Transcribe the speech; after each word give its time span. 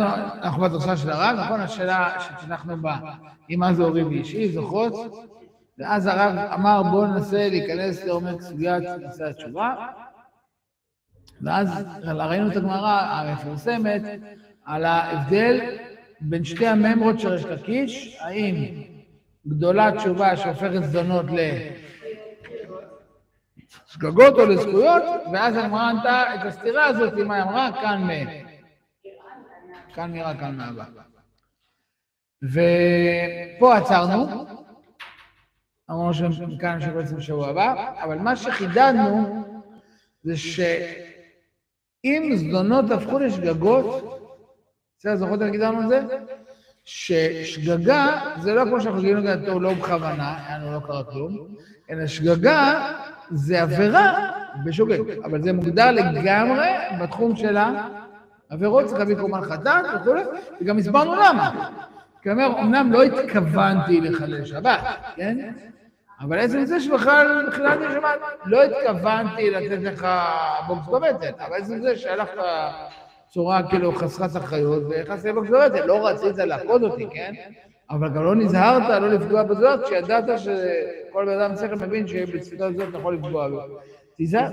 אנחנו, 0.00 0.42
אנחנו 0.42 0.62
בדרשה 0.62 0.96
של 0.96 1.10
הרב, 1.10 1.38
נכון? 1.44 1.60
השאלה 1.60 2.20
שצנחנו 2.20 2.76
בה, 2.82 2.96
היא 3.48 3.58
מה 3.58 3.74
זה 3.74 3.82
הורים 3.82 4.08
ואישי, 4.08 4.48
זוכרות? 4.48 4.94
ואז 5.78 6.06
הרב 6.06 6.36
אמר, 6.54 6.82
בואו 6.82 7.06
ננסה 7.06 7.48
להיכנס 7.48 8.04
לעומק 8.04 8.40
סוגיית 8.40 8.84
נושא 9.00 9.24
התשובה. 9.24 9.74
ואז 11.42 11.84
ראינו 12.04 12.50
את 12.50 12.56
הגמרא 12.56 13.00
המפורסמת 13.00 14.02
על 14.64 14.84
ההבדל 14.84 15.60
בין 16.20 16.44
שתי 16.44 16.66
הממרות 16.66 17.20
של 17.20 17.28
ריש 17.28 17.44
לקיש, 17.44 18.18
האם 18.20 18.54
גדולה 19.46 19.90
תשובה 19.96 20.36
שהופכת 20.36 20.82
זדונות 20.82 21.26
לשגגות 23.88 24.34
או 24.38 24.46
לזכויות, 24.46 25.02
ואז 25.32 25.56
הגמרא 25.56 25.90
ענתה 25.90 26.34
את 26.34 26.40
הסתירה 26.46 26.86
הזאת, 26.86 27.12
מה 27.12 27.34
היא 27.34 27.42
אמרה? 27.42 27.70
כאן 27.82 28.04
מ... 28.04 28.10
כאן 29.94 30.12
נראה, 30.12 30.34
כאן 30.38 30.56
מהבא. 30.56 30.84
ופה 32.42 33.76
עצרנו, 33.76 34.46
אמרנו 35.90 36.14
שכאן 36.14 36.74
נמשיך 36.74 36.92
בעצם 36.92 37.16
בשבוע 37.16 37.48
הבא, 37.48 37.92
אבל 38.02 38.18
מה 38.18 38.36
שחידדנו 38.36 39.44
זה 40.22 40.36
שאם 40.36 42.32
זדונות 42.34 42.90
הפכו 42.90 43.18
לשגגות, 43.18 44.20
בסדר, 44.98 45.16
זוכרות 45.16 45.42
איך 45.42 45.50
גידרנו 45.50 45.82
את 45.82 45.88
זה? 45.88 46.00
ששגגה 46.84 48.20
זה 48.40 48.54
לא 48.54 48.64
כמו 48.64 48.80
שאנחנו 48.80 49.00
גילינו 49.00 49.32
את 49.32 49.40
זה 49.40 49.46
לא 49.46 49.74
בכוונה, 49.74 50.38
יענו 50.50 50.72
לא 50.72 50.80
קרה 50.86 51.04
כלום, 51.04 51.54
אלא 51.90 52.06
שגגה 52.06 52.92
זה 53.30 53.62
עבירה 53.62 54.30
בשוגג, 54.64 55.10
אבל 55.24 55.42
זה 55.42 55.52
מוגדר 55.52 55.90
לגמרי 55.90 56.68
בתחום 57.00 57.36
של 57.36 57.56
העבירות, 58.50 58.86
צריך 58.86 58.98
להביא 58.98 59.16
קורבן 59.16 59.40
חטאת 59.40 59.84
וכו', 59.94 60.14
וגם 60.60 60.78
הסברנו 60.78 61.14
למה. 61.14 61.68
כי 62.22 62.30
אומר, 62.30 62.46
אמנם 62.60 62.92
לא 62.92 63.02
התכוונתי 63.02 64.00
לחלל 64.00 64.44
שבת, 64.44 64.80
כן? 65.16 65.52
אבל 66.20 66.38
עצם 66.38 66.64
זה 66.64 66.80
שבכלל 66.80 67.50
חיללתי 67.50 67.84
שבת, 67.94 68.20
לא 68.44 68.62
התכוונתי 68.62 69.50
לתת 69.50 69.82
לך 69.82 70.08
בוקס 70.66 70.88
בבטן, 70.88 71.32
אבל 71.46 71.56
עצם 71.56 71.82
זה 71.82 71.96
שהלכת 71.96 72.32
בצורה 73.28 73.62
כאילו 73.68 73.92
חסרת 73.92 74.36
אחריות 74.36 74.82
ונכנסת 74.90 75.24
לבוקס 75.24 75.50
בבטן, 75.50 75.86
לא 75.86 76.06
רצית 76.06 76.36
לעקוד 76.36 76.82
אותי, 76.82 77.06
כן? 77.10 77.34
אבל 77.90 78.08
גם 78.08 78.24
לא 78.24 78.34
נזהרת 78.34 79.02
לא 79.02 79.08
לפגוע 79.08 79.42
בזאת, 79.42 79.84
כשידעת 79.84 80.24
שכל 80.38 81.24
בן 81.26 81.40
אדם 81.40 81.56
שכל 81.56 81.74
מבין 81.74 82.06
שבתפילה 82.06 82.66
הזאת 82.66 82.88
אתה 82.88 82.98
יכול 82.98 83.14
לפגוע 83.14 83.48
בו. 83.48 83.60
תיזהר, 84.16 84.48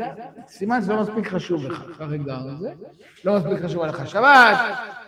סימן 0.48 0.82
שזה 0.82 0.94
לא 0.94 1.02
מספיק 1.02 1.28
חשוב 1.28 1.66
לך, 1.66 1.84
כך 2.00 2.02
הגדרנו 2.02 2.68
את. 2.68 2.78
לא 3.26 3.36
מספיק 3.36 3.66
חשוב 3.66 3.82
עליך 3.82 4.08
שבת, 4.08 4.58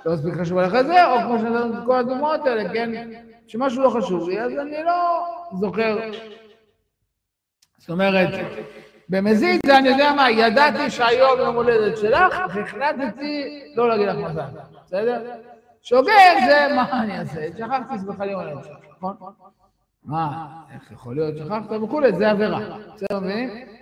לא 0.06 0.14
מספיק 0.14 0.34
חשוב 0.34 0.58
עליך 0.58 0.82
זה, 0.82 1.06
או 1.06 1.20
כמו 1.20 1.40
שנתנו 1.40 1.80
את 1.80 1.86
כל 1.86 1.96
הדוגמאות 1.96 2.48
האלה, 2.48 2.74
כן? 2.74 3.10
שמשהו 3.48 3.84
לא 3.84 3.90
חשוב 3.90 4.30
לי, 4.30 4.42
אז 4.42 4.52
אני 4.52 4.84
לא 4.84 5.26
זוכר. 5.60 5.98
זאת 7.78 7.90
אומרת, 7.90 8.30
במזיד 9.10 9.60
זה 9.66 9.78
אני 9.78 9.90
יודע 9.90 10.14
מה, 10.14 10.32
ידעתי 10.32 10.90
שהיום 10.90 11.40
יום 11.40 11.56
הולדת 11.56 11.98
שלך, 11.98 12.38
והחלטתי 12.54 13.64
לא 13.76 13.90
להגיד 13.90 14.08
לך 14.08 14.16
מזל, 14.16 14.42
בסדר? 14.86 15.32
שוגג 15.82 16.36
זה 16.48 16.68
מה 16.76 17.04
אני 17.04 17.20
אעשה, 17.20 17.48
שכחתי 17.58 18.00
סליחה 18.00 18.26
לי 18.26 18.34
הולדת 18.34 18.64
שלך, 18.64 18.78
נכון? 18.98 19.16
מה, 20.06 20.48
איך 20.74 20.92
יכול 20.92 21.16
להיות 21.16 21.38
שכחת 21.38 21.72
וכולי, 21.84 22.14
זה 22.14 22.32
עבירה, 22.32 22.60
בסדר 22.96 23.20
מבינים? 23.20 23.73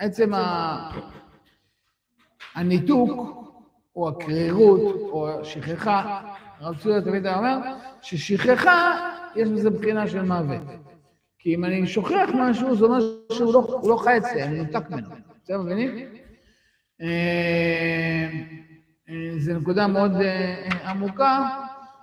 עצם 0.00 0.32
הניתוק, 2.54 3.10
או 3.96 4.08
הקרירות, 4.08 4.96
או 5.00 5.40
השכחה, 5.40 6.20
הרב 6.60 6.78
צודק 6.78 7.04
תמיד 7.04 7.26
היה 7.26 7.36
אומר, 7.36 7.58
ששכחה, 8.02 9.10
יש 9.36 9.48
בזה 9.48 9.70
בחינה 9.70 10.08
של 10.08 10.22
מוות. 10.22 10.60
כי 11.38 11.54
אם 11.54 11.64
אני 11.64 11.86
שוכח 11.86 12.30
משהו, 12.34 12.76
זה 12.76 12.84
אומר 12.84 12.98
שהוא 13.32 13.54
לא, 13.54 13.80
לא 13.84 13.96
חי 13.96 14.18
אצלי, 14.18 14.42
אני 14.42 14.58
נותק 14.58 14.90
ממנו. 14.90 15.08
אתם 15.44 15.60
מבינים? 15.60 16.08
זו 19.38 19.54
נקודה 19.54 19.86
מאוד 19.86 20.12
עמוקה, 20.84 21.48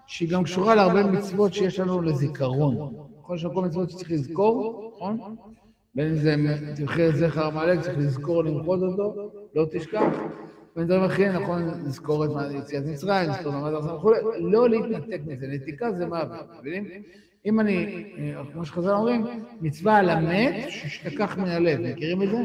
שהיא 0.07 0.30
גם 0.31 0.44
קשורה 0.44 0.75
להרבה 0.75 1.03
מצוות 1.03 1.53
שיש 1.53 1.80
לנו 1.80 2.02
לזיכרון. 2.02 2.94
נכון 3.19 3.38
שכל 3.38 3.62
מצוות 3.62 3.90
שצריך 3.90 4.12
לזכור, 4.12 4.91
נכון? 4.96 5.36
בין 5.97 6.08
אם 6.08 6.16
זה 6.16 6.35
תמחיר 6.75 7.12
זכר 7.16 7.46
עמלק, 7.46 7.80
צריך 7.80 7.97
לזכור 7.97 8.44
למחות 8.44 8.80
אותו, 8.81 9.31
לא 9.56 9.66
תשכח. 9.72 10.03
בין 10.75 10.88
דברים 10.88 11.03
אחרים, 11.03 11.31
נכון, 11.31 11.62
לזכור 11.85 12.25
את 12.25 12.30
יציאת 12.52 12.85
מצרים, 12.85 13.30
לזכור 13.30 13.52
את 13.52 13.56
מעמד 13.56 13.74
הרסן 13.74 13.90
וכולי, 13.90 14.19
לא 14.40 14.69
להתנתק 14.69 15.19
מזה, 15.25 15.47
נתיקה 15.47 15.91
זה 15.91 16.06
מוות, 16.06 16.50
מבינים? 16.59 16.88
אם 17.46 17.59
אני, 17.59 18.06
כמו 18.53 18.66
שחז"ל 18.66 18.91
אומרים, 18.91 19.25
מצווה 19.62 19.97
על 19.97 20.09
המת 20.09 20.56
שישתכח 20.69 21.38
מן 21.38 21.47
הלב, 21.47 21.80
מכירים 21.80 22.24
את 22.24 22.30
זה? 22.30 22.38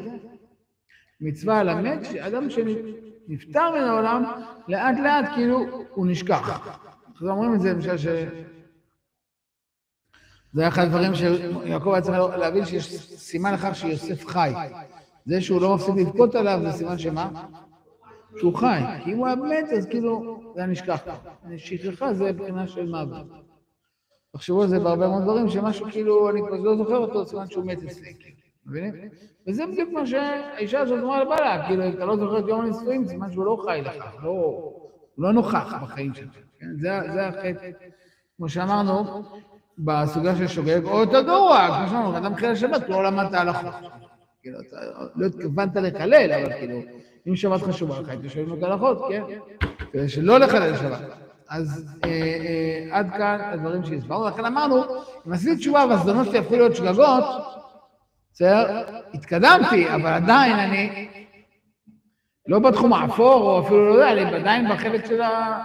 מצווה 1.21 1.59
על 1.59 1.69
המת, 1.69 2.05
שאדם 2.05 2.51
שנפטר 2.51 3.71
מן 3.75 3.81
העולם, 3.81 4.25
לאט 4.69 4.97
לאט 5.05 5.25
כאילו 5.35 5.87
הוא 5.91 6.07
נשכח. 6.07 6.79
חז"ל 7.17 7.31
אומרים 7.31 7.55
את 7.55 7.61
זה, 7.61 7.73
למשל. 7.73 7.97
זה 10.53 10.69
אחד 10.69 10.83
הדברים 10.83 11.15
שיעקב 11.15 11.91
היה 11.93 12.03
צריך 12.03 12.19
להבין 12.39 12.65
שיש 12.65 12.97
סימן 13.01 13.55
לכך 13.55 13.77
שיוסף 13.77 14.27
חי. 14.27 14.53
זה 15.27 15.41
שהוא 15.41 15.61
לא 15.61 15.75
מפסיק 15.75 15.95
לבכות 15.97 16.35
עליו 16.35 16.61
זה 16.63 16.73
סימן 16.73 16.99
שמה? 16.99 17.31
שהוא 18.39 18.55
חי. 18.55 18.81
כי 19.05 19.13
אם 19.13 19.19
הוא 19.19 19.27
היה 19.27 19.37
מת, 19.37 19.73
אז 19.77 19.87
כאילו, 19.87 20.41
זה 20.55 20.61
היה 20.61 20.71
נשכח. 20.71 21.01
שכחה 21.57 22.15
זה 22.15 22.33
מבחינה 22.33 22.69
של 22.69 22.89
מוות. 22.89 23.27
תחשבו 24.33 24.63
על 24.63 24.69
זה 24.69 24.79
בהרבה 24.79 25.09
מאוד 25.09 25.23
דברים, 25.23 25.49
שמשהו 25.49 25.87
כאילו, 25.91 26.31
אני 26.31 26.41
כבר 26.41 26.57
לא 26.57 26.77
זוכר 26.77 26.97
אותו, 26.97 27.27
סימן 27.27 27.51
שהוא 27.51 27.65
מת 27.65 27.83
אצלי. 27.83 28.15
מבינים? 28.67 28.95
וזה 29.49 29.67
בדיוק 29.67 29.91
מה 29.93 30.07
שהאישה 30.07 30.81
הזאת 30.81 30.99
אמרה 31.03 31.25
לבעלה, 31.25 31.67
כאילו, 31.67 31.89
אתה 31.89 32.05
לא 32.05 32.17
זוכר 32.17 32.39
את 32.39 32.45
יום 32.49 32.61
הנישואים, 32.61 33.09
סימן 33.09 33.33
שהוא 33.33 33.45
לא 33.45 33.63
חי 33.65 33.81
לך, 33.85 34.05
לא, 34.23 34.29
הוא 34.29 35.25
לא 35.25 35.33
נוכח 35.33 35.75
בחיים 35.83 36.15
שלך. 36.15 36.35
כן? 36.59 36.67
זה 36.81 37.27
החטא. 37.27 37.71
כמו 38.37 38.49
שאמרנו, 38.49 39.23
בסוגיה 39.85 40.37
של 40.37 40.47
שוגג, 40.49 40.85
או 40.85 41.01
יותר 41.01 41.23
גרוע, 41.23 41.67
כמו 41.79 41.89
שאמרנו, 41.89 42.17
אדם 42.17 42.35
חילל 42.35 42.55
שבת, 42.55 42.89
לא 42.89 43.05
למדת 43.05 43.35
הלכות. 43.35 43.75
כאילו, 44.43 44.59
אתה 44.61 44.77
לא 45.17 45.27
התכוונת 45.27 45.77
לקלל, 45.77 46.33
אבל 46.33 46.53
כאילו, 46.53 46.79
אם 47.29 47.37
שבת 47.37 47.63
חשובה 47.63 48.01
לך, 48.01 48.09
הייתי 48.09 48.29
שואלים 48.29 48.59
את 48.59 48.63
ההלכות, 48.63 49.03
כן? 49.09 49.23
כדי 49.93 50.09
שלא 50.09 50.39
לחלל 50.39 50.77
שבת. 50.77 51.01
אז 51.49 51.97
עד 52.91 53.11
כאן 53.11 53.39
הדברים 53.41 53.85
שהסברנו, 53.85 54.29
לכן 54.29 54.45
אמרנו, 54.45 54.85
אם 55.27 55.33
עשיתי 55.33 55.57
תשובה 55.57 55.85
והזדמנות 55.91 56.27
שלי 56.27 56.39
הפכו 56.39 56.57
להיות 56.57 56.77
שגגות, 56.77 57.25
בסדר? 58.33 58.85
התקדמתי, 59.15 59.95
אבל 59.95 60.13
עדיין 60.13 60.59
אני 60.59 61.09
לא 62.47 62.59
בתחום 62.59 62.93
האפור, 62.93 63.43
או 63.43 63.67
אפילו 63.67 63.89
לא 63.89 63.95
יודע, 63.95 64.13
אני 64.13 64.37
עדיין 64.37 64.69
בחלק 64.69 65.07
של 65.07 65.23
ה... 65.23 65.65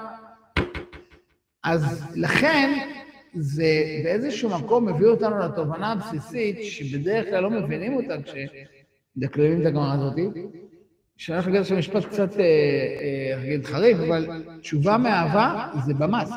אז 1.63 2.11
לכן, 2.15 2.89
זה 3.39 4.01
באיזשהו 4.03 4.49
מקום 4.49 4.85
מביא 4.85 5.07
אותנו 5.07 5.39
לתובנה 5.39 5.91
הבסיסית, 5.91 6.57
שבדרך 6.63 7.29
כלל 7.29 7.43
לא 7.43 7.49
מבינים 7.49 7.93
אותה 7.93 8.15
כשמדקלמים 8.21 9.61
את 9.61 9.65
הגמרא 9.65 9.93
הזאת, 9.93 10.15
שאני 11.17 11.35
הולך 11.37 11.47
להגיד 11.47 11.61
עכשיו 11.61 11.77
משפט 11.77 12.05
קצת, 12.05 12.29
נגיד, 13.43 13.65
חריף, 13.65 13.97
אבל 14.07 14.43
תשובה 14.61 14.97
מאהבה 14.97 15.67
זה 15.85 15.93
במס. 15.93 16.29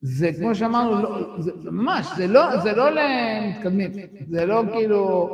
זה 0.00 0.30
כמו 0.38 0.54
שאמרנו, 0.54 1.08
זה 1.42 1.70
ממש, 1.70 2.06
זה 2.16 2.26
לא, 2.26 2.56
זה 2.56 2.72
לא 2.72 2.90
למתקדמים, 2.90 3.90
זה 4.28 4.46
לא 4.46 4.62
כאילו 4.72 5.28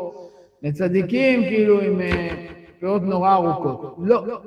לצדיקים, 0.62 1.42
כאילו 1.42 1.80
עם 1.80 2.00
פאות 2.80 3.02
נורא 3.02 3.34
ארוכות. 3.34 3.96
לא. 3.98 4.40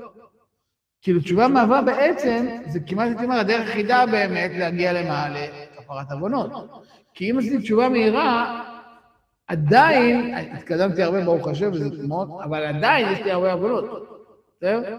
כאילו 1.02 1.20
תשובה 1.22 1.48
מאהבה 1.48 1.82
בעצם, 1.82 2.46
זה 2.68 2.80
כמעט 2.80 3.08
הייתי 3.08 3.24
אומר, 3.24 3.40
הדרך 3.40 3.68
היחידה 3.68 4.06
באמת 4.12 4.52
להגיע 4.58 4.94
למעלה. 4.94 5.65
הפרת 5.86 6.12
עוונות. 6.12 6.52
כי 7.14 7.32
אם 7.32 7.40
עשיתי 7.40 7.58
תשובה 7.58 7.90
מהירה, 7.90 8.62
עדיין, 9.48 10.36
התקדמתי 10.38 11.04
הרבה, 11.04 11.24
ברוך 11.24 11.48
השם, 11.48 11.72
וזה 11.74 12.08
מאוד, 12.08 12.30
אבל 12.44 12.64
עדיין 12.64 13.08
יש 13.14 13.20
לי 13.20 13.32
הרבה 13.32 13.54
עוונות. 13.54 14.10
בסדר? 14.58 14.98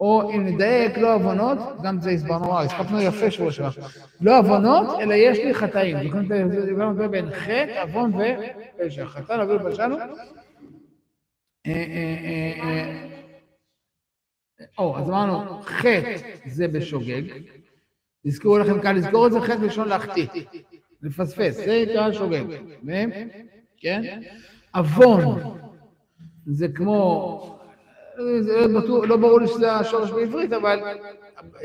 או 0.00 0.30
אם 0.34 0.46
נדייק, 0.46 0.98
לא 0.98 1.14
עוונות, 1.14 1.58
גם 1.82 2.00
זה 2.00 2.10
הסברנו, 2.10 2.58
הספקנו 2.58 3.00
יפה 3.00 3.30
שבוע 3.30 3.52
שעבר. 3.52 3.86
לא 4.20 4.38
עוונות, 4.38 5.00
אלא 5.00 5.14
יש 5.14 5.38
לי 5.38 5.54
חטאים. 5.54 5.96
זה 6.96 7.08
בין 7.08 7.30
חטא, 7.30 7.82
עוון 7.82 8.12
ופשע. 8.78 9.06
חטא 9.06 9.32
נביא 9.32 9.70
פשענו. 9.70 9.96
או, 14.78 14.98
אז 14.98 15.10
אמרנו, 15.10 15.62
חטא 15.62 16.16
זה 16.46 16.68
בשוגג. 16.68 17.22
תזכרו 18.28 18.58
לכם 18.58 18.80
כאן, 18.80 18.96
לזכור 18.96 19.26
את 19.26 19.32
זה 19.32 19.40
חטא 19.40 19.56
בלשון 19.56 19.88
להחטיא, 19.88 20.26
לפספס, 21.02 21.56
זה 21.56 21.84
נקרא 21.88 22.12
שוגג, 22.12 22.44
כן? 23.78 24.20
עוון 24.74 25.40
זה 26.46 26.68
כמו 26.68 27.58
זה 28.40 28.66
לא, 28.68 29.08
לא 29.08 29.16
ברור 29.16 29.40
לי 29.40 29.46
שזה 29.46 29.72
השורש 29.72 30.10
בעברית, 30.10 30.52
אבל 30.52 30.80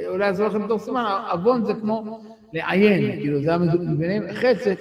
אולי 0.08 0.26
יעזור 0.26 0.48
לכם 0.48 0.64
בתור 0.64 0.80
סימן, 0.80 1.06
עוון 1.32 1.66
זה 1.66 1.74
כמו 1.74 2.22
לעיין, 2.54 3.20
כאילו, 3.22 3.42
זה 3.42 3.54
המבינים? 3.54 4.24
חץ 4.34 4.64
זה 4.64 4.74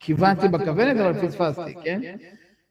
כיוונתי 0.00 0.48
בכוונת, 0.48 1.00
אבל 1.00 1.28
פספסתי, 1.28 1.74
כן? 1.84 2.16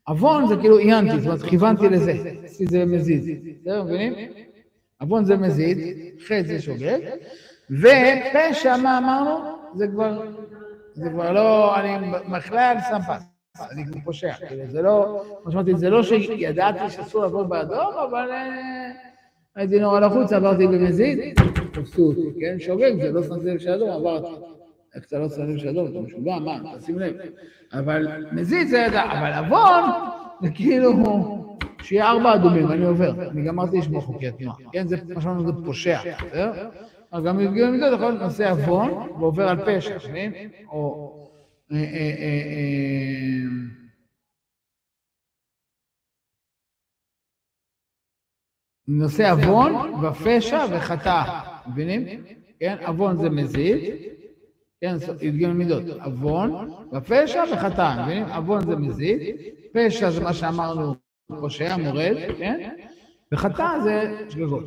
עוון 0.07 0.47
זה 0.47 0.55
כאילו 0.55 0.77
עיינתי, 0.77 1.19
זאת 1.19 1.25
אומרת, 1.25 1.41
כיוונתי 1.41 1.89
לזה, 1.89 2.13
עשיתי 2.43 2.71
זה 2.71 2.85
מזיד. 2.85 3.39
בסדר, 3.61 3.83
מבינים? 3.83 4.13
עוון 5.01 5.25
זה 5.25 5.37
מזיד, 5.37 5.77
חץ 6.19 6.45
זה 6.45 6.61
שוגג, 6.61 6.99
ופשע, 7.71 8.77
מה 8.77 8.97
אמרנו? 8.97 9.57
זה 9.73 9.87
כבר, 9.87 10.21
זה 10.93 11.09
כבר 11.09 11.31
לא, 11.31 11.75
אני 11.79 12.11
בכלל 12.33 12.75
שם 12.89 12.99
פס. 13.01 13.23
אני 13.71 14.01
פושע, 14.03 14.33
כאילו, 14.47 14.63
זה 14.67 14.81
לא, 14.81 15.23
כמו 15.43 15.51
שאמרתי, 15.51 15.75
זה 15.75 15.89
לא 15.89 16.03
שידעתי 16.03 16.89
שאסור 16.89 17.21
לעבור 17.21 17.43
באדום, 17.43 17.93
אבל 18.09 18.31
אה, 18.31 18.91
הייתי 19.55 19.79
נורא 19.79 19.99
לחוץ, 19.99 20.33
עברתי 20.33 20.67
במזיד, 20.67 21.19
תפסו 21.73 22.01
אותי, 22.01 22.39
כן? 22.39 22.59
שוגג, 22.59 23.01
זה 23.01 23.11
לא 23.11 23.23
שמתי 23.23 23.45
לב 23.45 23.57
שאדום, 23.57 23.89
עברתי. 23.89 24.35
איך 24.95 25.05
אתה 25.07 25.19
לא 25.19 25.29
שם 25.29 25.41
לב 25.41 25.57
שאדום, 25.57 25.87
אתה 25.91 25.99
משוגע, 25.99 26.39
מה, 26.39 26.59
תשים 26.77 26.99
לב. 26.99 27.13
אבל 27.73 28.25
מזיד 28.31 28.67
זה 28.67 28.77
ידע, 28.77 29.03
אבל 29.03 29.45
עוון, 29.45 29.89
זה 30.41 30.49
כאילו, 30.55 30.93
שיהיה 31.81 32.09
ארבע 32.11 32.35
אדומים, 32.35 32.71
אני 32.71 32.85
עובר. 32.85 33.29
אני 33.29 33.41
גמרתי 33.41 33.77
לשמור 33.77 34.01
חוקי 34.01 34.27
התנועה, 34.27 34.55
כן? 34.71 34.87
זה 34.87 34.97
מה 35.15 35.21
שאמרנו, 35.21 35.45
זה 35.45 35.65
פושע, 35.65 35.99
בסדר? 36.25 36.69
אבל 37.15 37.23
גם 37.23 37.37
בגיל 37.37 37.69
מידות 37.69 37.93
יכול 37.93 38.09
להיות 38.09 38.21
נושא 38.21 38.51
עוון, 38.51 38.91
ועובר 39.19 39.47
על 39.47 39.57
פשע? 39.65 39.97
או... 40.67 41.11
אה, 41.71 41.77
אה, 41.77 41.83
אה, 41.83 43.41
נושא 48.87 49.31
עוון 49.31 49.93
ופשע 50.03 50.65
וחטא, 50.71 51.23
מבינים? 51.67 52.23
כן, 52.59 52.77
עוון 52.87 53.17
זה 53.17 53.29
מזיד, 53.29 53.95
כן, 54.81 54.95
י"ג 55.21 55.47
מידות, 55.47 55.83
עוון 56.03 56.71
ופשע 56.93 57.43
וחטא, 57.53 58.03
מבינים? 58.03 58.25
עוון 58.25 58.65
זה 58.65 58.75
מזיד, 58.75 59.35
פשע 59.73 60.11
זה 60.11 60.23
מה 60.23 60.33
שאמרנו, 60.33 60.95
פושע, 61.27 61.77
מורד, 61.77 62.15
כן? 62.37 62.75
וחטא 63.31 63.79
זה 63.83 64.25
שגגות. 64.29 64.65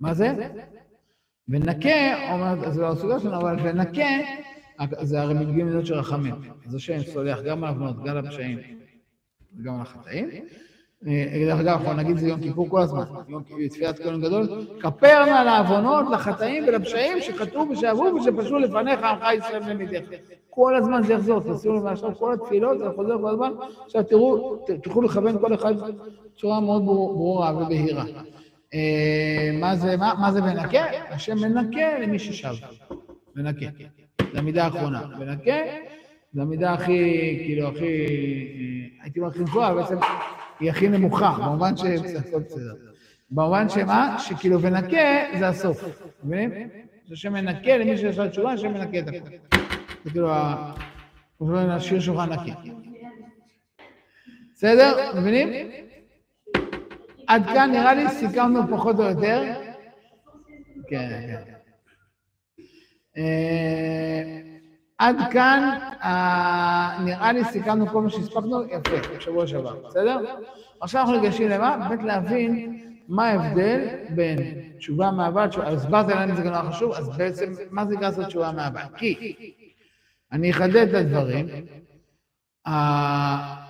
מה 0.00 0.14
זה? 0.14 0.34
ונקה, 1.50 2.32
אומרת, 2.32 2.72
זה 2.72 2.80
לא 2.80 2.86
הסוגיה 2.86 3.20
שלנו, 3.20 3.40
אבל 3.40 3.56
ונקה 3.62 4.08
זה 5.02 5.22
הרי 5.22 5.34
מגיעים 5.34 5.66
מידות 5.66 5.86
של 5.86 5.94
רחמים. 5.94 6.34
אז 6.66 6.74
השם 6.74 6.98
סולח 7.02 7.42
גם 7.42 7.64
על 7.64 7.70
עוונות, 7.70 8.04
גם 8.04 8.16
על 8.16 8.18
הפשעים 8.18 8.58
וגם 9.58 9.74
על 9.74 9.80
החטאים. 9.80 10.28
אה, 11.06 11.44
דרך 11.46 11.60
אגב, 11.60 11.68
אנחנו 11.68 11.92
נגיד 11.92 12.16
זה 12.16 12.28
יום 12.28 12.40
כיפור 12.40 12.68
כל 12.68 12.80
הזמן, 12.80 13.04
יום 13.28 13.42
תפילת 13.70 13.98
כהן 13.98 14.20
גדול, 14.20 14.48
כפר 14.80 15.24
נא 15.24 15.42
לעוונות, 15.44 16.06
לחטאים 16.12 16.64
ולפשעים 16.66 17.20
שחטאו 17.20 17.68
ושעברו 17.70 18.04
ושפשעו 18.04 18.58
לפניך 18.58 19.02
עמך 19.02 19.24
ישראל 19.38 19.74
במידיך. 19.74 20.02
כל 20.50 20.76
הזמן 20.76 21.02
זה 21.02 21.12
יחזור, 21.12 21.40
תשימו 21.40 21.74
לב 21.74 21.86
עכשיו 21.86 22.14
כל 22.18 22.32
התפילות, 22.32 22.78
זה 22.78 22.84
חוזר 22.96 23.18
כל 23.20 23.28
הזמן. 23.28 23.50
עכשיו 23.84 24.04
תראו, 24.04 24.56
תוכלו 24.82 25.02
לכוון 25.02 25.38
כל 25.38 25.54
אחד 25.54 25.74
בצורה 26.34 26.60
מאוד 26.60 26.84
ברורה 26.84 27.56
ובהירה. 27.56 28.04
אה, 28.74 29.50
מה 30.18 30.30
זה 30.32 30.40
מנקה? 30.40 30.84
השם 31.08 31.38
מנקה 31.38 31.98
למי 31.98 32.18
ששב. 32.18 32.54
מנקה. 33.36 33.66
זה 34.32 34.38
המידה 34.38 34.64
האחרונה. 34.64 35.02
ונקה, 35.20 35.56
זה 36.32 36.42
המידה 36.42 36.72
הכי, 36.72 37.38
כאילו, 37.44 37.68
הכי, 37.68 37.86
הייתי 39.02 39.18
אומר 39.20 39.30
הכי 39.30 39.44
גבוהה, 39.44 39.74
בעצם 39.74 39.96
היא 40.60 40.70
הכי 40.70 40.88
נמוכה, 40.88 41.36
במובן 41.42 41.76
ש... 41.76 41.82
במובן 43.30 43.68
שמה? 43.68 44.16
שכאילו 44.18 44.60
ונקה 44.60 45.38
זה 45.38 45.48
הסוף, 45.48 45.84
מבינים? 46.24 46.68
זה 47.08 47.16
שמנקה 47.16 47.76
למי 47.76 47.96
לו 48.16 48.28
תשובה, 48.28 48.58
שמנקה 48.58 48.98
את 48.98 49.08
הכול. 49.08 49.30
זה 50.04 50.10
כאילו, 50.10 50.30
השיר 51.70 52.00
שלך 52.00 52.16
נקי. 52.30 52.52
בסדר? 54.54 55.20
מבינים? 55.20 55.70
עד 57.30 57.46
כאן 57.46 57.70
נראה 57.72 57.94
לי 57.94 58.08
סיכמנו 58.08 58.60
פחות 58.70 58.98
או 58.98 59.04
יותר. 59.04 59.42
כן, 60.88 61.08
כן. 61.26 61.52
אה, 63.16 64.40
עד 64.98 65.16
כאן, 65.32 65.78
אה, 66.02 66.98
נראה 67.04 67.32
לי 67.32 67.44
סיכמנו 67.44 67.86
כל 67.86 68.02
מה 68.02 68.10
שהספקנו, 68.10 68.62
יפה, 68.62 69.16
בשבוע 69.16 69.46
שעבר, 69.46 69.76
בסדר? 69.88 70.24
עכשיו 70.80 71.00
אנחנו 71.00 71.20
ניגשים 71.20 71.48
למה? 71.48 71.88
באמת 71.88 72.02
להבין 72.02 72.80
מה 73.08 73.28
ההבדל 73.28 73.88
בין 74.14 74.38
תשובה 74.78 75.10
מהבא, 75.10 75.46
הסברתי 75.62 76.12
להם 76.12 76.36
זה 76.36 76.42
גם 76.42 76.52
לא 76.52 76.70
חשוב, 76.70 76.92
אז 76.92 77.08
בעצם, 77.08 77.52
מה 77.70 77.86
זה 77.86 77.94
נקרא 77.94 78.08
לעשות 78.08 78.26
תשובה 78.26 78.52
מהבא? 78.52 78.82
כי, 78.96 79.36
אני 80.32 80.50
אחדד 80.50 80.76
את 80.76 80.94
הדברים, 80.94 81.46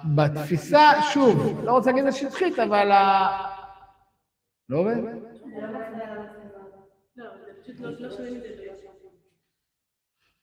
בתפיסה, 0.05 0.91
שוב, 1.13 1.61
לא 1.65 1.73
רוצה 1.73 1.91
להגיד 1.91 2.07
את 2.07 2.15
שטחית, 2.15 2.59
אבל. 2.59 2.91
לא 4.71 4.79
עובד? 4.79 4.97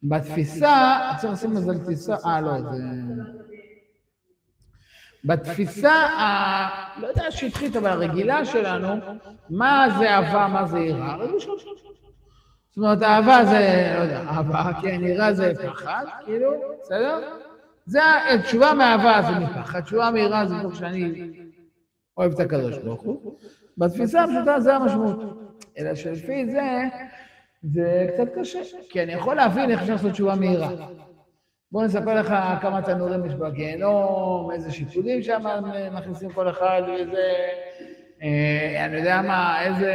בתפיסה, 0.04 1.00
צריך 1.18 1.34
לשים 1.34 1.54
לזה 1.54 1.80
תפיסה, 1.84 2.16
אה 2.26 2.42
לא, 2.42 2.62
זה... 2.62 2.84
בתפיסה, 5.26 5.92
ה... 5.92 7.02
לא 7.02 7.08
יודע 7.08 7.32
שטחית, 7.32 7.76
אבל 7.76 7.88
הרגילה 7.88 8.46
שלנו, 8.46 8.88
מה 9.50 9.88
זה 10.00 10.10
אהבה, 10.10 10.48
מה 10.48 10.66
זה 10.66 10.80
יראה? 10.80 11.18
זאת 12.70 12.78
אומרת, 12.78 13.04
אהבה 13.04 13.46
זה, 13.46 13.94
לא 13.98 14.04
יודע, 14.04 14.20
אהבה, 14.20 14.72
כן, 14.82 15.02
יראה 15.04 15.34
זה 15.34 15.54
פחד, 15.68 16.06
כאילו, 16.26 16.52
בסדר? 16.82 17.38
זה, 17.86 18.00
תשובה 18.44 18.74
מאהבה 18.74 19.22
זה 19.22 19.40
מפחד, 19.40 19.82
תשובה 19.82 20.12
מיראה 20.12 20.46
זה 20.46 20.56
כמו 20.62 20.76
שאני 20.76 21.32
אוהב 22.18 22.32
את 22.32 22.40
הקדוש 22.40 22.78
ברוך 22.78 23.02
הוא. 23.02 23.38
בתפיסה 23.78 24.24
הפשוטה 24.24 24.60
זה 24.60 24.76
המשמעות. 24.76 25.20
אלא 25.78 25.96
שלפי 25.96 26.46
זה, 26.46 26.84
זה 27.64 28.08
קצת 28.14 28.28
קשה, 28.36 28.60
כי 28.90 29.04
אני 29.04 29.14
יכול 29.14 29.36
להבין 29.36 29.72
איך 29.72 29.82
אפשר 29.82 29.94
לעשות 29.94 30.12
תשובה 30.12 30.36
מהירה. 30.36 30.70
בואו 31.72 31.86
נספר 31.86 32.14
לך 32.14 32.34
כמה 32.62 32.82
תנורים 32.82 33.26
יש 33.26 33.36
בגיהנום, 33.36 34.52
איזה 34.52 34.72
שיפודים 34.72 35.22
שם 35.22 35.44
מכניסים 35.92 36.34
כל 36.34 36.50
אחד, 36.50 36.82
ואיזה, 36.88 37.24
אה, 38.24 38.86
אני 38.86 38.98
יודע 38.98 39.22
מה, 39.22 39.66
איזה 39.66 39.94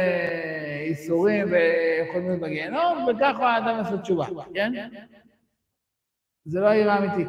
איסורים 0.85 1.47
ויכולים 1.51 2.27
להיות 2.27 2.41
בגיהנום, 2.41 3.07
וככה 3.07 3.49
האדם 3.49 3.77
לעשות 3.77 4.01
תשובה, 4.01 4.25
כן? 4.53 4.71
זה 6.45 6.59
לא 6.59 6.67
העירה 6.67 6.97
אמיתית. 6.97 7.27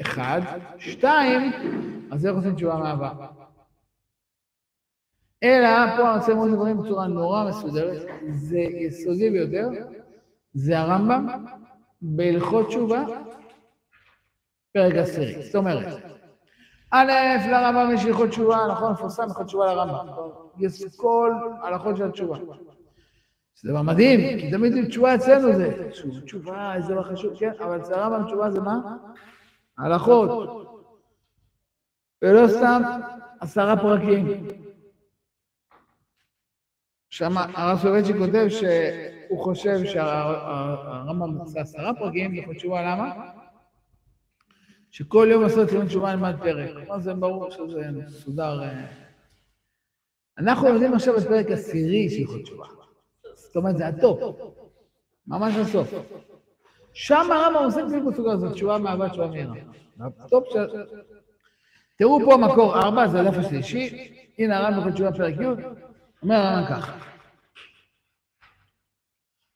אחד. 0.00 0.40
שתיים, 0.78 1.52
אז 2.10 2.26
איך 2.26 2.34
עושים 2.34 2.54
תשובה 2.54 2.74
מהעבר? 2.76 3.12
אלא 5.42 5.96
פה 5.96 6.10
אני 6.10 6.18
רוצה 6.18 6.32
ללמוד 6.32 6.50
דברים 6.50 6.82
בצורה 6.82 7.06
נורא 7.06 7.44
מסודרת, 7.48 8.06
זה 8.30 8.58
יסודי 8.58 9.30
ביותר, 9.30 9.68
זה 10.54 10.78
הרמב"ם 10.78 11.44
בהלכות 12.02 12.66
תשובה, 12.68 13.04
פרק 14.72 14.94
עשירי. 14.94 15.42
זאת 15.42 15.54
אומרת, 15.54 16.02
א', 16.90 17.12
לרמב"ם 17.50 17.94
יש 17.94 18.04
הלכות 18.04 18.28
תשובה, 18.28 18.66
נכון, 18.70 18.92
מפורסם 18.92 19.22
הלכות 19.22 19.46
תשובה 19.46 19.74
לרמב"ם. 19.74 20.06
יש 20.58 20.96
כל 20.96 21.32
הלכות 21.62 21.96
של 21.96 22.04
התשובה. 22.04 22.38
זה 23.62 23.70
דבר 23.70 23.82
מדהים, 23.82 24.40
כי 24.40 24.50
תמיד 24.50 24.88
תשובה 24.88 25.14
אצלנו 25.14 25.52
זה 25.52 25.90
תשובה, 26.24 26.74
איזה 26.74 26.94
לא 26.94 27.02
חשוב, 27.02 27.38
כן, 27.38 27.52
אבל 27.60 27.80
אצל 27.80 27.94
הרמב"ם 27.94 28.26
תשובה 28.26 28.50
זה 28.50 28.60
מה? 28.60 28.96
הלכות. 29.78 30.30
ולא 32.22 32.48
סתם 32.48 32.82
עשרה 33.40 33.76
פרקים. 33.76 34.46
שם 37.20 37.36
הרב 37.36 37.78
סולובייצ'י 37.78 38.12
כותב 38.18 38.46
שהוא 38.48 39.44
חושב 39.44 39.84
שהרמב"ם 39.84 41.38
עושה 41.38 41.60
עשרה 41.60 41.94
פרקים, 41.94 42.34
יכול 42.34 42.54
תשובה 42.54 42.82
למה? 42.82 43.12
שכל 44.90 45.28
יום 45.30 45.42
לעשרת 45.42 45.68
ימי 45.68 45.86
תשובה 45.86 46.14
נלמד 46.14 46.34
פרק. 46.42 46.70
כלומר 46.72 47.00
זה 47.00 47.14
ברור 47.14 47.50
שזה 47.50 47.90
מסודר. 48.06 48.60
אנחנו 50.38 50.68
לומדים 50.68 50.94
עכשיו 50.94 51.18
את 51.18 51.22
פרק 51.22 51.50
עשירי 51.50 52.10
של 52.10 52.20
הלכות 52.20 52.42
תשובה. 52.42 52.64
זאת 53.34 53.56
אומרת, 53.56 53.76
זה 53.78 53.86
הטופ. 53.86 54.36
ממש 55.26 55.54
הסוף. 55.56 55.94
שם 56.92 57.32
הרמב"ם 57.32 57.64
עושה 57.64 57.84
בדיוק 57.84 58.12
בסוגיה 58.12 58.32
הזאת, 58.32 58.52
תשובה 58.52 58.78
מאהבה, 58.78 59.08
תשובה 59.08 59.26
מיראה. 59.26 59.54
תראו 61.98 62.20
פה 62.24 62.36
מקור 62.36 62.78
ארבע, 62.78 63.08
זה 63.08 63.20
הדף 63.20 63.38
השלישי. 63.38 64.12
הנה 64.38 64.58
הרמב"ם 64.58 64.92
תשובה 64.92 65.12
פרק 65.12 65.34
י'. 65.34 65.46
אומר 66.22 66.36
הרמב"ם 66.36 66.68
ככה. 66.70 67.09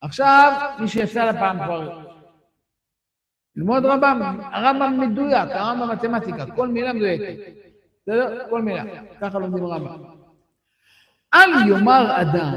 עכשיו, 0.05 0.71
מי 0.81 0.89
שיצא 0.89 1.31
לפעם 1.31 1.65
כבר 1.65 2.05
ללמוד 3.57 3.85
רמב"ם, 3.85 4.41
הרמב"ם 4.53 5.01
מדויק, 5.01 5.49
הרמב"ם 5.51 5.91
מתמטיקה, 5.91 6.47
כל 6.57 6.69
מילה 6.69 6.93
מדויקת. 6.93 7.53
בסדר? 8.03 8.51
כל 8.51 8.63
מילה. 8.63 8.85
ככה 9.21 9.39
לומדים 9.39 9.67
רמב"ם. 9.67 10.03
אל 11.35 11.69
יאמר 11.69 12.21
אדם, 12.21 12.55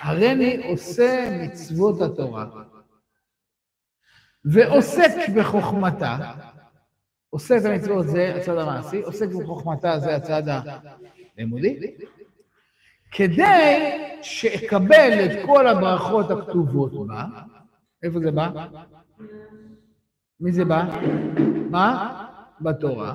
הריני 0.00 0.68
עושה 0.68 1.38
מצוות 1.42 2.00
התורה, 2.00 2.46
ועוסק 4.44 5.10
בחוכמתה, 5.36 6.16
עושה 7.30 7.56
את 7.56 7.64
המצוות 7.64 8.06
זה 8.06 8.34
הצד 8.36 8.58
המעשי, 8.58 9.02
עוסק 9.02 9.28
בחוכמתה 9.28 9.98
זה 9.98 10.16
הצד 10.16 10.42
הלימודי, 11.36 11.96
כדי 13.10 13.98
שאקבל 14.22 15.24
את 15.24 15.46
כל 15.46 15.66
הברכות 15.66 16.30
הכתובות 16.30 17.06
בה, 17.06 17.24
איפה 18.02 18.20
זה 18.20 18.30
בא? 18.30 18.48
מי 20.40 20.52
זה 20.52 20.64
בא? 20.64 20.84
מה? 21.70 22.22
בתורה. 22.60 23.14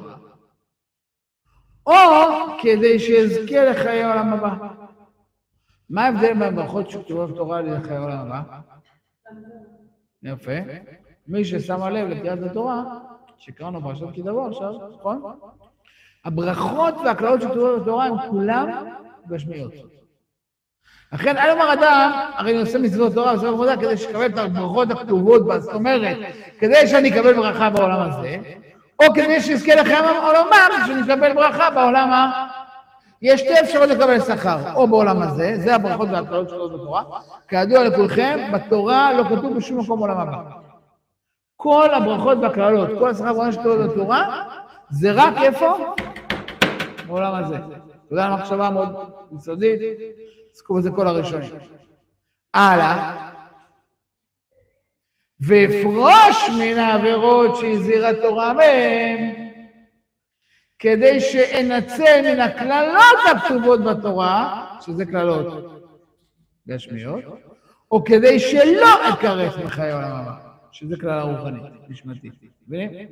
או 1.85 1.93
כדי 2.61 2.99
שאזכה 2.99 3.63
לחיי 3.65 4.03
העולם 4.03 4.33
הבא. 4.33 4.55
מה 5.89 6.05
ההבדל 6.05 6.33
בין 6.33 6.41
הברכות 6.41 6.89
שכתובות 6.89 7.31
בתורה 7.31 7.61
לחיי 7.61 7.95
העולם 7.95 8.17
הבא? 8.17 8.41
יפה. 10.23 10.51
מי 11.27 11.45
ששמה 11.45 11.89
לב 11.89 12.07
לקריאת 12.07 12.39
התורה, 12.43 12.83
שקראנו 13.37 13.81
פרשת 13.81 14.05
כי 14.13 14.21
תבוא 14.21 14.47
עכשיו, 14.47 14.73
נכון? 14.93 15.23
הברכות 16.25 16.95
והקללות 17.05 17.41
שכתובות 17.41 17.81
בתורה 17.81 18.05
הם 18.05 18.13
כולם 18.29 18.85
גשמיות. 19.31 19.73
לכן 21.13 21.37
אל 21.37 21.49
יאמר 21.49 21.73
אדם, 21.73 22.11
הרי 22.35 22.51
אני 22.51 22.61
עושה 22.61 22.79
מצוות 22.79 23.13
תורה 23.13 23.31
ועושה 23.33 23.47
עבודה 23.47 23.77
כדי 23.77 23.97
שיקבל 23.97 24.25
את 24.25 24.37
הברכות 24.37 24.91
הכתובות 24.91 25.41
זאת 25.61 25.73
אומרת, 25.73 26.17
כדי 26.59 26.87
שאני 26.87 27.09
אקבל 27.09 27.33
ברכה 27.33 27.69
בעולם 27.69 28.09
הזה, 28.09 28.37
או 29.03 29.13
כדי 29.13 29.41
שיזכה 29.41 29.73
הבא, 29.79 30.85
שאני 30.87 31.01
אקבל 31.01 31.33
ברכה 31.33 31.69
בעולם 31.69 32.11
ה... 32.11 32.47
יש 33.21 33.41
שתי 33.41 33.59
אפשרויות 33.59 33.89
לקבל 33.89 34.19
שכר, 34.19 34.73
או 34.75 34.87
בעולם 34.87 35.21
הזה, 35.21 35.53
זה 35.57 35.75
הברכות 35.75 36.07
והקללות 36.11 36.49
שלו 36.49 36.69
בתורה, 36.69 37.03
כידוע 37.47 37.83
לכולכם, 37.83 38.51
בתורה 38.53 39.13
לא 39.13 39.23
כתוב 39.23 39.57
בשום 39.57 39.79
מקום 39.79 39.99
בעולם 39.99 40.17
הבא. 40.19 40.41
כל 41.57 41.93
הברכות 41.93 42.37
והקללות, 42.41 42.89
כל 42.99 43.09
השכר 43.09 43.33
בעולם 43.33 43.51
שלו 43.51 43.89
בתורה, 43.89 44.45
זה 44.89 45.11
רק 45.11 45.33
איפה? 45.41 45.93
בעולם 47.07 47.35
הזה. 47.35 47.57
אתה 48.11 48.19
יודע, 48.19 48.35
מחשבה 48.35 48.69
מאוד 48.69 49.11
יסודית, 49.37 49.79
עסקו 50.53 50.73
בזה 50.75 50.91
כל 50.91 51.07
הראשונים. 51.07 51.51
הלאה. 52.53 53.31
ואפרוש 55.39 56.49
מן 56.59 56.77
העבירות 56.77 57.55
שהזהירה 57.55 58.09
תורה 58.21 58.53
מהם, 58.53 59.33
כדי 60.79 61.19
שאנצל 61.19 62.21
מן 62.23 62.39
הקללות 62.39 63.19
הכתובות 63.31 63.79
בתורה, 63.83 64.65
שזה 64.81 65.05
קללות 65.05 65.81
גשמיות, 66.67 67.23
או 67.91 68.03
כדי 68.03 68.39
שלא 68.39 69.13
אכרס 69.13 69.57
מחיי 69.65 69.91
העולם 69.91 70.11
הבא, 70.11 70.33
שזה 70.71 70.95
כלל 70.97 71.19
הרוחנית, 71.19 71.63
נשמתית. 71.89 72.33
מבינים? 72.67 73.07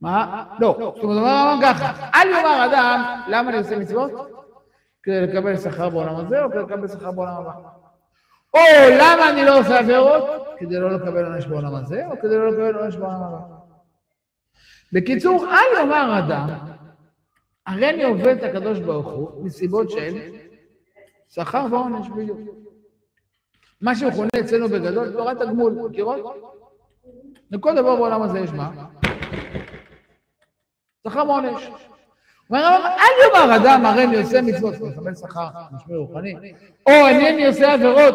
מה? 0.00 0.44
לא, 0.58 0.76
זאת 0.78 1.04
אומרת, 1.04 1.18
אומר 1.18 1.54
ככה, 1.62 2.10
אל 2.14 2.28
יאמר 2.28 2.64
אדם, 2.64 3.20
למה 3.28 3.50
אני 3.50 3.58
עושה 3.58 3.78
מצוות? 3.78 4.10
כדי 5.02 5.20
לקבל 5.20 5.56
שכר 5.56 5.88
בעולם 5.88 6.16
הזה, 6.16 6.44
או 6.44 6.50
כדי 6.50 6.62
לקבל 6.62 6.88
שכר 6.88 7.10
בעולם 7.10 7.32
הבא. 7.36 7.52
או 8.54 8.60
למה 8.90 9.30
אני 9.30 9.44
לא 9.44 9.58
עושה 9.58 9.78
עבירות? 9.78 10.24
כדי 10.58 10.80
לא 10.80 10.90
לקבל 10.90 11.24
עונש 11.24 11.46
בעולם 11.46 11.74
הזה, 11.74 12.06
או 12.06 12.12
כדי 12.22 12.36
לא 12.36 12.50
לקבל 12.50 12.76
עונש 12.76 12.96
בעולם 12.96 13.22
הבא. 13.22 13.38
בקיצור, 14.92 15.46
אל 15.46 15.78
יאמר 15.78 16.18
אדם, 16.18 16.48
הרי 17.66 17.90
אני 17.90 18.04
עובד 18.04 18.36
את 18.36 18.42
הקדוש 18.42 18.78
ברוך 18.78 19.08
הוא 19.08 19.44
מסיבות 19.44 19.90
של 19.90 20.18
שכר 21.28 21.66
ועונש 21.70 22.08
בדיוק. 22.08 22.38
מה 23.80 23.94
שמכונה 23.94 24.28
אצלנו 24.40 24.68
בגדול, 24.68 25.12
תורת 25.12 25.40
הגמול, 25.40 25.72
מכירות? 25.72 26.36
לכל 27.50 27.74
דבר 27.74 27.96
בעולם 27.96 28.22
הזה 28.22 28.38
יש 28.38 28.50
מה? 28.50 28.70
שכר 31.08 31.28
ועונש. 31.28 31.70
אומר 32.50 32.60
הרב, 32.60 32.84
אל 32.84 33.42
יאמר 33.42 33.56
אדם, 33.56 33.86
הרי 33.86 34.04
אני 34.04 34.16
עושה 34.16 34.42
מצוות, 34.42 34.74
לקבל 34.74 35.14
שכר, 35.14 35.48
לשמי 35.76 35.96
רוחני, 35.96 36.34
או 36.86 36.92
אינני 37.08 37.46
עושה 37.46 37.72
עבירות, 37.72 38.14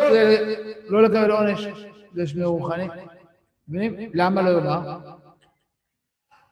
לא 0.87 1.03
לקבל 1.03 1.31
עונש, 1.31 1.67
לשמי 2.13 2.43
רוחני. 2.43 2.87
מבינים? 3.67 4.11
למה 4.13 4.41
לא 4.41 4.49
יאמר? 4.49 4.97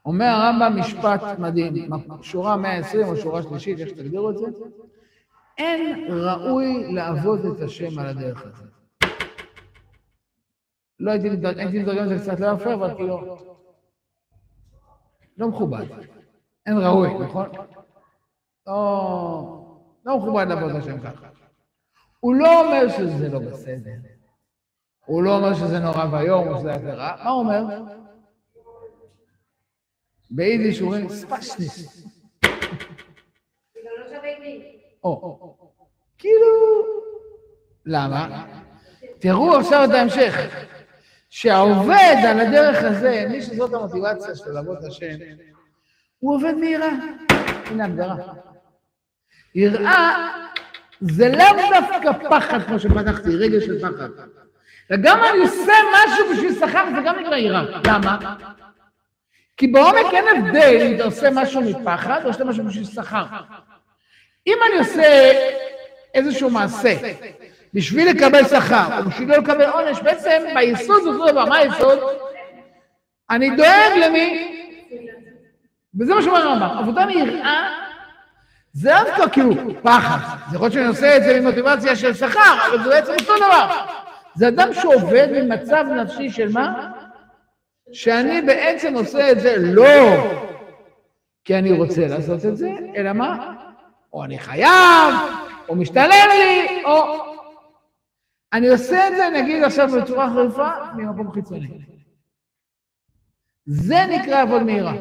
אומר 0.05 0.25
הרמב"ם 0.25 0.79
משפט 0.79 1.21
מדהים, 1.39 1.89
שורה 2.21 2.57
120 2.57 3.07
או 3.07 3.17
שורה 3.17 3.43
שלישית, 3.43 3.79
איך 3.79 3.89
שתגדירו 3.89 4.29
את 4.29 4.37
זה, 4.37 4.45
אין 5.57 6.07
ראוי 6.09 6.93
לעבוד 6.93 7.45
את 7.45 7.61
השם 7.61 7.99
על 7.99 8.07
הדרך 8.07 8.45
הזאת. 8.45 8.67
לא 10.99 11.11
הייתי 11.11 11.29
מתרגם 11.79 12.03
את 12.03 12.09
זה 12.09 12.19
קצת 12.19 12.39
לא 12.39 12.47
יפה, 12.47 12.73
אבל 12.73 12.95
כאילו, 12.95 13.37
לא 15.37 15.47
מכובד. 15.47 15.85
אין 16.65 16.77
ראוי, 16.77 17.13
נכון? 17.13 17.49
לא, 18.67 19.79
לא 20.05 20.17
מכובד 20.17 20.45
לעבוד 20.49 20.75
השם 20.75 20.99
ככה. 20.99 21.27
הוא 22.19 22.35
לא 22.35 22.61
אומר 22.61 22.89
שזה 22.89 23.29
לא 23.29 23.39
בסדר. 23.39 23.91
הוא 25.05 25.23
לא 25.23 25.37
אומר 25.37 25.53
שזה 25.53 25.79
נורא 25.79 26.05
ואיום 26.11 26.47
או 26.47 26.59
שזה 26.59 26.73
עבירה. 26.73 27.15
מה 27.23 27.29
הוא 27.29 27.39
אומר? 27.39 27.63
ביידיש 30.31 30.79
הוא 30.79 30.95
אומר 30.95 31.09
ספשניס. 31.09 32.07
כאילו, 36.17 36.47
למה? 37.85 38.45
תראו 39.19 39.55
עכשיו 39.57 39.85
את 39.85 39.89
ההמשך. 39.89 40.33
שהעובד 41.29 42.15
על 42.29 42.39
הדרך 42.39 42.83
הזה, 42.83 43.25
מי 43.29 43.41
שזאת 43.41 43.73
המוטיבציה 43.73 44.35
שלו 44.35 44.53
לעבוד 44.53 44.85
השם, 44.85 45.17
הוא 46.23 46.35
עובד 46.35 46.53
מיראה. 46.53 46.89
הנה 47.65 47.85
הגדרה. 47.85 48.15
יראה 49.55 50.29
זה 51.01 51.29
לאו 51.29 51.79
דווקא 51.79 52.29
פחד, 52.29 52.63
כמו 52.63 52.79
שפתחתי, 52.79 53.35
רגע 53.35 53.61
של 53.61 53.79
פחד. 53.79 54.09
וגם 54.91 55.19
אני 55.23 55.39
עושה 55.39 55.73
משהו 55.93 56.25
בשביל 56.33 56.53
שכר, 56.53 56.83
זה 56.95 57.01
גם 57.05 57.19
נקרא 57.19 57.35
יראה. 57.35 57.63
למה? 57.87 58.35
כי 59.57 59.67
בעומק 59.67 60.13
אין 60.13 60.25
הבדל 60.37 60.77
אם 60.81 60.95
אתה 60.95 61.03
עושה 61.03 61.29
משהו 61.31 61.61
מפחד 61.61 62.21
או 62.25 62.33
שאתה 62.33 62.45
משהו 62.45 62.63
בשביל 62.63 62.85
שכר. 62.85 63.25
אם 64.47 64.57
אני 64.67 64.79
עושה 64.79 65.31
איזשהו 66.13 66.49
מעשה 66.49 66.97
בשביל 67.73 68.09
לקבל 68.09 68.47
שכר 68.47 68.99
או 68.99 69.09
בשביל 69.09 69.29
לא 69.29 69.37
לקבל 69.37 69.65
עונש, 69.69 69.99
בעצם 69.99 70.41
ביסוד 70.55 71.03
זה 71.03 71.09
אותו 71.09 71.31
דבר. 71.31 71.45
מה 71.45 71.57
היסוד? 71.57 71.99
אני 73.29 73.49
דואג 73.49 73.97
למי? 74.05 74.49
וזה 75.99 76.15
מה 76.15 76.21
שאומר 76.21 76.37
הרמב"ם. 76.37 76.77
עבודה 76.77 77.05
מיראה 77.05 77.83
זה 78.73 78.91
דווקא 79.05 79.29
כאילו 79.29 79.53
פחד. 79.83 80.17
זה 80.49 80.55
יכול 80.55 80.65
להיות 80.65 80.73
שאני 80.73 80.87
עושה 80.87 81.17
את 81.17 81.23
זה 81.23 81.39
ממוטיבציה 81.39 81.95
של 81.95 82.13
שכר, 82.13 82.57
אבל 82.69 82.83
זה 82.83 82.89
בעצם 82.89 83.11
אותו 83.11 83.37
דבר. 83.37 83.85
זה 84.35 84.47
אדם 84.47 84.73
שעובד 84.73 85.27
ממצב 85.31 85.85
נפשי 85.85 86.29
של 86.29 86.51
מה? 86.51 86.91
שאני 87.91 88.41
בעצם 88.41 88.93
עושה 88.93 89.31
את 89.31 89.39
זה 89.39 89.55
לא 89.57 90.27
כי 91.45 91.57
אני 91.57 91.71
רוצה 91.71 92.07
לעשות 92.07 92.45
את 92.45 92.57
זה, 92.57 92.69
אלא 92.95 93.13
מה? 93.13 93.53
או 94.13 94.23
אני 94.23 94.39
חייב, 94.39 95.13
או 95.69 95.75
משתלם 95.75 96.29
לי, 96.29 96.83
או... 96.85 97.23
אני 98.53 98.69
עושה 98.69 99.07
את 99.07 99.15
זה, 99.15 99.29
נגיד 99.29 99.63
עכשיו 99.63 99.87
בצורה 99.87 100.29
חריפה, 100.33 100.69
ממקום 100.95 101.31
חיצוני. 101.31 101.67
זה 103.65 104.05
נקרא 104.09 104.41
עבוד 104.41 104.63
מהירה. 104.63 104.93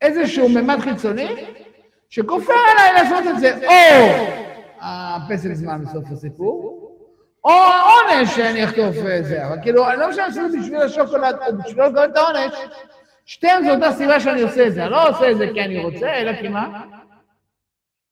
איזשהו 0.00 0.48
ממד 0.48 0.78
חיצוני, 0.80 1.46
שכופה 2.08 2.52
עליי 2.72 3.02
לעשות 3.02 3.26
את 3.34 3.40
זה, 3.40 3.56
או 3.66 4.26
הפסק 4.80 5.52
זמן 5.52 5.84
בסוף 5.84 6.04
הסיפור, 6.12 6.82
או 7.44 7.50
העונש 7.50 8.36
שאני 8.36 8.64
אחטוף 8.64 8.94
זה, 9.22 9.46
אבל 9.46 9.56
כאילו, 9.62 9.90
אני 9.90 10.00
לא 10.00 10.08
משנה 10.08 10.26
לעשות 10.26 10.44
את 10.44 10.52
זה 10.52 10.58
בשביל 10.58 10.80
השוקולד, 10.80 11.36
בשביל 11.64 11.82
לא 11.82 11.88
לקבל 11.88 12.04
את 12.04 12.16
העונש, 12.16 12.54
שתיהן 13.26 13.64
זו 13.64 13.70
אותה 13.70 13.92
סיבה 13.92 14.20
שאני 14.20 14.42
עושה 14.42 14.66
את 14.66 14.74
זה, 14.74 14.82
אני 14.82 14.90
לא 14.90 15.08
עושה 15.08 15.30
את 15.30 15.36
זה 15.36 15.46
כי 15.54 15.60
אני 15.60 15.84
רוצה, 15.84 16.12
אלא 16.12 16.32
כי 16.40 16.48
מה? 16.48 16.84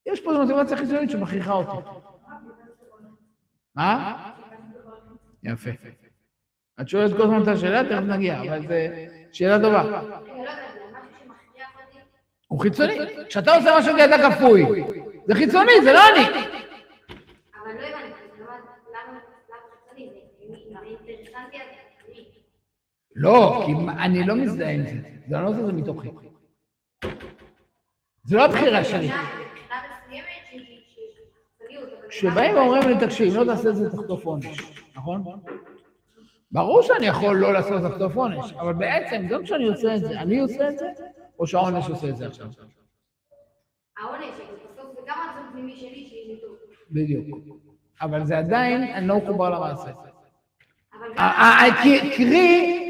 יש 0.06 0.20
פה 0.20 0.32
מוטיבציה 0.32 0.76
חיצונית 0.76 1.10
שמכריחה 1.10 1.52
אותי. 1.52 1.88
מה? 3.76 4.16
יפה. 5.42 5.70
את 6.80 6.88
שואלת 6.88 7.16
כל 7.16 7.22
הזמן 7.22 7.42
את 7.42 7.48
השאלה, 7.48 7.84
תכף 7.84 8.02
נגיע, 8.02 8.40
אבל 8.42 8.62
זו 8.62 8.74
שאלה 9.32 9.60
טובה. 9.60 10.00
הוא 12.54 12.60
חיצוני. 12.60 12.98
כשאתה 13.28 13.54
עושה 13.56 13.78
משהו 13.78 13.96
כידע 13.96 14.30
כפוי, 14.30 14.84
זה 15.26 15.34
חיצוני, 15.34 15.72
זה 15.84 15.92
לא 15.92 16.00
אני. 16.14 16.46
לא, 23.14 23.62
כי 23.66 23.72
אני 23.98 24.26
לא 24.26 24.34
מזדהה 24.34 24.70
עם 24.70 24.86
זה. 24.86 24.96
זה 25.28 25.36
לא 25.36 25.48
עושה 25.48 25.66
זה 25.66 25.72
מתוכי. 25.72 26.08
זה 28.24 28.36
לא 28.36 28.44
הבחירה 28.44 28.84
שלי. 28.84 29.10
כשבאים 32.08 32.54
ואומרים 32.54 32.88
לי, 32.88 33.06
תקשיב, 33.06 33.34
אם 33.34 33.40
לא 33.40 33.54
תעשה 33.54 33.68
את 33.68 33.76
זה, 33.76 33.90
תחטוף 33.90 34.24
עונש, 34.24 34.46
נכון? 34.96 35.24
ברור 36.52 36.82
שאני 36.82 37.06
יכול 37.06 37.36
לא 37.36 37.52
לעשות 37.52 37.82
לחטוף 37.82 38.16
עונש, 38.16 38.52
אבל 38.52 38.72
בעצם, 38.72 39.26
גם 39.28 39.44
כשאני 39.44 39.68
עושה 39.68 39.94
את 39.94 40.00
זה, 40.00 40.20
אני 40.20 40.38
עושה 40.38 40.68
את 40.68 40.78
זה, 40.78 40.86
או 41.38 41.46
שהעונש 41.46 41.88
עושה 41.88 42.08
את 42.08 42.16
זה 42.16 42.26
עכשיו? 42.26 42.46
העונש, 43.98 44.24
בסוף 44.24 44.94
זה 44.94 45.00
גם 45.06 45.16
רצון 45.30 45.52
פנימי 45.52 45.76
שלי 45.76 46.06
שהיא 46.08 46.40
טוב. 46.40 46.56
בדיוק. 46.90 47.26
אבל 48.00 48.24
זה 48.24 48.38
עדיין, 48.38 48.82
אני 48.82 49.06
לא 49.08 49.16
מחובר 49.18 49.50
למעשה. 49.50 49.92
קרי, 52.16 52.80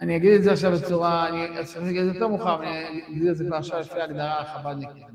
אני 0.00 0.16
אגיד 0.16 0.32
את 0.32 0.42
זה 0.42 0.52
עכשיו 0.52 0.72
בצורה, 0.72 1.28
אני 1.28 1.44
אגיד 1.90 2.00
את 2.00 2.06
זה 2.06 2.12
יותר 2.14 2.28
מאוחר, 2.28 2.62
אני 2.62 3.02
אגיד 3.08 3.26
את 3.26 3.36
זה 3.36 3.44
כבר 3.44 3.56
עכשיו 3.56 3.80
לפי 3.80 4.00
ההגדרה 4.00 4.40
החב"דניקית. 4.40 5.06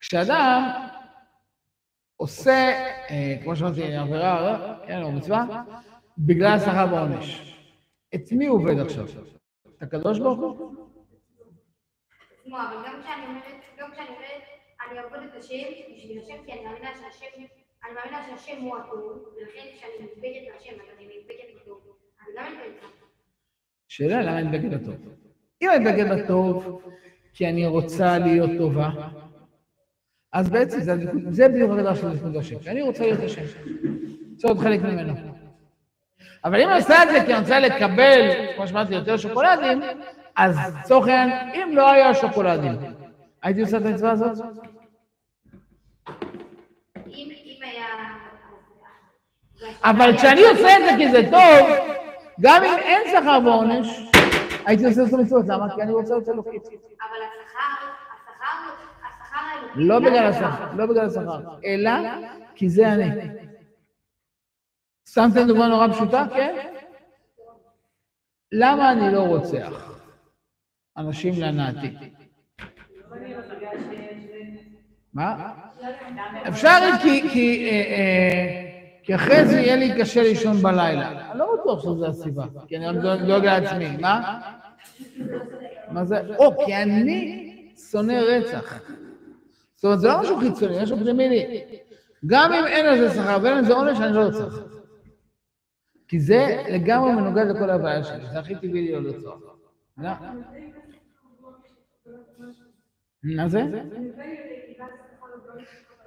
כשאדם 0.00 0.70
עושה, 2.16 2.72
אה, 3.10 3.36
כמו 3.42 3.56
שאמרתי, 3.56 3.96
עבירה, 3.96 4.74
כן, 4.86 5.02
או 5.02 5.12
מצווה, 5.12 5.62
בגלל 6.18 6.52
השכר 6.52 6.86
בעונש. 6.86 7.56
את 8.14 8.32
מי 8.32 8.46
הוא 8.46 8.58
עובד 8.58 8.78
עכשיו? 8.78 9.04
את 9.76 9.82
הקדוש 9.82 10.18
ברוך 10.18 10.38
הוא? 10.38 10.74
עצמו, 12.40 12.56
אבל 12.56 12.76
גם 12.86 13.00
כשאני 13.02 13.26
אומרת, 13.26 13.60
גם 13.78 13.90
כשאני 13.92 14.08
אומרת, 14.08 14.42
אני 14.88 14.98
אעבוד 14.98 15.18
את 15.30 15.38
השם 15.38 15.94
בשביל 15.96 16.18
השם, 16.22 16.44
כי 16.46 16.52
אני 16.52 16.60
מאמינה 16.64 16.90
שהשם, 16.94 17.42
אני 17.84 17.92
מאמינה 17.94 18.22
שהשם 18.26 18.62
הוא 18.62 18.76
הטוב, 18.76 19.24
ולכן 19.36 19.66
כשאני 19.76 19.92
נדבקת 20.00 20.54
להשם, 20.54 20.80
אז 20.80 20.98
אני 20.98 21.06
נדבקת 21.06 21.62
בטוב. 21.62 21.80
אני 22.20 22.36
גם 22.36 22.44
נדבקת 22.44 22.86
בטוב. 22.96 23.08
שאלה 23.88 24.22
למה 24.22 24.38
אני 24.38 24.48
מתבגד 24.48 24.82
בטוב. 24.82 24.94
אם 25.62 25.70
אני 25.70 25.78
מתבגד 25.78 26.18
בטוב 26.18 26.82
כי 27.34 27.46
אני 27.46 27.66
רוצה 27.66 28.18
להיות 28.18 28.50
טובה, 28.58 28.90
אז 30.32 30.50
בעצם 30.50 30.80
זה, 30.80 30.92
זה 31.30 31.48
בדיוק 31.48 31.70
הגדרה 31.70 31.96
של 31.96 32.16
זכות 32.16 32.36
השם, 32.36 32.58
כי 32.58 32.70
אני 32.70 32.82
רוצה 32.82 33.04
להיות 33.04 33.20
השם, 33.20 33.42
רוצה 34.32 34.48
להיות 34.48 34.58
חלק 34.58 34.80
ממנו. 34.80 35.12
אבל 36.44 36.60
אם 36.60 36.68
אני 36.68 36.76
עושה 36.76 37.02
את 37.02 37.08
זה 37.08 37.26
כי 37.26 37.32
אני 37.32 37.40
רוצה 37.40 37.60
לקבל, 37.60 38.30
כמו 38.56 38.68
שאמרתי, 38.68 38.94
יותר 38.94 39.16
שוקולדים, 39.16 39.80
אז 40.40 40.58
לצורך 40.80 41.08
העניין, 41.08 41.54
אם 41.54 41.76
לא 41.76 41.90
היה 41.90 42.14
שוקולדים, 42.14 42.72
הייתי 43.42 43.60
עושה 43.60 43.76
את 43.76 43.82
המצווה 43.86 44.10
הזאת? 44.10 44.38
אבל 49.84 50.16
כשאני 50.16 50.40
עושה 50.40 50.76
את 50.76 50.82
זה 50.84 50.90
כי 50.96 51.10
זה 51.10 51.22
טוב, 51.30 51.68
גם 52.40 52.64
אם 52.64 52.78
אין 52.78 53.02
שכר 53.10 53.40
בעונש, 53.40 54.10
הייתי 54.66 54.86
עושה 54.86 55.02
את 55.08 55.12
המצוות. 55.12 55.44
למה? 55.48 55.74
כי 55.74 55.82
אני 55.82 55.92
רוצה 55.92 56.14
להיות 56.14 56.28
אלוקית. 56.28 56.66
אבל 56.66 56.72
השכר, 56.72 57.86
השכר, 58.12 58.72
השכר 59.06 59.36
האלוקי... 59.36 59.84
לא 59.84 59.98
בגלל 59.98 60.26
השכר, 60.26 60.74
לא 60.76 60.86
בגלל 60.86 61.06
השכר, 61.06 61.40
אלא 61.64 61.90
כי 62.54 62.68
זה 62.68 62.92
אני. 62.92 63.10
שמתם 65.08 65.46
דוגמה 65.46 65.68
נורא 65.68 65.88
פשוטה, 65.88 66.24
כן? 66.34 66.66
למה 68.52 68.92
אני 68.92 69.12
לא 69.14 69.20
רוצח 69.20 69.89
אנשים 70.96 71.34
להנאתי? 71.40 71.96
מה? 75.14 75.52
אפשר 76.48 76.78
כי, 77.02 77.68
אה, 77.68 77.70
אה, 77.70 78.66
כי 79.02 79.14
אחרי 79.14 79.46
זה 79.46 79.60
יהיה 79.60 79.76
לי 79.76 80.00
קשה 80.00 80.22
לישון 80.22 80.56
בלילה. 80.56 81.30
אני 81.30 81.38
לא 81.38 81.56
בטוח 81.60 81.82
שזו 81.82 82.06
הסיבה, 82.06 82.44
כי 82.68 82.76
אני 82.76 83.00
דואג 83.00 83.22
דואג 83.22 83.44
לעצמי. 83.44 83.96
מה? 84.00 84.40
מה 85.90 86.04
זה? 86.04 86.20
או, 86.38 86.64
כי 86.66 86.76
אני 86.76 87.46
שונא 87.90 88.12
רצח. 88.12 88.80
זאת 89.74 89.84
אומרת, 89.84 90.00
זה 90.00 90.08
לא 90.08 90.20
משהו 90.20 90.36
חיצוני, 90.36 90.74
זה 90.74 90.82
משהו 90.82 90.96
פנימי. 90.96 91.46
גם 92.26 92.52
אם 92.52 92.66
אין 92.66 92.86
על 92.86 92.98
זה 92.98 93.14
שכר 93.14 93.38
ואין 93.42 93.56
על 93.56 93.64
זה 93.64 93.74
עונש, 93.74 94.00
אני 94.00 94.14
לא 94.14 94.22
ארצח. 94.22 94.58
כי 96.08 96.20
זה 96.20 96.62
לגמרי 96.70 97.12
מנוגד 97.12 97.46
לכל 97.46 97.70
הבעיה 97.70 98.04
שלי, 98.04 98.26
זה 98.32 98.38
הכי 98.38 98.54
טבעי 98.54 98.82
לי 98.82 98.92
לא 98.92 99.02
לרצוח. 99.02 99.38
מה 103.22 103.48
זה? 103.48 103.62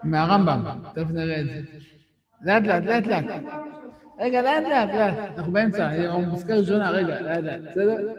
מהרמב"ם, 0.03 0.61
תכף 0.93 1.09
נראה 1.11 1.41
את 1.41 1.45
זה. 1.45 1.61
לאט 2.41 2.63
לאט, 2.63 2.83
לאט 2.83 3.07
לאט. 3.07 3.43
רגע, 4.19 4.41
לאט 4.41 4.63
לאט, 4.63 4.89
לאט. 4.93 5.37
אנחנו 5.37 5.51
באמצע, 5.51 6.05
אנחנו 6.05 6.31
בפסקה 6.31 6.55
ראשונה, 6.55 6.89
רגע, 6.89 7.21
לאט 7.21 7.43
לאט, 7.43 7.61
בסדר? 7.71 8.13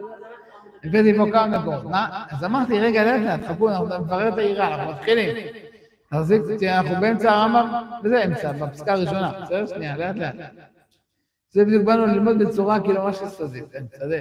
הבאתי 0.85 1.15
פה 1.17 1.27
כמה 1.33 1.59
מקומות. 1.59 1.85
מה? 1.85 2.25
אז 2.31 2.45
אמרתי, 2.45 2.81
רגע, 2.81 3.05
לאט 3.05 3.21
לאט, 3.21 3.51
חכו, 3.51 3.71
אנחנו 3.71 3.99
נברר 3.99 4.29
את 4.29 4.39
העירה, 4.39 4.75
אנחנו 4.75 4.93
מתחילים. 4.93 5.37
תחזיק, 6.11 6.43
אנחנו 6.63 7.01
באמצע 7.01 7.33
הרמב"ם, 7.33 7.83
וזה 8.05 8.25
אמצע, 8.25 8.53
בפסקה 8.53 8.93
הראשונה, 8.93 9.33
בסדר? 9.43 9.67
שנייה, 9.67 9.97
לאט 9.97 10.17
לאט. 10.17 10.35
זה 11.51 11.65
בדיוק 11.65 11.85
באנו 11.85 12.07
ללמוד 12.07 12.39
בצורה 12.39 12.81
כאילו 12.81 13.05
ממש 13.05 13.21
יסודית, 13.27 13.65
בסדר. 13.93 14.21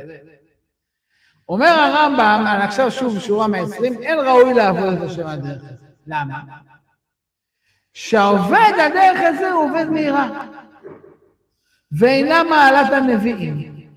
אומר 1.49 1.67
הרמב"ם, 1.67 2.45
אני 2.47 2.63
עכשיו 2.63 2.91
שוב 2.91 3.15
בשורה 3.15 3.47
מ-20, 3.47 3.83
אין 4.01 4.19
ראוי 4.19 4.53
לעבוד 4.53 4.93
את 4.93 5.01
השם 5.01 5.27
הדרך 5.27 5.63
הזה. 5.63 5.85
למה? 6.07 6.39
שהעובד 7.93 8.73
הדרך 8.85 9.19
הזה 9.23 9.51
הוא 9.51 9.63
עובד 9.63 9.89
מהירה, 9.89 10.29
ואינה 11.91 12.43
מעלת 12.43 12.93
הנביאים, 12.93 13.87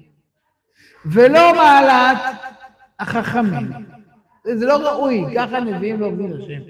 ולא 1.06 1.54
מעלת 1.54 2.18
החכמים. 3.00 3.72
זה 4.44 4.66
לא 4.66 4.76
ראוי, 4.76 5.24
ככה 5.37 5.61
נביאים 5.61 6.00
לא 6.00 6.06
עובדים 6.06 6.32
את 6.32 6.38
השם. 6.40 6.61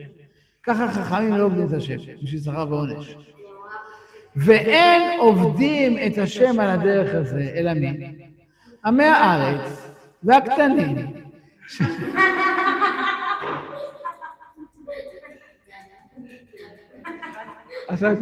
ככה 0.62 0.92
חכמים 0.92 1.36
לא 1.36 1.44
עובדים 1.44 1.66
את 1.66 1.72
השם, 1.72 1.96
בשביל 2.22 2.40
שכר 2.40 2.66
ועונש. 2.70 3.16
ואין 4.36 5.20
עובדים 5.20 5.98
את 6.06 6.18
השם 6.18 6.60
על 6.60 6.70
הדרך 6.70 7.14
הזה, 7.14 7.52
אלא 7.54 7.74
מי? 7.74 8.16
עמי 8.84 9.04
הארץ 9.04 9.86
והקטנים. 10.26 10.96
עכשיו 17.88 18.16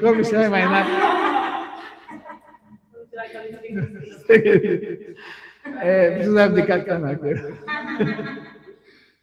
כל 0.00 0.16
מי 0.16 0.24
שלם 0.24 0.40
עם 0.40 0.54
העיניים. 0.54 0.86
אה, 5.82 6.16
פשוט 6.20 6.32
זו 6.32 6.38
הייתה 6.38 6.52
בדיקה 6.52 6.80
קטנה, 6.80 7.14
כאילו. 7.16 7.48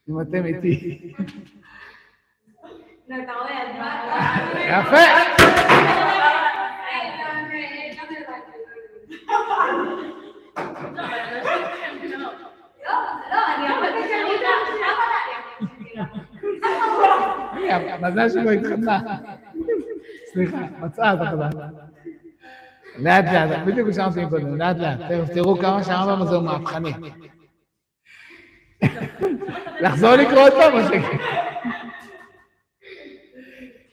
אם 0.10 0.20
לא. 10.58 10.64
המזל 17.90 18.30
שלו 18.30 18.52
התחתנה. 18.52 19.00
סליחה, 20.34 20.58
מצאה 20.80 21.14
את 21.14 21.20
החזרה. 21.22 21.50
לאט 22.98 23.26
לאט, 23.26 23.60
בדיוק 23.66 23.92
שאמרתי 23.92 24.26
קודם, 24.30 24.58
לאט 24.58 24.78
לאט. 24.78 25.00
תכף 25.00 25.34
תראו 25.34 25.58
כמה 25.58 25.84
שהרמב"ם 25.84 26.22
הזה 26.22 26.36
הוא 26.36 26.44
מהפכני. 26.44 26.94
לחזור 29.80 30.16
לקרוא 30.16 30.40
עוד 30.40 30.52
פעם 30.52 30.84
ש... 30.84 31.06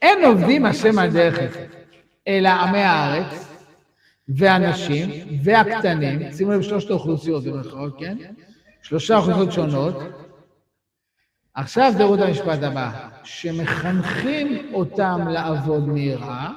אין 0.02 0.24
עובדים 0.24 0.66
השם 0.66 0.98
על 0.98 1.10
דרך 1.10 1.56
אלא 2.28 2.48
עמי 2.48 2.78
הארץ, 2.78 3.51
והנשים, 4.36 5.10
והקטנים, 5.42 6.32
שימו 6.32 6.52
לב 6.52 6.62
שלושת 6.62 6.90
האוכלוסיות 6.90 7.44
במירכאות, 7.44 7.98
כן? 7.98 8.16
שלושה 8.82 9.16
אוכלוסיות 9.16 9.52
שונות. 9.52 9.94
עכשיו 11.54 11.92
את 12.14 12.20
המשפט 12.20 12.62
הבא, 12.62 13.08
שמחנכים 13.24 14.74
אותם 14.74 15.28
לעבוד 15.28 15.88
מהירה, 15.88 16.52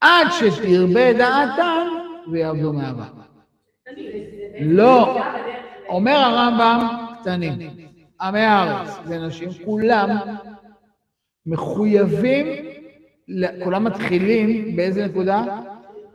עד 0.00 0.26
שתרבה 0.30 1.12
דעתם 1.12 1.86
ויעבדו 2.32 2.72
מאהבה. 2.72 3.04
לא, 4.60 5.22
אומר 5.88 6.16
הרמב"ם, 6.16 6.88
קטנים, 7.20 7.70
עמי 8.20 8.40
הארץ 8.40 8.98
ונשים, 9.06 9.48
כולם 9.64 10.08
מחויבים, 11.46 12.46
כולם 13.64 13.84
מתחילים 13.84 14.76
באיזה 14.76 15.06
נקודה? 15.06 15.44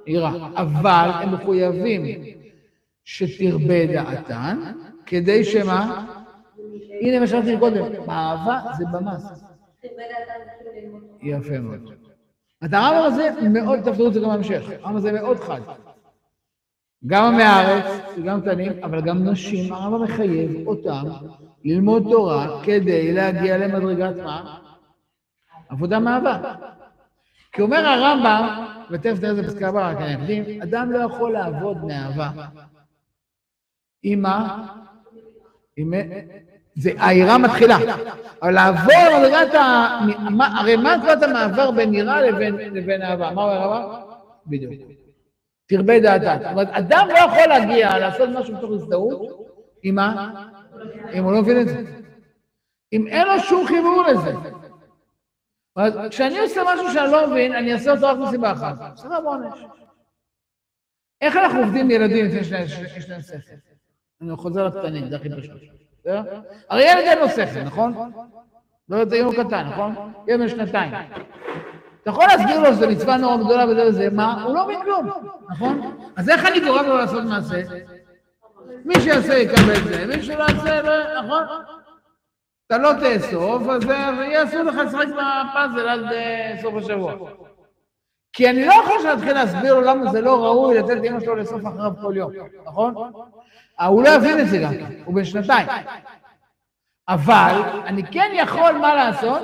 עירה, 0.09 0.49
אבל 0.55 1.09
הם 1.13 1.33
מחויבים 1.33 2.03
שתרבה 3.05 3.85
דעתן, 3.85 4.59
כדי 5.05 5.43
שמה? 5.43 6.05
הנה 7.01 7.19
מה 7.19 7.27
שאמרתי 7.27 7.57
קודם, 7.59 7.83
אהבה 8.09 8.59
זה 8.77 8.85
במס. 8.91 9.43
יפה 11.21 11.59
מאוד. 11.59 11.79
את 12.65 12.73
הרמב"ם 12.73 13.03
הזה 13.05 13.29
מאוד, 13.49 13.79
תפתרו 13.79 14.07
את 14.07 14.13
זה 14.13 14.19
גם 14.19 14.29
בהמשך, 14.29 14.69
הרמב"ם 14.69 14.97
הזה 14.97 15.11
מאוד 15.11 15.39
חד. 15.39 15.61
גם 17.07 17.23
עמי 17.23 17.43
הארץ 17.43 18.01
וגם 18.17 18.41
קטנים, 18.41 18.71
אבל 18.83 19.01
גם 19.01 19.29
נשים, 19.29 19.73
הרמב"ם 19.73 20.03
מחייב 20.03 20.67
אותם 20.67 21.03
ללמוד 21.65 22.03
תורה 22.09 22.61
כדי 22.63 23.13
להגיע 23.13 23.57
למדרגת 23.57 24.15
מה? 24.23 24.57
עבודה 25.69 25.99
מאהבה. 25.99 26.55
כי 27.51 27.62
אומר 27.62 27.88
הרמב"ם, 27.88 28.65
ותכף 28.91 29.19
תראה 29.19 29.31
את 29.31 29.35
זה 29.35 29.43
בפסקה 29.43 29.67
הבאה, 29.67 29.91
רק 29.91 29.97
אני 29.97 30.15
אקדים, 30.15 30.62
אדם 30.62 30.91
לא 30.91 30.99
יכול 30.99 31.31
לעבוד 31.31 31.85
מאהבה. 31.85 32.29
עם... 34.03 34.25
זה, 36.75 36.91
העירה 36.97 37.38
מתחילה. 37.38 37.77
אבל 38.41 38.51
לעבור 38.51 38.93
הרי 40.39 40.75
מה 40.75 40.95
נקודת 40.97 41.23
המעבר 41.23 41.71
בין 41.71 41.93
יראה 41.93 42.21
לבין, 42.21 43.01
אהבה? 43.01 43.31
מה 43.31 43.43
אומר 43.43 43.53
הרמב"ם? 43.53 44.01
בדיוק. 44.47 44.73
תרבה 45.67 45.99
דעתה. 45.99 46.38
זאת 46.41 46.51
אומרת, 46.51 46.69
אדם 46.71 47.07
לא 47.09 47.17
יכול 47.17 47.47
להגיע, 47.47 47.99
לעשות 47.99 48.29
משהו 48.29 48.57
מתוך 48.57 48.71
הזדהות, 48.71 49.21
עם 49.83 49.95
מה? 49.95 50.33
אם 51.13 51.23
הוא 51.23 51.33
לא 51.33 51.41
מבין 51.41 51.62
את 51.62 51.67
זה. 51.67 51.83
אם 52.93 53.07
אין 53.07 53.27
לו 53.27 53.39
שום 53.39 53.67
חיבור 53.67 54.03
לזה. 54.07 54.33
כשאני 56.10 56.39
עושה 56.39 56.62
משהו 56.73 56.91
שאני 56.93 57.12
לא 57.12 57.27
מבין, 57.29 57.55
אני 57.55 57.73
אעשה 57.73 57.91
אותו 57.91 58.08
רק 58.08 58.17
מסיבה 58.17 58.51
אחת. 58.51 58.75
בסדר, 58.93 59.21
בעונש. 59.21 59.60
איך 61.21 61.36
אנחנו 61.36 61.60
עובדים 61.60 61.91
ילדים 61.91 62.25
לפני 62.25 62.43
שיש 62.43 63.10
להם- 63.10 63.21
שכל? 63.21 63.38
אני 64.21 64.36
חוזר 64.38 64.67
לקטנים, 64.67 65.10
זה 65.10 65.15
הכי 65.15 65.29
פשוט. 65.29 65.51
הרי 66.69 66.84
ילד 66.91 67.03
אין 67.03 67.19
לו 67.19 67.29
שכל, 67.29 67.60
נכון? 67.65 68.12
לא 68.89 68.95
יודע, 68.97 69.17
אם 69.17 69.25
הוא 69.25 69.34
קטן, 69.34 69.67
נכון? 69.67 70.13
ילד 70.27 70.39
בן 70.39 70.47
שנתיים. 70.47 70.93
אתה 72.01 72.10
יכול 72.10 72.25
להסביר 72.27 72.60
לו 72.60 72.73
שזו 72.73 72.89
מצווה 72.89 73.17
נורא 73.17 73.38
גדולה 73.38 73.65
וזה 73.71 73.88
וזה, 73.88 74.10
מה? 74.10 74.43
הוא 74.43 74.55
לא 74.55 74.65
מבין 74.65 74.79
כלום, 74.84 75.10
נכון? 75.49 75.97
אז 76.15 76.29
איך 76.29 76.45
אני 76.45 76.60
גורם 76.60 76.86
לו 76.86 76.97
לעשות 76.97 77.23
מעשה? 77.23 77.62
מי 78.86 78.95
שיעשה 79.01 79.34
יקבל 79.38 79.84
זה, 79.84 80.05
מי 80.08 80.23
שלא 80.23 80.43
יעשה, 80.43 80.82
לא, 80.82 81.21
נכון? 81.23 81.43
אתה 82.69 82.77
לא 82.77 82.93
תאסוף, 82.93 83.63
אז 83.67 83.89
אה, 83.89 84.25
יעשו 84.32 84.63
לך 84.63 84.75
לשחק 84.75 85.08
בפאזל 85.08 85.89
עד 85.89 86.12
אה, 86.12 86.55
סוף 86.62 86.73
השבוע. 86.75 87.13
כי 88.34 88.49
אני 88.49 88.65
לא 88.65 88.73
יכול 88.73 89.01
שנתחיל 89.01 89.34
להסביר 89.34 89.73
לו 89.73 89.82
למה 89.82 90.12
זה 90.12 90.21
לא 90.21 90.45
ראוי 90.45 90.77
לתת 90.77 91.03
לאמא 91.03 91.19
שלו 91.19 91.36
לאסוף 91.36 91.62
אחריו 91.67 91.91
כל 92.01 92.13
יום, 92.17 92.32
נכון? 92.65 93.12
אה, 93.79 93.86
הוא 93.86 94.03
לא 94.03 94.10
יבין 94.10 94.39
את 94.39 94.47
זה 94.47 94.58
גם, 94.58 94.73
הוא 95.05 95.15
בן 95.15 95.25
שנתיים. 95.25 95.67
אבל 97.08 97.62
אני 97.86 98.03
כן 98.03 98.32
יכול, 98.34 98.71
מה 98.71 98.95
לעשות? 98.95 99.41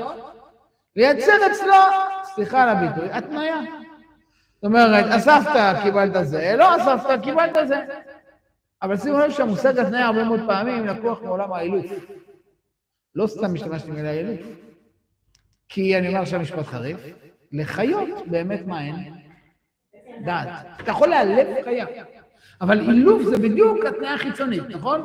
לייצר 0.96 1.52
אצלו, 1.52 1.74
סליחה 2.24 2.64
על 2.64 2.70
הביטוי, 2.70 3.12
התניה. 3.12 3.56
זאת 4.56 4.64
אומרת, 4.64 5.06
אספת, 5.06 5.76
קיבלת 5.84 6.28
זה, 6.28 6.56
לא 6.58 6.76
אספת, 6.76 7.20
קיבלת 7.24 7.58
זה. 7.68 7.86
אבל 8.82 8.98
שימו 8.98 9.18
לב 9.18 9.32
שהמושג 9.32 9.80
התניה 9.80 10.06
הרבה 10.06 10.24
מאוד 10.24 10.40
פעמים 10.48 10.86
לקוח 10.86 11.22
מעולם 11.22 11.54
האילוף. 11.54 11.86
לא 13.16 13.28
סתם 13.28 13.54
השתמשתי 13.54 13.92
במילה 13.92 14.12
אילוף, 14.12 14.40
כי 15.70 15.98
אני 15.98 16.08
אומר 16.08 16.22
עכשיו 16.22 16.40
משפט 16.40 16.66
חריף, 16.66 16.98
לחיות 17.52 18.10
באמת 18.28 18.68
מה 18.68 18.82
אין? 18.82 18.96
דעת. 20.26 20.50
אתה 20.82 20.92
יכול 20.92 21.08
לאלף 21.08 21.48
חיה, 21.64 21.86
אבל 22.62 22.80
אילוף 22.80 23.24
זה 23.24 23.38
בדיוק 23.38 23.86
התניה 23.86 24.14
החיצונית, 24.14 24.64
נכון? 24.70 25.02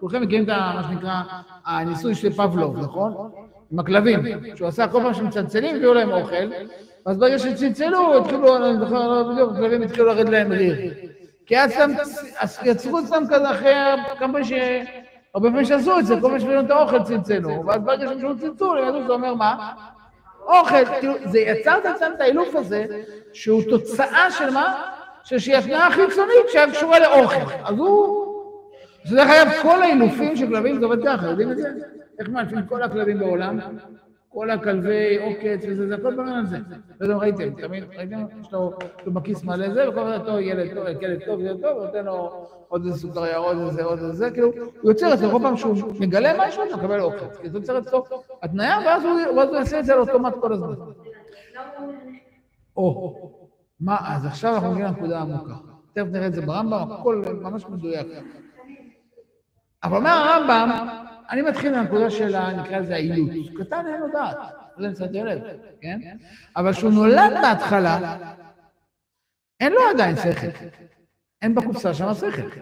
כולכם 0.00 0.22
מכירים 0.22 0.44
את 0.44 0.48
מה 0.48 0.82
שנקרא 0.90 1.22
הניסוי 1.66 2.14
של 2.14 2.32
פבלוב, 2.32 2.78
נכון? 2.78 3.30
עם 3.72 3.78
הכלבים, 3.78 4.20
שהוא 4.56 4.68
עשה 4.68 4.88
כל 4.88 5.02
פעם 5.02 5.14
שמצלצלים, 5.14 5.76
הביאו 5.76 5.94
להם 5.94 6.12
אוכל, 6.12 6.50
אז 7.06 7.18
ברגע 7.18 7.38
שצלצלו, 7.38 8.18
התחילו, 8.18 8.56
אני 8.56 8.78
זוכר, 8.78 9.08
לא 9.08 9.32
בדיוק, 9.32 9.52
הכלבים 9.52 9.82
התחילו 9.82 10.06
לרדת 10.06 10.28
להם 10.28 10.52
ריר. 10.52 10.94
כי 11.46 11.58
אז 11.58 11.72
יצרו 12.64 13.00
אצלם 13.00 13.24
כזה 13.30 13.50
אחרי 13.50 13.74
כמה 14.18 14.44
ש... 14.44 14.52
הרבה 15.34 15.48
פעמים 15.48 15.64
שעשו 15.64 15.98
את 15.98 16.06
זה, 16.06 16.14
כל 16.20 16.28
פעם 16.28 16.38
שהביאו 16.38 16.60
את 16.60 16.70
האוכל 16.70 17.02
צלצלו, 17.02 17.66
ואז 17.66 17.82
ברגע 17.82 18.06
שהם 18.06 18.20
שמעו 18.20 18.38
צלצול, 18.38 18.78
הם 18.78 18.88
ידעו 18.88 19.02
שזה 19.02 19.12
אומר 19.12 19.34
מה? 19.34 19.72
אוכל, 20.46 20.84
כאילו, 20.84 21.14
זה 21.24 21.38
יצר 21.38 21.78
את 21.78 21.86
עצמם 21.86 22.08
את 22.16 22.20
האילוף 22.20 22.54
הזה, 22.54 22.86
שהוא 23.32 23.62
תוצאה 23.70 24.30
של 24.30 24.50
מה? 24.50 24.90
של 25.24 25.38
שהיא 25.38 25.56
התנועה 25.56 25.90
חיצונית 25.90 26.48
שהיה 26.52 26.70
קשורה 26.70 26.98
לאוכל. 26.98 27.52
אז 27.64 27.78
הוא... 27.78 28.24
שדרך 29.04 29.28
אגב, 29.28 29.52
כל 29.62 29.82
האילופים 29.82 30.36
של 30.36 30.46
כלבים 30.46 30.78
זה 30.78 30.84
עובד 30.84 31.04
ככה, 31.04 31.26
יודעים 31.26 31.50
את 31.50 31.56
זה? 31.56 31.68
איך 32.18 32.28
מאלפים 32.28 32.66
כל 32.68 32.82
הכלבים 32.82 33.18
בעולם? 33.18 33.58
כל 34.34 34.50
הכלבי 34.50 35.18
עוקץ 35.18 35.64
וזה, 35.68 35.88
זה 35.88 35.94
הכל 35.94 36.14
בגלל 36.14 36.46
זה. 36.46 36.58
לא 37.00 37.06
יודע 37.06 37.16
ראיתם, 37.16 37.50
תמיד 37.50 37.84
ראיתם? 37.96 38.24
יש 38.40 38.52
לו 38.52 38.72
בכיס 39.06 39.44
מלא 39.44 39.74
זה, 39.74 39.90
וכל 39.90 40.00
הזמן 40.00 40.26
טוב, 40.26 40.38
ילד 40.38 40.74
טוב, 40.74 40.86
ילד 41.02 41.24
טוב, 41.26 41.40
ילד 41.40 41.60
טוב, 41.60 41.78
ונותן 41.78 42.04
לו 42.04 42.46
עוד 42.68 42.86
איזה 42.86 42.98
סוכריה, 42.98 43.36
עוד 43.36 43.56
איזה, 43.58 43.84
עוד 43.84 43.98
איזה, 43.98 44.30
כאילו, 44.30 44.52
הוא 44.80 44.90
יוצר 44.90 45.14
אצלו, 45.14 45.30
כל 45.30 45.38
פעם 45.42 45.56
שהוא 45.56 45.76
מגלה 46.00 46.48
משהו, 46.48 46.62
אתה 46.68 46.76
מקבל 46.76 47.00
עוקץ. 47.00 47.36
כי 47.42 47.50
זה 47.50 47.58
יוצר 47.58 47.78
אצלו 47.78 48.04
התניה, 48.42 48.76
הוא 48.76 48.86
ואז 48.86 49.04
הוא 49.48 49.56
יעשה 49.56 49.80
את 49.80 49.84
זה 49.84 49.92
על 49.92 49.98
אוטומט 50.00 50.34
כל 50.40 50.52
הזמן. 50.52 50.74
או, 52.76 53.14
מה, 53.80 53.96
אז 54.14 54.26
עכשיו 54.26 54.54
אנחנו 54.54 54.70
מגיעים 54.70 54.88
לנקודה 54.88 55.20
עמוקה. 55.20 55.54
תכף 55.92 56.06
נראה 56.10 56.26
את 56.26 56.34
זה 56.34 56.42
ברמב"ם, 56.42 56.92
הכל 56.92 57.22
ממש 57.40 57.66
מדויק. 57.68 58.06
אבל 59.84 59.96
אומר 59.96 60.10
הרמב"ם, 60.10 60.88
אני 61.30 61.42
מתחיל 61.42 61.72
מהנקודה 61.72 62.10
של, 62.10 62.50
נקרא 62.50 62.78
לזה 62.78 62.94
האילוץ. 62.94 63.30
קטן 63.58 63.86
אין 63.86 64.00
לו 64.00 64.06
דעת, 64.12 64.36
זה 64.78 64.88
קצת 64.94 65.08
ילד, 65.12 65.42
כן? 65.80 66.00
אבל 66.56 66.72
כשהוא 66.72 66.92
נולד 66.92 67.32
בהתחלה, 67.42 68.16
אין 69.60 69.72
לו 69.72 69.80
עדיין 69.94 70.16
שכל. 70.16 70.66
אין 71.42 71.54
בקופסה 71.54 71.94
שם 71.94 72.14
שכל. 72.14 72.60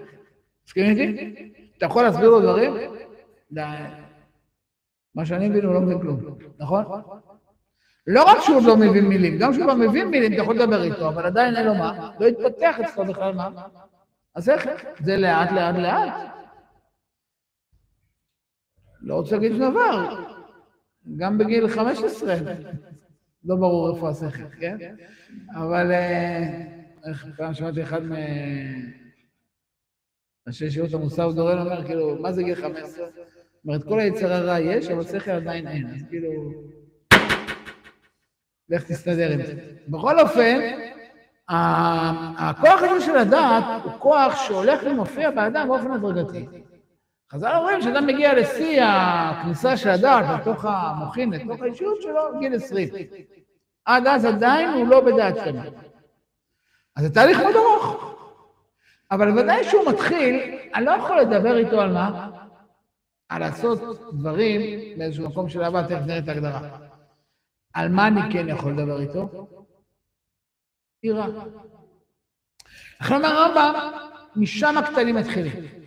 מסכים 0.67 0.85
איתי? 0.85 1.35
אתה 1.79 1.87
יכול 1.87 2.03
להסביר 2.03 2.29
לו 2.31 2.41
דברים? 2.41 2.73
מה 5.15 5.27
שאני 5.27 5.49
מבין 5.49 5.65
הוא 5.65 5.75
לא 5.75 5.81
מבין 5.81 6.01
כלום, 6.01 6.21
נכון? 6.59 6.85
לא 8.07 8.25
רק 8.25 8.39
שהוא 8.41 8.63
לא 8.67 8.77
מבין 8.77 9.05
מילים, 9.05 9.39
גם 9.39 9.53
כשהוא 9.53 9.65
כבר 9.65 9.75
מבין 9.75 10.09
מילים, 10.09 10.33
אתה 10.33 10.43
יכול 10.43 10.57
לדבר 10.57 10.83
איתו, 10.83 11.09
אבל 11.09 11.27
עדיין 11.27 11.57
אין 11.57 11.67
לו 11.67 11.75
מה, 11.75 12.11
לא 12.21 12.27
התפתח 12.27 12.77
אצלו 12.81 13.05
בכלל 13.05 13.35
מה. 13.35 13.49
השכל, 14.37 14.71
זה 15.01 15.17
לאט 15.17 15.53
לאט 15.53 15.75
לאט. 15.75 16.13
לא 19.03 19.15
רוצה 19.15 19.37
להגיד 19.37 19.53
שום 19.53 19.71
דבר, 19.71 20.25
גם 21.17 21.39
בגיל 21.39 21.69
15, 21.69 22.35
לא 23.45 23.57
ברור 23.57 23.95
איפה 23.95 24.09
השכל, 24.09 24.49
כן? 24.61 24.77
אבל 25.55 25.93
אה, 25.93 26.65
איך 27.09 27.27
פעם 27.37 27.55
שמעתי 27.55 27.83
אחד 27.83 28.01
מאנשי 30.47 30.71
שירות 30.71 30.95
המוסר 30.95 31.29
ודורן 31.29 31.59
אומר, 31.59 31.85
כאילו, 31.87 32.23
מה 32.23 32.33
זה 32.33 32.43
גיל 32.43 32.55
15? 32.55 33.07
זאת 33.07 33.67
אומרת, 33.67 33.85
כל 33.85 34.01
היצר 34.01 34.33
הרע 34.33 34.61
יש, 34.61 34.89
אבל 34.89 35.03
שכל 35.03 35.31
עדיין 35.31 35.67
אין, 35.67 35.87
אז 35.95 36.03
כאילו... 36.09 36.53
לך 38.69 38.85
תסתדר 38.85 39.33
עם 39.33 39.43
זה. 39.47 39.55
בכל 39.89 40.21
אופן, 40.21 40.61
הכוח 41.49 42.83
הזה 42.83 43.07
של 43.07 43.17
הדעת 43.17 43.65
הוא 43.85 43.93
כוח 43.99 44.37
שהולך 44.37 44.81
ומופיע 44.87 45.31
באדם 45.31 45.69
באופן 45.69 45.91
הדרגתי. 45.91 46.47
חז"ל 47.33 47.57
אומרים 47.57 47.83
שאדם 47.83 48.07
מגיע 48.07 48.35
לשיא 48.35 48.83
הכניסה 48.85 49.77
של 49.77 49.89
הדעת 49.89 50.41
לתוך 50.41 50.65
המוחין, 50.69 51.31
לתוך 51.33 51.63
האישיות 51.63 52.03
שלו, 52.03 52.39
גיל 52.39 52.55
20. 52.55 52.89
עד 53.85 54.07
אז 54.07 54.25
עדיין 54.25 54.69
הוא 54.69 54.87
לא 54.87 55.01
בדעת 55.01 55.35
שלמה. 55.45 55.63
אז 56.97 57.05
זה 57.05 57.15
תהליך 57.15 57.39
מאוד 57.39 57.55
ארוך. 57.57 58.15
אבל 59.11 59.39
ודאי 59.39 59.65
שהוא 59.65 59.91
מתחיל, 59.91 60.59
אני 60.75 60.85
לא 60.85 60.91
יכול 60.91 61.21
לדבר 61.21 61.57
איתו 61.57 61.81
על 61.81 61.93
מה? 61.93 62.31
על 63.29 63.41
לעשות 63.41 63.81
דברים 64.13 64.61
באיזשהו 64.99 65.29
מקום 65.29 65.49
של 65.49 65.63
אהבה, 65.63 65.83
תכף 65.83 66.07
נראה 66.07 66.19
את 66.19 66.29
ההגדרה. 66.29 66.61
על 67.75 67.89
מה 67.89 68.07
אני 68.07 68.21
כן 68.33 68.49
יכול 68.49 68.73
לדבר 68.73 69.01
איתו? 69.01 69.47
יראה. 71.03 71.27
לכן 73.01 73.15
אומר 73.15 73.29
הרמב"ם, 73.29 73.75
משם 74.37 74.79
הקטנים 74.79 75.15
מתחילים. 75.15 75.82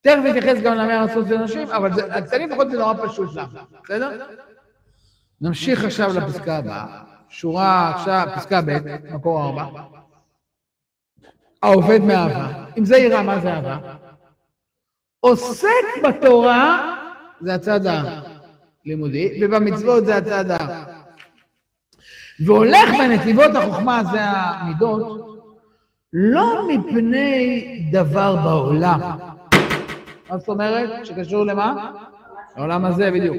תכף 0.00 0.18
נתייחס 0.24 0.60
גם 0.62 0.74
למאה 0.74 1.02
ארצות 1.02 1.26
ונשים, 1.28 1.68
אבל 1.68 1.90
הקטנים 2.10 2.50
לפחות 2.50 2.70
זה 2.70 2.78
נורא 2.78 2.94
פשוט 3.06 3.30
למה, 3.34 3.62
בסדר? 3.84 4.26
נמשיך 5.40 5.84
עכשיו 5.84 6.10
לפסקה 6.16 6.56
הבאה. 6.56 7.02
שורה 7.28 7.90
עכשיו, 7.94 8.26
פסקה 8.36 8.60
ב', 8.60 8.78
מקור 9.14 9.44
ארבע. 9.44 9.82
העובד 11.62 12.00
מאהבה. 12.00 12.48
אם 12.78 12.84
זה 12.84 12.96
יראה, 12.96 13.22
מה 13.22 13.40
זה 13.40 13.54
אהבה? 13.54 13.78
עוסק 15.20 15.68
בתורה, 16.04 16.96
זה 17.40 17.54
הצד 17.54 17.80
הלימודי, 18.84 19.40
ובמצוות 19.42 20.06
זה 20.06 20.16
הצד 20.16 20.50
ה... 20.50 20.84
והולך 22.46 22.90
בנתיבות 22.98 23.54
החוכמה, 23.54 24.02
זה 24.12 24.20
המידות, 24.22 25.26
לא 26.12 26.68
מפני 26.68 27.88
דבר 27.92 28.36
בעולם. 28.36 29.00
מה 30.30 30.38
זאת 30.38 30.48
אומרת? 30.48 31.06
שקשור 31.06 31.44
למה? 31.44 31.92
לעולם 32.56 32.84
הזה 32.84 33.10
בדיוק. 33.10 33.36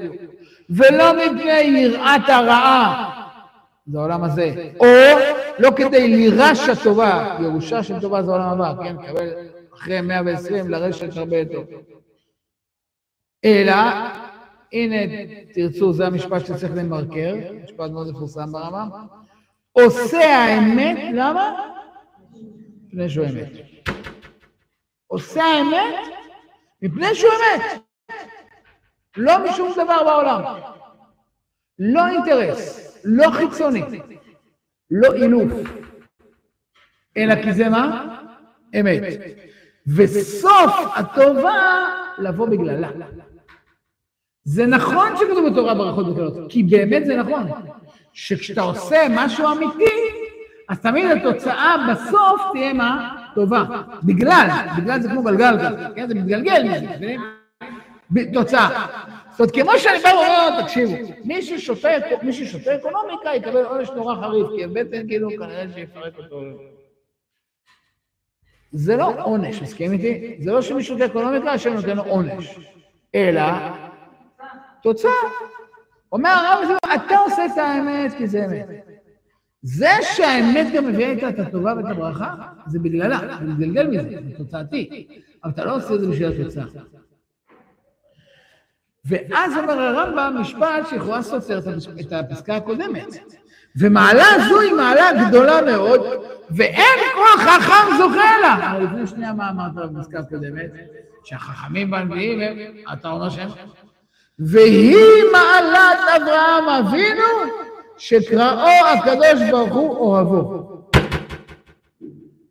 ולא 0.69 1.13
מפני 1.13 1.61
יראת 1.61 2.29
הרעה, 2.29 3.21
זה 3.85 3.99
העולם 3.99 4.23
הזה. 4.23 4.71
או 4.79 4.85
לא 5.59 5.69
כדי 5.75 6.07
לירש 6.07 6.69
הטובה, 6.69 7.37
ירושה 7.41 7.83
של 7.83 7.99
טובה 8.01 8.23
זה 8.23 8.31
עולם 8.31 8.49
הבא, 8.49 8.73
כן? 8.83 8.95
קבל 9.07 9.29
אחרי 9.73 10.01
120 10.01 10.69
לרשת 10.69 11.17
הרבה 11.17 11.37
יותר. 11.37 11.61
אלא, 13.45 13.73
הנה 14.73 14.95
תרצו, 15.53 15.93
זה 15.93 16.07
המשפט 16.07 16.45
שצריך 16.45 16.71
למרקר, 16.75 17.35
משפט 17.63 17.89
מאוד 17.91 18.11
מפורסם 18.11 18.51
ברמה. 18.51 18.85
עושה 19.71 20.37
האמת, 20.37 20.97
למה? 21.13 21.51
מפני 22.87 23.09
שהוא 23.09 23.25
אמת. 23.25 23.51
עושה 25.07 25.43
האמת 25.43 26.20
מפני 26.81 27.15
שהוא 27.15 27.31
אמת. 27.31 27.81
לא 29.17 29.33
משום 29.45 29.71
דבר 29.73 30.03
בעולם. 30.03 30.41
לא 31.79 32.07
אינטרס, 32.07 32.97
לא 33.05 33.31
חיצוני, 33.31 33.83
לא 34.91 35.13
אילוף, 35.13 35.51
אלא 37.17 37.43
כי 37.43 37.53
זה 37.53 37.69
מה? 37.69 38.15
אמת. 38.79 39.01
וסוף 39.87 40.73
הטובה 40.95 41.85
לבוא 42.17 42.47
בגללה. 42.47 42.89
זה 44.43 44.65
נכון 44.65 45.17
שכתוב 45.17 45.49
בתורה 45.51 45.73
ברכות 45.73 46.07
וקללות, 46.07 46.51
כי 46.51 46.63
באמת 46.63 47.05
זה 47.05 47.15
נכון, 47.15 47.51
שכשאתה 48.13 48.61
עושה 48.61 49.07
משהו 49.09 49.51
אמיתי, 49.51 49.95
אז 50.69 50.79
תמיד 50.79 51.05
התוצאה 51.11 51.75
בסוף 51.91 52.41
תהיה 52.51 52.73
מה? 52.73 53.20
טובה. 53.35 53.63
בגלל, 54.03 54.47
בגלל 54.77 55.01
זה 55.01 55.09
כמו 55.09 55.23
גלגל 55.23 55.57
כן? 55.95 56.07
זה 56.07 56.15
מתגלגל 56.15 56.63
מזה? 56.63 57.15
תוצאה. 58.33 58.87
זאת 59.31 59.39
אומרת, 59.39 59.53
כמו 59.53 59.79
שאני 59.79 59.99
בא 60.03 60.07
ואומר, 60.07 60.61
תקשיבו, 60.61 60.93
מי 61.23 61.41
ששותה 61.41 62.75
אקונומיקה 62.75 63.35
יקבל 63.35 63.63
עונש 63.65 63.89
נורא 63.89 64.15
חריף, 64.15 64.47
כי 64.55 64.63
הבטן 64.63 65.07
כאילו 65.07 65.29
כנראה 65.29 65.65
שיפרק 65.75 66.13
אותו. 66.17 66.41
זה 68.71 68.95
לא 68.95 69.13
עונש, 69.23 69.61
מסכים 69.61 69.91
איתי? 69.91 70.37
זה 70.39 70.51
לא 70.51 70.61
שמי 70.61 70.83
שותה 70.83 71.05
אקונומיקה, 71.05 71.51
השם 71.51 71.73
נותן 71.73 71.97
לו 71.97 72.03
עונש, 72.03 72.59
אלא 73.15 73.43
תוצאה. 74.83 75.11
אומר 76.11 76.29
הרב, 76.29 76.77
אתה 76.95 77.17
עושה 77.17 77.45
את 77.45 77.57
האמת 77.57 78.13
כי 78.17 78.27
זה 78.27 78.45
אמת. 78.45 78.67
זה 79.63 79.89
שהאמת 80.01 80.67
גם 80.73 80.87
מביאה 80.87 81.09
איתה 81.11 81.29
את 81.29 81.39
הטובה 81.39 81.73
ואת 81.77 81.85
הברכה, 81.85 82.33
זה 82.67 82.79
בגללה, 82.79 83.19
זה 83.39 83.45
מתגלגל 83.45 83.87
מזה, 83.87 84.09
זה 84.09 84.37
תוצאתי. 84.37 85.07
אבל 85.43 85.51
אתה 85.51 85.65
לא 85.65 85.75
עושה 85.75 85.93
את 85.95 85.99
זה 85.99 86.07
בשביל 86.07 86.27
התוצאה. 86.27 86.65
ואז 89.05 89.57
אומר 89.57 89.73
הרמב"ם 89.73 90.35
משפט 90.41 90.87
שיכולה 90.89 91.21
סותר 91.21 91.59
את 92.01 92.13
הפסקה 92.13 92.55
הקודמת. 92.55 93.07
ומעלה 93.79 94.25
זו 94.49 94.59
היא 94.59 94.73
מעלה 94.73 95.27
גדולה 95.27 95.61
מאוד, 95.61 96.01
ואין 96.49 96.99
כל 97.13 97.41
חכם 97.41 97.97
זוכה 97.97 98.37
לה. 98.41 98.71
אבל 98.71 98.83
לפני 98.83 99.07
שנייה 99.07 99.33
מה 99.33 99.49
אמרת 99.49 99.75
בפסקה 99.75 100.19
הקודמת? 100.19 100.71
שהחכמים 101.23 101.91
והנביאים 101.91 102.41
הם, 102.41 102.57
אתה 102.93 103.09
אומר 103.09 103.29
שהם? 103.29 103.49
והיא 104.39 105.23
מעלת 105.33 105.99
אברהם 106.21 106.69
אבינו, 106.69 107.23
שקראו 108.01 108.69
הקדוש 108.93 109.49
ברוך 109.51 109.73
הוא 109.73 109.97
אוהבו. 109.97 110.67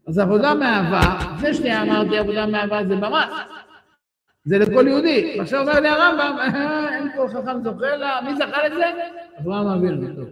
אז 0.09 0.19
עבודה 0.19 0.55
מאהבה, 0.55 1.01
לפני 1.37 1.55
שנייה 1.55 1.83
אמרתי 1.83 2.19
עבודה 2.19 2.47
מאהבה 2.47 2.85
זה 2.89 2.97
ממש. 2.97 3.33
זה 4.45 4.59
לכל 4.59 4.89
יהודי. 4.89 5.41
עכשיו 5.41 5.61
אומר 5.61 5.81
לי 5.81 5.89
הרמב"ם, 5.89 6.37
אין 6.93 7.09
כל 7.17 7.29
חכם 7.29 7.63
זוכה 7.65 7.97
לה, 7.97 8.21
מי 8.25 8.37
זכה 8.37 8.69
לזה? 8.69 8.85
אברהם 9.41 9.67
אבינו. 9.67 10.23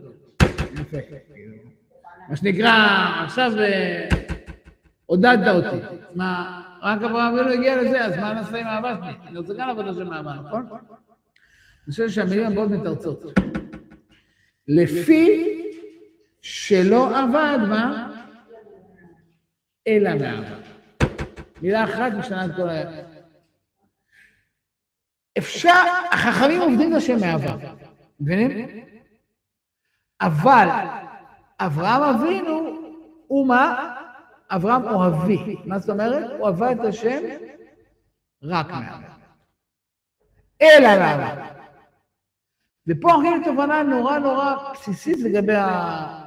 יפה. 0.80 0.96
מה 2.28 2.36
שנקרא, 2.36 2.72
עכשיו 3.24 3.52
אה, 3.58 4.08
עודדת 5.06 5.48
אותי. 5.54 5.76
מה, 6.14 6.60
רק 6.82 7.02
אברהם 7.02 7.34
אבינו 7.34 7.52
הגיע 7.52 7.82
לזה, 7.82 8.04
אז 8.04 8.16
מה 8.16 8.32
נעשה 8.32 8.58
עם 8.58 8.66
האהבה 8.66 8.96
שלי? 9.02 9.12
אני 9.28 9.38
רוצה 9.38 9.54
גם 9.58 9.70
עבודה 9.70 9.94
של 9.94 10.04
מאהבה, 10.04 10.32
נכון? 10.46 10.66
אני 10.70 11.90
חושב 11.90 12.08
שהמילים 12.08 12.46
הבאות 12.46 12.70
מתרצות. 12.70 13.24
לפי 14.68 15.54
שלא 16.42 17.18
עבד, 17.18 17.58
מה? 17.68 18.12
אלא 19.86 20.14
מאהבה. 20.14 20.56
מילה 21.62 21.84
אחת 21.84 22.12
משנה 22.18 22.44
את 22.44 22.50
כל 22.56 22.68
ה... 22.68 22.82
אפשר, 25.38 25.82
החכמים 26.10 26.60
עובדים 26.60 26.92
לשם 26.92 27.20
מאהבה, 27.20 27.56
מבינים? 28.20 28.84
אבל 30.20 30.68
אברהם 31.60 32.02
אבינו 32.02 32.78
הוא 33.26 33.48
מה? 33.48 33.94
אברהם 34.50 34.84
אוהבי. 34.84 35.56
מה 35.64 35.78
זאת 35.78 35.90
אומרת? 35.90 36.30
הוא 36.38 36.46
אהבה 36.46 36.72
את 36.72 36.78
השם 36.88 37.22
רק 38.42 38.70
מאהבה. 38.70 39.08
אלא 40.62 40.98
מאהבה. 40.98 41.57
ופה 42.88 43.12
הולכים 43.12 43.40
לתובנה 43.40 43.82
נורא 43.82 44.18
נורא 44.18 44.54
בסיסית 44.72 45.18
לגבי 45.20 45.54
ה... 45.54 46.24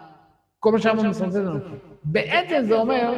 כל 0.59 0.71
מה 0.71 0.79
שאמרנו 0.79 1.09
מסרטט 1.09 1.35
לנו. 1.35 1.59
בעצם 2.03 2.61
זה 2.67 2.75
אומר 2.75 3.13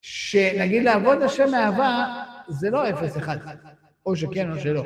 שנגיד 0.00 0.84
לעבוד 0.84 1.22
השם 1.22 1.50
מאהבה 1.50 2.22
זה 2.48 2.70
לא 2.70 2.90
אפס 2.90 3.16
אחד. 3.16 3.36
או 4.06 4.16
שכן 4.16 4.52
או 4.52 4.58
שלא. 4.58 4.82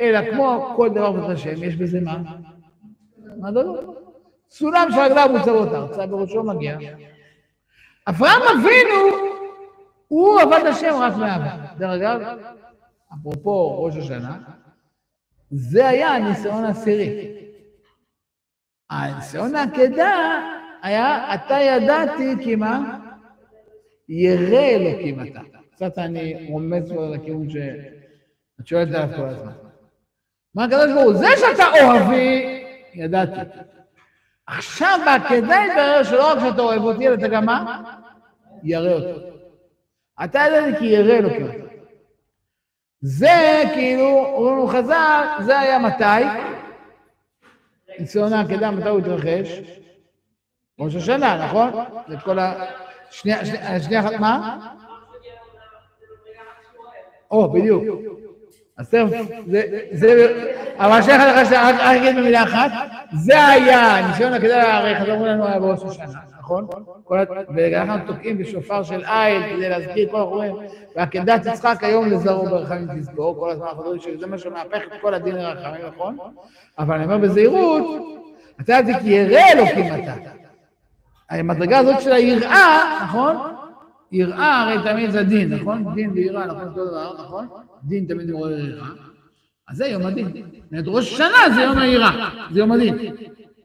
אלא 0.00 0.30
כמו 0.30 0.72
כל 0.76 0.88
דבר 0.90 1.12
ברוך 1.12 1.30
השם, 1.30 1.62
יש 1.62 1.76
בזה 1.76 2.00
מה? 2.00 2.22
מדדות. 3.36 3.96
סולם 4.50 4.88
של 4.90 5.00
רגליו 5.00 5.28
מוצבות 5.32 5.68
ארצה, 5.68 6.06
בראשו 6.06 6.42
מגיע. 6.42 6.78
אברהם 8.08 8.42
אבינו, 8.42 9.16
הוא 10.08 10.40
עבד 10.40 10.66
השם 10.66 10.94
רק 11.00 11.16
מאהבה. 11.16 11.56
דרך 11.78 11.90
אגב, 11.90 12.38
אפרופו 13.14 13.84
ראש 13.84 13.96
השנה, 13.96 14.38
זה 15.50 15.88
היה 15.88 16.08
הניסיון 16.08 16.64
העשירי. 16.64 17.36
הניסיון 18.90 19.54
העקדה 19.54 20.40
היה, 20.82 21.34
אתה 21.34 21.54
ידעתי 21.54 22.34
כי 22.44 22.56
מה? 22.56 22.98
ירא 24.08 24.60
אלוקים 24.60 25.20
אתה. 25.20 25.40
קצת 25.74 25.98
אני 25.98 26.48
רומז 26.50 26.92
פה 26.92 27.06
לכיוון 27.14 27.50
ש... 27.50 27.56
את 28.60 28.66
שואלת 28.66 28.94
עליו 28.94 29.16
כל 29.16 29.28
הזמן. 29.28 29.52
מה 30.54 30.64
הקדוש 30.64 30.92
ברוך 30.92 31.04
הוא? 31.04 31.14
זה 31.14 31.26
שאתה 31.36 31.64
אוהבי, 31.82 32.64
ידעתי. 32.94 33.40
עכשיו 34.46 34.98
בעקדה 35.04 35.56
יתברר 35.66 36.02
שלא 36.02 36.32
רק 36.32 36.38
שאתה 36.38 36.62
אוהב 36.62 36.82
אותי, 36.82 37.08
אלא 37.08 37.14
אתה 37.14 37.28
גם 37.28 37.46
מה? 37.46 37.82
ירא 38.62 38.92
אותו. 38.92 39.36
אתה 40.24 40.38
ידעתי 40.38 40.78
כי 40.78 40.84
ירא 40.84 41.12
אלוקים. 41.12 41.65
זה 43.08 43.62
כאילו, 43.74 44.26
לנו 44.36 44.68
חז"ל, 44.68 45.26
זה 45.40 45.60
היה 45.60 45.78
מתי? 45.78 46.04
ניסיון 47.98 48.32
העקדה, 48.32 48.70
מתי 48.70 48.88
הוא 48.88 48.98
התרחש? 48.98 49.60
ראש 50.78 50.94
השנה, 50.94 51.46
נכון? 51.46 51.70
זה 52.08 52.16
כל 52.24 52.38
ה... 52.38 52.54
שנייה, 53.10 53.38
שנייה 53.80 54.00
אחת, 54.00 54.12
מה? 54.12 54.58
או, 57.30 57.52
בדיוק. 57.52 57.84
אז 58.78 58.90
תכף, 58.90 59.06
זה, 59.92 60.42
אבל 60.76 61.02
שייך 61.02 61.22
לך, 61.22 61.52
רק 61.52 61.74
אגיד 61.80 62.16
במילה 62.16 62.42
אחת, 62.42 62.70
זה 63.12 63.46
היה, 63.46 64.06
ניסיון 64.08 64.32
הקדה, 64.32 64.76
הרי 64.76 65.00
חזרו 65.00 65.26
לנו 65.26 65.46
היה 65.46 65.60
בראש 65.60 65.82
השנה, 65.82 66.20
נכון? 66.46 66.66
ואנחנו 67.54 68.06
תוקעים 68.06 68.38
בשופר 68.38 68.82
של 68.82 69.04
איל 69.04 69.56
כדי 69.56 69.68
להזכיר 69.68 70.10
כל 70.10 70.20
החורים, 70.20 70.54
ועקדת 70.96 71.46
יצחק 71.46 71.84
היום 71.84 72.06
לזרעו 72.06 72.44
ברחמים 72.44 72.88
תזכור, 72.98 73.36
כל 73.38 73.50
הזמן 73.50 73.66
אנחנו 73.66 73.82
אומרים 73.82 74.00
שזה 74.00 74.26
מה 74.26 74.38
שמהפך 74.38 74.82
את 74.86 75.00
כל 75.00 75.14
הדין 75.14 75.34
לרחמים, 75.34 75.86
נכון? 75.94 76.18
אבל 76.78 76.94
אני 76.94 77.04
אומר 77.04 77.18
בזהירות, 77.18 77.84
אתה 78.60 78.72
יודע 78.72 79.00
כי 79.00 79.08
ירא 79.08 79.40
אלוקים 79.52 80.04
אתה. 80.04 80.12
המדרגה 81.30 81.78
הזאת 81.78 82.00
של 82.00 82.12
היראה, 82.12 83.00
נכון? 83.04 83.36
יראה 84.12 84.62
הרי 84.62 84.92
תמיד 84.92 85.10
זה 85.10 85.22
דין, 85.22 85.52
נכון? 85.54 85.94
דין 85.94 86.10
ויראה, 86.10 86.46
נכון? 86.46 86.68
אותו 86.68 86.86
דבר, 86.86 87.14
נכון? 87.24 87.48
דין 87.84 88.06
תמיד 88.08 88.30
מעורר 88.30 88.58
יראה. 88.58 88.86
אז 89.68 89.76
זה 89.76 89.86
יום 89.86 90.06
הדין. 90.06 90.26
ראש 90.86 91.12
השנה 91.12 91.54
זה 91.54 91.60
יום 91.62 91.78
היראה, 91.78 92.30
זה 92.52 92.60
יום 92.60 92.72
הדין. 92.72 92.94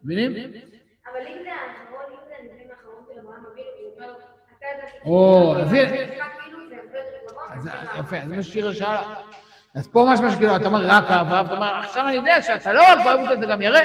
מבינים? 0.03 0.31
אבל 0.31 1.27
אם 1.27 1.37
זה 1.43 1.49
האחרון, 1.51 2.05
אם 2.11 2.17
זה 2.27 2.33
הנביאים 2.39 2.69
האחרון 2.71 3.03
של 3.07 3.19
אברהם 3.19 3.43
אבינו, 3.53 3.71
או, 5.05 5.55
אז 5.57 5.73
יפה, 7.99 8.17
אז 8.17 8.27
מה 8.27 8.43
ששירה 8.43 8.73
שאלה. 8.73 9.03
אז 9.75 9.87
פה 9.87 10.07
ממש 10.09 10.33
שכאילו, 10.33 10.55
אתה 10.55 10.65
אומר 10.65 10.87
רק 10.87 11.03
אהבה, 11.11 11.41
אתה 11.41 11.53
אומר, 11.53 11.79
עכשיו 11.79 12.07
אני 12.07 12.15
יודע 12.15 12.41
שאתה 12.41 12.73
לא 12.73 12.83
רק 12.89 13.19
אותו, 13.19 13.33
אתה 13.33 13.45
גם 13.45 13.61
ירא. 13.61 13.79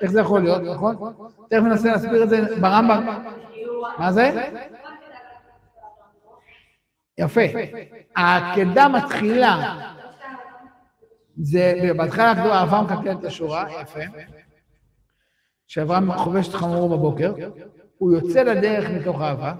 איך 0.00 0.10
זה 0.10 0.20
יכול 0.20 0.42
להיות, 0.42 0.62
נכון? 0.62 0.96
תכף 1.50 1.62
ננסה 1.62 1.92
להסביר 1.92 2.22
את 2.22 2.28
זה 2.28 2.60
ברמב"ם. 2.60 3.24
מה 3.98 4.12
זה? 4.12 4.48
יפה. 7.18 7.40
העקדה 8.16 8.88
מתחילה, 8.88 9.76
זה 11.36 11.74
בהתחלה 11.96 12.34
כתוב 12.34 12.50
אהבה 12.50 12.82
מקלקלת 12.82 13.20
את 13.20 13.24
השורה, 13.24 13.64
יפה. 13.82 14.00
שאברהם 15.66 16.12
חובש 16.12 16.48
את 16.48 16.54
חמורו 16.54 16.88
בבוקר, 16.88 17.32
הוא 17.98 18.12
יוצא 18.12 18.42
לדרך 18.42 18.90
מתוך 18.90 19.22
אהבה. 19.22 19.52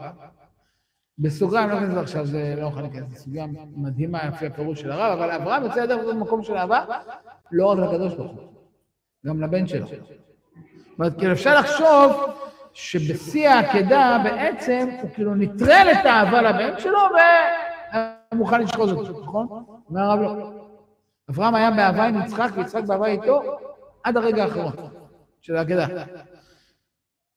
בסוגריים, 1.23 1.71
לא 1.71 1.81
ניכנס 1.81 1.97
עכשיו, 1.97 2.27
זה 2.27 2.55
לא 2.59 2.67
יכול 2.67 2.83
להיכנס, 2.83 3.09
זו 3.09 3.17
סוגיה 3.17 3.47
מדהימה 3.77 4.29
לפי 4.29 4.47
הפירוש 4.47 4.81
של 4.81 4.93
הרב, 4.93 5.19
אבל 5.19 5.31
אברהם 5.31 5.63
יוצא 5.65 5.83
לדרך 5.83 6.15
במקום 6.15 6.43
של 6.43 6.57
אהבה, 6.57 6.85
לא 7.53 7.67
רק 7.67 7.79
לקדוש 7.79 8.15
ברוך 8.15 8.33
הוא, 8.33 8.43
גם 9.27 9.43
לבן 9.43 9.67
שלו. 9.67 9.87
זאת 9.87 10.99
אומרת, 10.99 11.19
כאילו 11.19 11.33
אפשר 11.33 11.61
לחשוב 11.61 12.13
שבשיא 12.73 13.49
העקדה 13.49 14.21
בעצם 14.25 14.89
הוא 15.03 15.11
כאילו 15.15 15.35
נטרל 15.35 15.89
את 15.93 16.07
האהבה 16.07 16.43
לבן 16.43 16.81
שלו 16.81 16.99
והיה 17.15 18.15
מוכן 18.35 18.61
לשחוז 18.61 18.93
אותו, 18.93 19.21
נכון? 19.21 19.49
אומר 19.91 20.01
הרב 20.01 20.21
לא. 20.21 20.51
אברהם 21.31 21.55
היה 21.55 21.71
באהבה 21.71 22.05
עם 22.05 22.21
יצחק 22.21 22.51
ויצחק 22.55 22.83
באהבה 22.85 23.07
איתו 23.07 23.43
עד 24.05 24.17
הרגע 24.17 24.45
האחרון 24.45 24.73
של 25.41 25.57
העקדה. 25.57 25.87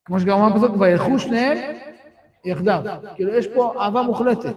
כמו 0.06 0.20
שגם 0.20 0.42
אמר 0.42 0.58
פסוק, 0.58 0.76
וילכו 0.80 1.20
שניהם 1.20 1.76
יחדיו. 2.46 2.82
כאילו 3.16 3.34
יש 3.34 3.48
פה 3.48 3.74
אהבה 3.82 4.02
מוחלטת. 4.02 4.56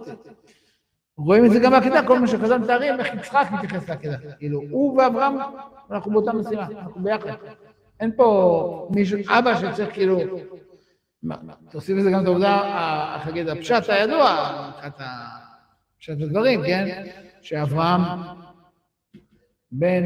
רואים 1.17 1.45
את 1.45 1.51
זה 1.51 1.59
גם 1.59 1.71
בעקדה, 1.71 2.07
כל 2.07 2.19
מה 2.19 2.27
שחז"ל 2.27 2.57
מתארים, 2.57 2.99
איך 2.99 3.13
יצחק 3.13 3.47
מתייחס 3.51 3.89
לעקדה. 3.89 4.17
כאילו, 4.37 4.61
הוא 4.69 4.97
ואברהם, 5.01 5.37
אנחנו 5.91 6.11
באותה 6.11 6.33
מסירה, 6.33 6.67
אנחנו 6.79 7.03
ביחד. 7.03 7.31
אין 7.99 8.11
פה 8.15 8.89
מישהו, 8.91 9.19
אבא 9.27 9.55
שצריך 9.55 9.93
כאילו... 9.93 10.19
תוסיף 11.71 11.97
לזה 11.97 12.11
גם 12.11 12.21
את 12.21 12.25
העובדה, 12.25 13.15
איך 13.15 13.27
להגיד, 13.27 13.49
הפשט 13.49 13.89
הידוע, 13.89 14.59
מבחינת 14.69 14.99
הפשט 14.99 16.17
בדברים, 16.17 16.61
כן? 16.65 17.05
שאברהם 17.41 18.01
בן 19.71 20.03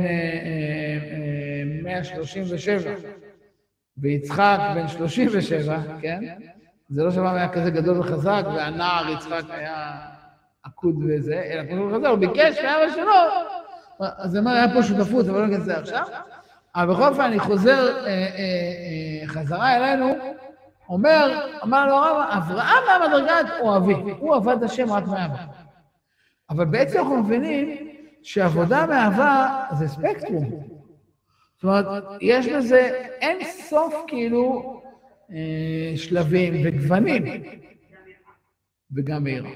137 1.83 2.91
ויצחק 3.97 4.59
בן 4.75 4.87
37, 4.87 5.79
כן? 6.01 6.37
זה 6.93 7.03
לא 7.03 7.11
שאברהם 7.11 7.35
היה 7.35 7.49
כזה 7.49 7.71
גדול 7.71 7.99
וחזק, 7.99 8.43
והנער 8.45 9.09
יצחק 9.09 9.43
היה 9.49 9.95
עקוד 10.63 10.95
וזה, 11.07 11.41
אלא 11.51 11.63
כמו 11.69 11.77
שהוא 11.77 11.97
חזר, 11.97 12.07
הוא 12.07 12.17
ביקש 12.17 12.59
מאבא 12.63 12.93
שלו, 12.93 13.13
אז 13.99 14.31
זה 14.31 14.39
אומר, 14.39 14.51
היה 14.51 14.73
פה 14.73 14.83
שותפות, 14.83 15.27
אבל 15.27 15.39
לא 15.39 15.47
ניכנס 15.47 15.61
לזה 15.61 15.77
עכשיו. 15.77 16.03
אבל 16.75 16.93
בכל 16.93 17.03
אופן, 17.03 17.21
אני 17.21 17.39
חוזר 17.39 17.95
אה, 17.97 18.07
אה, 18.07 18.23
אה, 19.21 19.27
חזרה 19.27 19.75
אלינו, 19.75 20.13
אומר, 20.89 21.47
אמר 21.63 21.87
לו 21.87 21.95
הרב, 21.95 22.25
אברהם 22.29 22.83
היה 22.87 23.07
מדרגת 23.07 23.51
אוהבי, 23.61 23.93
הוא 23.93 24.35
עבד 24.35 24.63
השם 24.63 24.93
רק 24.93 25.07
מאהבה. 25.07 25.43
אבל 26.49 26.65
בעצם 26.65 26.99
אנחנו 26.99 27.17
מבינים 27.17 27.77
שעבודה 28.23 28.85
מאהבה 28.85 29.63
זה 29.71 29.87
ספקטרום. 29.87 30.63
זאת 31.55 31.63
אומרת, 31.63 31.85
יש 32.21 32.47
לזה 32.47 33.07
אין 33.21 33.43
סוף 33.43 33.95
כאילו 34.07 34.82
שלבים 35.95 36.53
וגוונים, 36.63 37.23
וגם 38.95 39.23
מהירה. 39.23 39.49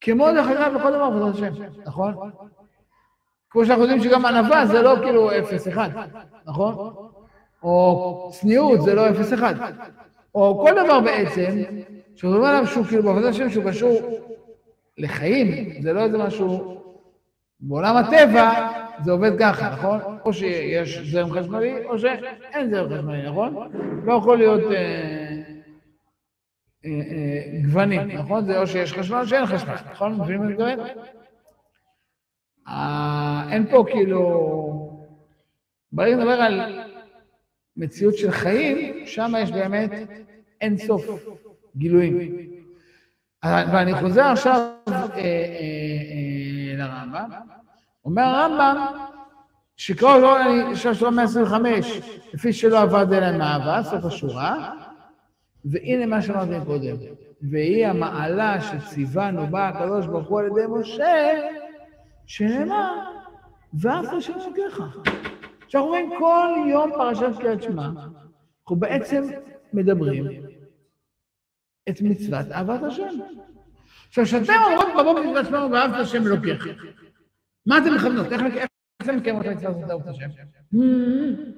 כמו 0.00 0.32
דרך 0.32 0.46
אגב 0.46 0.78
בכל 0.78 0.90
דבר 0.90 1.02
עבודת 1.02 1.34
השם, 1.34 1.52
נכון? 1.86 2.14
כמו 3.50 3.64
שאנחנו 3.64 3.82
יודעים 3.82 4.02
שגם 4.02 4.26
ענווה 4.26 4.66
זה 4.66 4.82
לא 4.82 4.94
כאילו 5.02 5.30
0-1, 5.30 5.34
נכון? 6.46 6.94
או 7.62 8.30
צניעות 8.32 8.82
זה 8.82 8.94
לא 8.94 9.08
0-1. 9.08 9.42
או 10.34 10.64
כל 10.66 10.84
דבר 10.84 11.00
בעצם, 11.00 11.62
שאומרים 12.16 12.44
עליו 12.44 12.66
שהוא 12.66 12.84
כאילו 12.84 13.02
בעבודת 13.02 13.30
השם 13.30 13.50
שהוא 13.50 13.70
קשור 13.70 14.20
לחיים, 14.98 15.82
זה 15.82 15.92
לא 15.92 16.00
איזה 16.00 16.18
משהו... 16.18 16.76
בעולם 17.60 17.96
הטבע 17.96 18.68
זה 19.04 19.12
עובד 19.12 19.38
ככה, 19.38 19.70
נכון? 19.70 20.00
או 20.24 20.32
שיש 20.32 20.98
זרם 20.98 21.32
חשמלי, 21.32 21.84
או 21.84 21.98
שאין 21.98 22.70
זרם 22.70 22.98
חשמלי, 22.98 23.28
נכון? 23.28 23.54
לא 24.04 24.12
יכול 24.12 24.38
להיות 24.38 24.60
אה, 24.60 24.76
אה, 26.84 26.90
אה, 26.90 27.60
גוונים, 27.62 28.10
נכון? 28.10 28.44
זה 28.44 28.60
או 28.60 28.66
שיש 28.66 28.92
חשמל 28.92 29.18
או 29.18 29.26
שאין 29.26 29.46
חשמל, 29.46 29.74
נכון? 29.90 30.20
מבינים 30.20 30.56
מה 30.56 30.72
אני? 30.72 30.82
אין 33.52 33.66
פה 33.70 33.84
כאילו... 33.88 34.96
ברגע 35.92 36.16
לדבר 36.16 36.30
על 36.30 36.80
מציאות 37.76 38.16
של 38.16 38.30
חיים, 38.30 39.06
שם 39.06 39.32
יש 39.38 39.52
באמת 39.52 39.90
אין 40.60 40.76
סוף 40.76 41.26
גילויים. 41.76 42.36
ואני 43.44 43.94
חוזר 43.94 44.24
עכשיו 44.24 44.70
לרמב"ם, 46.76 47.30
אומר 48.06 48.22
הרמב"ם, 48.22 48.76
לו, 50.02 50.36
אני 50.36 50.74
חושב 50.74 50.94
שלו 50.94 51.10
125, 51.10 52.00
לפי 52.34 52.52
שלא 52.52 52.80
עבד 52.80 53.12
אלא 53.12 53.38
מאהבה, 53.38 53.82
סוף 53.82 54.04
השורה, 54.04 54.72
והנה 55.64 56.06
מה 56.06 56.22
שאמרתי 56.22 56.66
קודם, 56.66 56.96
והיא 57.50 57.86
המעלה 57.86 58.60
שציוונו 58.60 59.46
בה 59.46 59.68
הקדוש 59.68 60.06
ברוך 60.06 60.28
הוא 60.28 60.40
על 60.40 60.46
ידי 60.46 60.66
משה, 60.68 61.40
שנאמר, 62.26 62.92
ואף 63.74 64.06
השם 64.12 64.32
אלוקיך. 64.32 64.82
עכשיו 65.64 65.86
רואים 65.86 66.10
כל 66.18 66.48
יום 66.70 66.90
פרשת 66.94 67.38
קריאת 67.40 67.62
שמע, 67.62 67.86
אנחנו 68.62 68.76
בעצם 68.76 69.24
מדברים 69.72 70.26
את 71.88 72.02
מצוות 72.02 72.46
אהבת 72.52 72.82
השם. 72.82 73.08
עכשיו, 74.08 74.24
כשאתם 74.24 74.52
אומרות 74.66 74.86
בבוקר 74.98 75.22
קריאת 75.22 75.46
שמע 75.46 75.66
ואהבת 75.66 75.94
השם 75.94 76.26
אלוקיך, 76.26 76.66
מה 77.66 77.78
אתם 77.78 77.94
מכוונות? 77.94 78.26
איך 78.32 78.40
אתם 79.02 79.16
מקיימות 79.16 79.46
את 79.46 79.50
מצוות 79.50 79.90
אהבת 79.90 80.08
השם? 80.08 80.26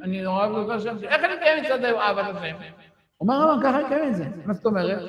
אני 0.03 0.23
נורא 0.23 0.47
אוהב 0.47 0.71
את 0.71 0.77
השם, 0.77 0.97
איך 1.05 1.25
אני 1.25 1.37
מקיים 1.37 1.64
מצוות 1.64 1.81
אהבת 1.85 2.37
השם? 2.37 2.57
אומר 3.21 3.35
הרמב"ם, 3.35 3.62
ככה 3.62 3.79
נקיים 3.83 4.09
את 4.11 4.16
זה. 4.16 4.25
מה 4.44 4.55
זאת 4.55 4.66
אומרת? 4.66 5.03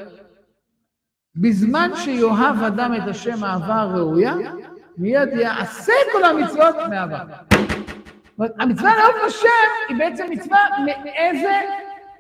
בזמן 1.36 1.92
שיאהב 1.96 2.64
אדם 2.64 2.94
את 2.96 3.08
השם 3.08 3.44
אהבה 3.46 3.76
הראויה, 3.76 4.34
מיד 4.98 5.30
יעשה 5.34 5.94
כל 6.12 6.26
המצוות 6.26 6.76
מאהבה. 6.90 7.24
המצווה 8.60 8.92
לאהוב 8.98 9.16
השם 9.28 9.48
היא 9.90 9.98
בעצם 9.98 10.26
מצווה 10.30 10.60
מאיזה 11.06 11.62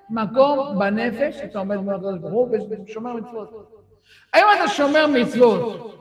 מקום 0.09 0.79
בנפש 0.79 1.41
אתה 1.43 1.59
עומד 1.59 1.75
מול 1.77 1.93
הקדוש 1.95 2.19
ברוך 2.19 2.33
הוא 2.33 2.57
ושומר 2.87 3.13
מצוות. 3.13 3.71
היום 4.33 4.49
אתה 4.55 4.67
שומר 4.67 5.07
מצוות 5.07 5.95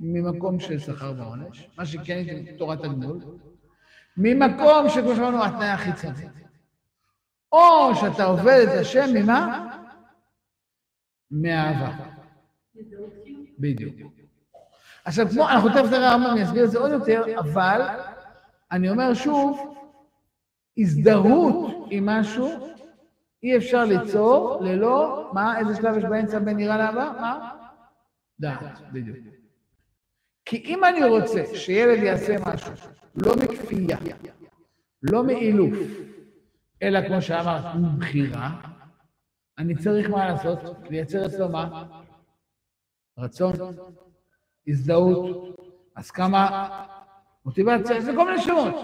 ממקום 0.00 0.60
של 0.60 0.78
שכר 0.78 1.12
ועונש, 1.16 1.68
מה 1.78 1.86
שכן 1.86 2.44
תורת 2.58 2.84
הגמול, 2.84 3.18
ממקום 4.16 4.88
שכמו 4.88 5.14
שאמרנו, 5.14 5.44
התניה 5.44 5.76
חיצונית. 5.76 6.30
או 7.52 7.94
שאתה 7.94 8.24
עובד 8.24 8.66
את 8.68 8.80
השם 8.80 9.06
ממה? 9.14 9.76
מאהבה. 11.30 11.96
בדיוק. 13.58 13.94
עכשיו, 15.04 15.28
כמו, 15.28 15.48
אנחנו 15.48 15.68
תכף 15.68 15.90
נראה, 15.90 16.32
אני 16.32 16.44
אסביר 16.44 16.64
את 16.64 16.70
זה 16.70 16.78
עוד 16.78 16.90
יותר, 16.90 17.22
אבל 17.38 17.82
אני 18.72 18.90
אומר 18.90 19.14
שוב, 19.14 19.74
הזדהות 20.78 21.86
עם 21.90 22.06
משהו 22.08 22.48
אי 23.42 23.56
אפשר 23.56 23.84
ליצור 23.84 24.58
ללא, 24.60 25.30
מה, 25.32 25.58
איזה 25.58 25.76
שלב 25.76 25.96
יש 25.96 26.04
באמצע 26.04 26.38
בין 26.38 26.58
יראה 26.58 26.76
לאהבה? 26.76 27.12
מה? 27.20 27.50
דעת, 28.40 28.80
בדיוק. 28.92 29.39
כי 30.50 30.56
אם 30.56 30.84
אני 30.84 31.04
רוצה 31.04 31.42
שילד 31.54 32.02
יעשה 32.02 32.36
משהו, 32.46 32.72
לא 33.14 33.32
מכפייה, 33.36 33.96
לא 35.02 35.24
מאילוף, 35.24 35.78
אלא 36.82 37.08
כמו 37.08 37.22
שאמרת, 37.22 37.74
מבחירה, 37.74 38.60
אני 39.58 39.76
צריך 39.76 40.10
מה 40.10 40.28
לעשות? 40.28 40.58
לייצר 40.90 41.26
אצלו 41.26 41.48
מה? 41.48 41.84
רצון, 43.18 43.52
הזדהות, 44.68 45.56
הסכמה, 45.96 46.70
מוטיבציה, 47.44 48.00
זה 48.00 48.12
כל 48.16 48.24
מיני 48.24 48.42
שמות. 48.42 48.74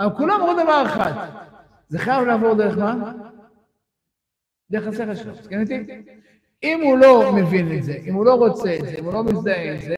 אבל 0.00 0.16
כולם 0.16 0.40
אמרו 0.40 0.52
דבר 0.52 0.82
אחד, 0.86 1.30
זה 1.88 1.98
חייב 1.98 2.24
לעבור 2.26 2.54
דרך 2.54 2.78
מה? 2.78 3.12
דרך 4.70 4.86
השכל 4.86 5.14
שלו, 5.14 5.32
מסכים 5.32 5.60
איתי? 5.60 6.02
אם 6.62 6.80
הוא 6.82 6.98
לא 6.98 7.32
מבין 7.32 7.78
את 7.78 7.82
זה, 7.82 7.92
אם 8.06 8.14
הוא 8.14 8.24
לא 8.24 8.34
רוצה 8.34 8.76
את 8.76 8.84
זה, 8.84 8.94
אם 8.98 9.04
הוא 9.04 9.12
לא 9.12 9.24
מזדהה 9.24 9.72
עם 9.72 9.80
זה, 9.80 9.96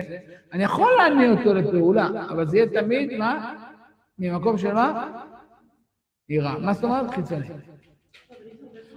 אני 0.52 0.64
יכול 0.64 0.92
להניע 0.96 1.30
אותו 1.30 1.54
לפעולה, 1.54 2.08
אבל 2.30 2.48
זה 2.48 2.56
יהיה 2.56 2.82
תמיד, 2.82 3.18
מה? 3.18 3.54
ממקום 4.18 4.58
של 4.58 4.74
מה? 4.74 5.22
יראה. 6.28 6.58
מה 6.58 6.72
זאת 6.72 6.84
אומרת? 6.84 7.10
חיצוני. 7.10 7.46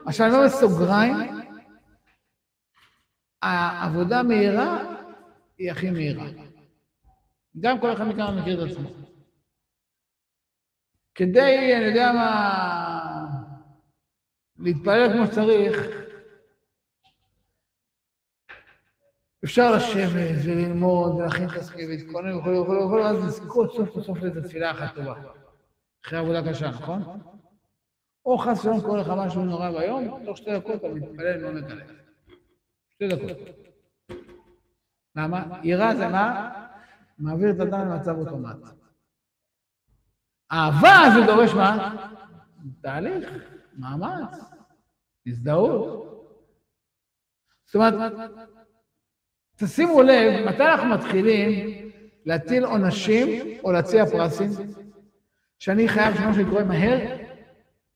עכשיו, 0.06 0.28
אני 0.28 0.36
אומר 0.36 0.46
בסוגריים, 0.46 1.16
העבודה 3.42 4.24
מהירה 4.24 4.96
היא 5.58 5.72
הכי 5.72 5.92
מהירה. 5.92 6.26
גם 7.60 7.80
כל 7.80 7.94
אחד 7.94 8.08
מכמה 8.08 8.42
מכיר 8.42 8.66
את 8.66 8.72
עצמו. 8.72 8.90
כדי, 11.16 11.76
אני 11.76 11.86
יודע 11.86 12.12
מה, 12.12 13.26
להתפלל 14.60 15.14
כמו 15.14 15.26
שצריך, 15.26 16.05
אפשר 19.46 19.76
לשבת 19.76 20.36
וללמוד 20.46 21.16
ולהכין 21.16 21.50
הסקי 21.50 21.86
ולהתכונן 21.86 22.34
וכו' 22.36 22.50
וכו' 22.50 22.86
וכו', 22.86 23.00
אז 23.00 23.26
לזכות 23.26 23.72
סוף 23.76 24.00
סוף 24.06 24.18
לאיזו 24.22 24.42
תפילה 24.42 24.72
אחת 24.72 24.96
טובה. 24.96 25.14
אחרי 26.06 26.20
עבודה 26.20 26.50
קשה, 26.50 26.70
נכון? 26.70 27.02
או 28.26 28.38
חס 28.38 28.60
ושלום 28.60 28.82
קורה 28.82 29.02
לך 29.02 29.08
משהו 29.18 29.46
נורא 29.46 29.70
ואיום, 29.70 30.26
תוך 30.26 30.38
שתי 30.38 30.60
דקות 30.60 30.76
אתה 30.76 30.88
מתפלל 30.88 31.42
מעומק 31.42 31.72
הלב. 31.72 31.92
שתי 32.90 33.08
דקות. 33.08 33.38
למה? 35.16 35.60
יראה 35.64 35.96
זה 35.96 36.08
מה? 36.08 36.52
מעביר 37.18 37.52
את 37.52 37.60
האדם 37.60 37.80
למצב 37.80 38.18
אוטומט. 38.18 38.58
אהבה 40.52 40.98
זה 41.16 41.26
דורש 41.26 41.54
מה? 41.54 41.96
תהליך, 42.82 43.30
מאמץ, 43.74 44.40
הזדהות. 45.28 46.06
זאת 47.66 47.76
אומרת, 47.76 48.14
תשימו 49.56 50.02
לב, 50.02 50.46
מתי 50.46 50.64
אנחנו 50.64 50.90
מתחילים 50.90 51.70
להטיל 52.26 52.66
עונשים 52.66 53.30
או 53.64 53.72
להציע 53.72 54.06
פרסים? 54.06 54.50
שאני 55.60 55.88
חייב 55.88 56.16
שמה 56.16 56.34
שקורה 56.34 56.64
מהר, 56.64 57.00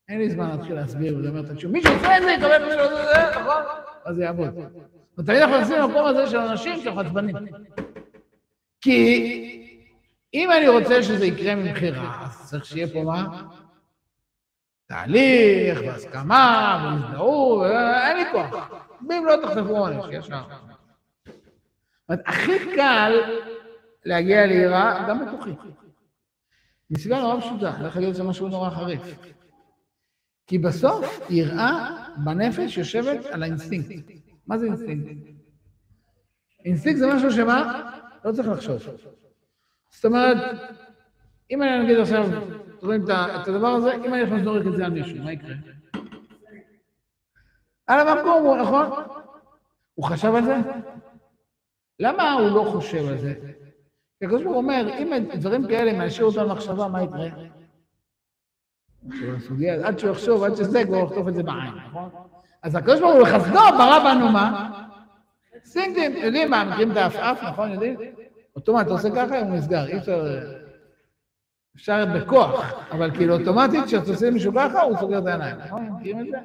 אין 0.10 0.20
לי 0.20 0.30
זמן 0.30 0.50
להתחיל 0.50 0.76
להסביר 0.76 1.18
ולומר, 1.18 1.42
תקשיב, 1.54 1.72
מי 1.72 1.82
שעושה 1.82 2.18
את 2.18 2.24
זה 2.24 2.32
יקבל 2.32 2.66
ממנו 2.66 2.84
את 2.84 2.90
זה, 2.90 3.40
נכון? 3.40 3.62
אז 4.06 4.16
זה 4.16 4.24
יעבוד. 4.24 4.50
ותמיד 5.18 5.38
אנחנו 5.38 5.58
נכנסים 5.58 5.76
למקום 5.78 6.06
הזה 6.06 6.28
של 6.28 6.38
אנשים 6.38 6.80
שהם 6.84 7.00
חצבנים. 7.00 7.36
כי 8.82 9.70
אם 10.34 10.52
אני 10.52 10.68
רוצה 10.68 11.04
שזה 11.04 11.26
יקרה 11.26 11.56
ממכירה, 11.56 12.26
אז 12.26 12.50
צריך 12.50 12.66
שיהיה 12.66 12.88
פה 12.88 13.04
מה? 13.04 13.42
תהליך, 14.88 15.80
והסכמה, 15.86 16.82
והזדהות, 16.84 17.66
אין 18.04 18.18
לי 18.18 18.24
כוח. 18.32 18.70
ואם 19.10 19.26
לא 19.26 19.36
תחטפו 19.42 19.78
עונש, 19.78 20.06
ישר. 20.12 20.42
אומרת, 22.10 22.24
הכי 22.28 22.76
קל 22.76 23.14
להגיע 24.06 24.46
ליראה, 24.46 25.06
גם 25.10 25.26
בתוכי. 25.26 25.52
מסיבה 26.92 27.20
נורא 27.20 27.40
פשוטה, 27.40 27.72
דרך 27.80 27.98
אגב 27.98 28.12
זה 28.12 28.24
משהו 28.24 28.48
נורא 28.48 28.70
חריף. 28.70 29.02
כי 30.48 30.58
בסוף 30.58 31.20
יראה 31.30 32.06
בנפש 32.18 32.78
יושבת 32.78 33.26
על 33.26 33.44
האינסטינקט. 33.44 34.12
מה 34.48 34.58
זה 34.58 34.66
אינסטינקט? 34.66 35.30
אינסטינקט 36.66 37.00
זה 37.00 37.14
משהו 37.14 37.32
שמה? 37.32 37.90
לא 38.26 38.32
צריך 38.32 38.48
לחשוב. 38.48 38.78
זאת 39.90 40.06
אומרת, 40.06 40.38
אם 41.52 41.64
אני 41.64 41.84
נגיד 41.84 42.00
עכשיו, 42.00 42.30
רואים 42.82 43.04
את 43.42 43.48
הדבר 43.48 43.68
הזה, 43.68 43.96
אם 43.96 44.14
אני 44.14 44.22
יכול 44.22 44.38
לזורק 44.38 44.68
את 44.68 44.76
זה 44.78 44.86
על 44.86 44.92
מישהו, 44.92 45.24
מה 45.24 45.32
יקרה? 45.32 45.56
על 47.88 48.08
המקום, 48.08 48.60
נכון? 48.62 48.90
הוא 49.94 50.06
חשב 50.06 50.36
על 50.36 50.46
זה? 50.46 50.56
למה 52.00 52.34
הוא 52.34 52.50
לא 52.50 52.72
חושב 52.72 53.08
על 53.08 53.18
זה? 53.18 53.34
כי 54.20 54.26
הקדוש 54.26 54.44
ברוך 54.44 54.56
הוא 54.56 54.64
אומר, 54.64 54.88
אם 55.00 55.14
דברים 55.36 55.68
כאלה 55.68 55.94
מאשר 55.94 56.24
אותם 56.24 56.44
למחשבה, 56.44 56.88
מה 56.88 57.04
יקרה? 57.04 57.30
עד 59.84 60.00
שהוא 60.00 60.12
יחשוב, 60.12 60.44
עד 60.44 60.56
שזה, 60.56 60.84
כבר 60.86 60.98
יחטוף 60.98 61.28
את 61.28 61.34
זה 61.34 61.44
בעין, 61.44 61.74
נכון? 61.88 62.10
אז 62.64 62.76
הקדוש 62.76 63.00
ברוך 63.00 63.14
הוא 63.14 63.24
בחסדו 63.24 63.60
ברא 63.78 64.00
בנו 64.04 64.32
מה? 64.32 64.72
אינסטינקטים, 65.64 66.12
יודעים 66.18 66.50
מה, 66.50 66.64
מכירים 66.64 66.92
את 66.92 66.98
העפעף, 66.98 67.44
נכון, 67.44 67.72
יודעים? 67.72 67.98
אוטומט, 68.56 68.86
אתה 68.86 68.92
עושה 68.92 69.10
ככה, 69.16 69.40
הוא 69.40 69.50
נסגר, 69.50 69.88
אי 69.88 69.98
אפשר... 69.98 70.40
אפשר 71.76 72.06
בכוח, 72.16 72.90
אבל 72.92 73.12
כאילו 73.16 73.40
אוטומטית, 73.40 73.86
כשאתה 73.86 74.12
עושה 74.12 74.32
מישהו 74.32 74.54
ככה, 74.56 74.82
הוא 74.82 74.98
סוגר 74.98 75.20
את 75.20 75.26
העיניים, 75.26 75.56
נכון? 75.58 75.90
מכירים 75.90 76.20
את 76.20 76.32
זה? 76.32 76.38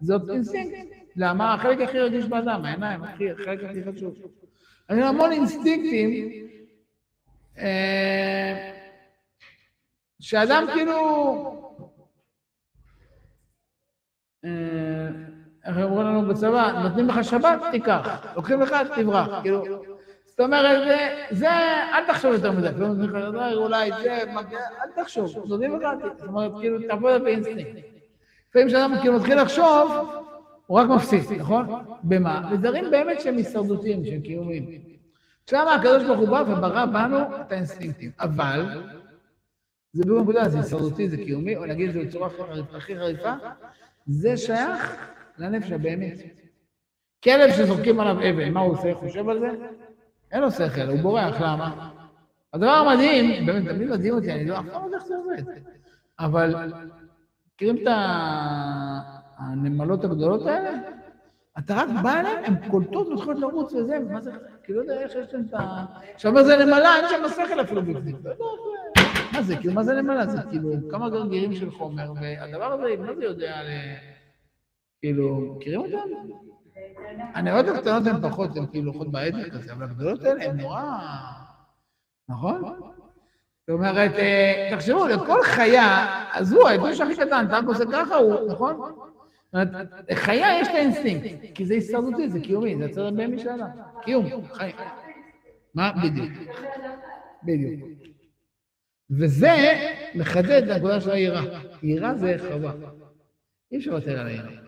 זה 0.00 0.30
אינסטינקט. 0.30 0.76
למה? 1.16 1.54
החלק 1.54 1.80
הכי 1.80 2.00
רגיש 2.00 2.28
באדם, 2.28 2.64
העיניים, 2.64 3.04
החלק 3.04 3.64
הכי 3.64 3.84
חשוב. 3.92 4.14
אני 4.90 5.02
המון 5.02 5.32
אינסטינקטים, 5.32 6.30
אה, 7.58 8.72
שאדם 10.20 10.66
כאילו... 10.74 10.98
אה, 14.44 15.08
איך 15.64 15.76
אומרים 15.76 16.06
לנו 16.06 16.28
בצבא, 16.28 16.72
נותנים 16.82 17.08
לך 17.08 17.24
שבת, 17.24 17.60
תיקח, 17.70 18.26
לוקחים 18.36 18.60
לך, 18.60 18.76
תברח, 18.96 19.28
כאילו, 19.42 19.64
זאת 20.26 20.40
אומרת, 20.40 20.88
זה, 21.30 21.50
אל 21.92 22.06
תחשוב 22.06 22.32
יותר 22.32 22.52
מדי, 22.52 22.68
כאילו, 22.68 22.86
נותנים 22.86 23.10
לך, 23.10 23.52
אולי 23.54 23.90
זה, 24.02 24.22
אל 24.82 25.02
תחשוב, 25.02 25.46
נותנים 25.46 25.80
לך, 25.80 25.88
זאת 26.18 26.28
אומרת, 26.28 26.52
כאילו, 26.60 26.78
תעבוד 26.88 27.22
באינסטינקט. 27.22 27.70
לפעמים 28.48 28.68
כשאדם 28.68 28.94
כאילו 29.00 29.14
מתחיל 29.14 29.40
לחשוב, 29.40 29.92
הוא 30.66 30.78
רק 30.78 30.88
מפסיד, 30.88 31.40
נכון? 31.40 31.66
במה? 32.02 32.50
בדברים 32.52 32.90
באמת 32.90 33.20
שהם 33.20 33.36
הישרדותיים, 33.36 34.04
שהם 34.04 34.20
קיומיים. 34.20 34.80
שם 35.50 35.66
הקדוש 35.76 36.04
ברוך 36.04 36.18
הוא 36.18 36.28
בא 36.28 36.42
וברא 36.48 36.86
בנו 36.86 37.18
את 37.40 37.52
האינסטינקטים, 37.52 38.10
אבל 38.20 38.82
זה 39.92 40.04
בנקודה, 40.04 40.48
זה 40.48 40.58
הישרדותי, 40.58 41.08
זה 41.08 41.16
קיומי, 41.16 41.56
או 41.56 41.66
נגיד 41.66 41.88
את 41.88 41.94
זה 41.94 42.04
בצורה 42.04 42.28
הכי 42.74 42.96
חריפה, 42.96 43.32
זה 44.06 44.36
שייך 44.36 44.96
לנפש 45.38 45.72
הבאמת. 45.72 46.18
כלב 47.24 47.52
שזורקים 47.52 48.00
עליו 48.00 48.16
אבן, 48.30 48.52
מה 48.52 48.60
הוא 48.60 48.72
עושה? 48.72 48.94
חושב 48.94 49.28
על 49.28 49.40
זה? 49.40 49.50
אין 50.32 50.42
לו 50.42 50.50
שכל, 50.50 50.88
הוא 50.88 50.98
בורח, 51.00 51.40
למה? 51.40 51.90
הדבר 52.52 52.70
המדהים, 52.70 53.46
באמת, 53.46 53.68
תמיד 53.68 53.88
מדהים 53.88 54.14
אותי, 54.14 54.32
אני 54.32 54.44
לא, 54.44 54.58
אף 54.58 54.64
פעם 54.72 54.82
לא 54.82 54.86
יודע 54.86 54.96
איך 54.96 55.06
זה 55.06 55.14
עובד, 55.16 55.42
אבל 56.18 56.72
מכירים 57.54 57.76
את 57.76 57.88
הנמלות 59.38 60.04
הגדולות 60.04 60.46
האלה? 60.46 60.70
אתה 61.58 61.74
רק 61.74 61.88
בא 62.02 62.20
אליהן, 62.20 62.44
הן 62.44 62.70
קולטות 62.70 63.08
מתחילות 63.08 63.38
לרוץ 63.38 63.72
וזה, 63.72 63.98
מה 64.10 64.20
זה, 64.20 64.30
כאילו, 64.64 64.82
לא 64.82 64.92
יודע 64.92 65.02
איך 65.02 65.12
יש 65.12 65.34
להם 65.34 65.44
את 65.48 65.54
ה... 65.54 65.84
עכשיו 66.14 66.44
זה 66.44 66.64
נמלה, 66.64 66.96
אין 66.96 67.04
שם 67.08 67.28
שכל 67.28 67.60
אפילו 67.60 67.82
בפנים. 67.82 68.16
מה 69.32 69.42
זה, 69.42 69.56
כאילו, 69.56 69.74
מה 69.74 69.84
זה 69.84 70.02
נמלה? 70.02 70.26
זה 70.26 70.38
כאילו 70.50 70.70
כמה 70.90 71.10
גרגירים 71.10 71.54
של 71.54 71.70
חומר, 71.70 72.12
והדבר 72.20 72.72
הזה, 72.72 73.02
מה 73.02 73.14
זה 73.14 73.24
יודע. 73.24 73.56
כאילו, 75.00 75.54
מכירים 75.56 75.80
אותם? 75.80 76.08
הנאות 77.34 77.68
הקטנות 77.68 78.06
הן 78.06 78.30
פחות, 78.30 78.56
הן 78.56 78.66
כאילו 78.66 78.92
לוחות 78.92 79.10
בעדר 79.10 79.50
כזה, 79.50 79.72
אבל 79.72 79.82
הגדולות 79.84 80.24
האלה 80.24 80.44
הן 80.44 80.60
נורא... 80.60 80.82
נכון? 82.28 82.62
זאת 83.60 83.70
אומרת, 83.70 84.12
אה, 84.14 84.70
תחשבו, 84.72 85.06
לכל 85.06 85.42
חיה, 85.42 86.06
עזבו, 86.32 86.68
האדוש 86.68 87.00
הכי 87.00 87.16
קטן, 87.16 87.44
אתה 87.48 87.58
עושה 87.66 87.84
ככה, 87.92 88.16
הוא, 88.16 88.52
נכון? 88.52 88.76
חיה 90.14 90.60
יש 90.60 90.68
לה 90.68 90.78
אינסטינקט, 90.78 91.54
כי 91.54 91.66
זה 91.66 91.74
הישרדותי, 91.74 92.28
זה 92.28 92.40
קיומי, 92.40 92.76
זה 92.92 93.08
הבהמי 93.08 93.38
של 93.38 93.48
האדם. 93.48 93.68
קיום, 94.04 94.46
חי. 94.52 94.70
מה? 95.74 95.92
בדיוק. 96.04 96.32
בדיוק. 97.42 97.80
וזה 99.10 99.56
מחדד 100.14 100.62
את 100.62 100.70
הנקודה 100.70 101.00
של 101.00 101.10
היראה. 101.10 101.60
יראה 101.82 102.14
זה 102.14 102.36
חווה. 102.38 102.72
אי 103.72 103.78
אפשר 103.78 103.90
לוותר 103.90 104.20
על 104.20 104.26
היראה. 104.26 104.66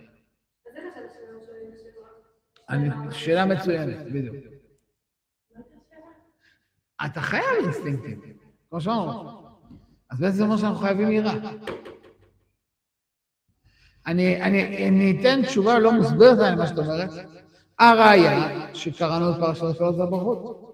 שאלה 3.10 3.46
מצוינת, 3.46 4.06
בדיוק. 4.06 4.36
אתה 7.06 7.20
חייב 7.20 7.44
אינסטינקטים, 7.62 8.20
כמו 8.70 8.80
שאמרנו. 8.80 9.48
אז 10.10 10.20
בעצם 10.20 10.36
זה 10.36 10.42
אומר 10.42 10.56
שאנחנו 10.56 10.76
חייבים 10.76 11.10
יראה. 11.10 11.34
אני, 14.08 14.42
אני, 14.42 14.88
אני 14.88 15.16
אתן 15.20 15.42
תשובה 15.42 15.78
לא 15.78 15.92
מוסברת 15.92 16.38
על 16.38 16.54
מה 16.54 16.66
שאת 16.66 16.78
אומרת. 16.78 17.10
הראיה 17.78 18.48
שקראנו 18.74 19.30
את 19.30 19.36
פרשת 19.40 19.62
השאלות 19.62 19.96
והברכות. 19.98 20.68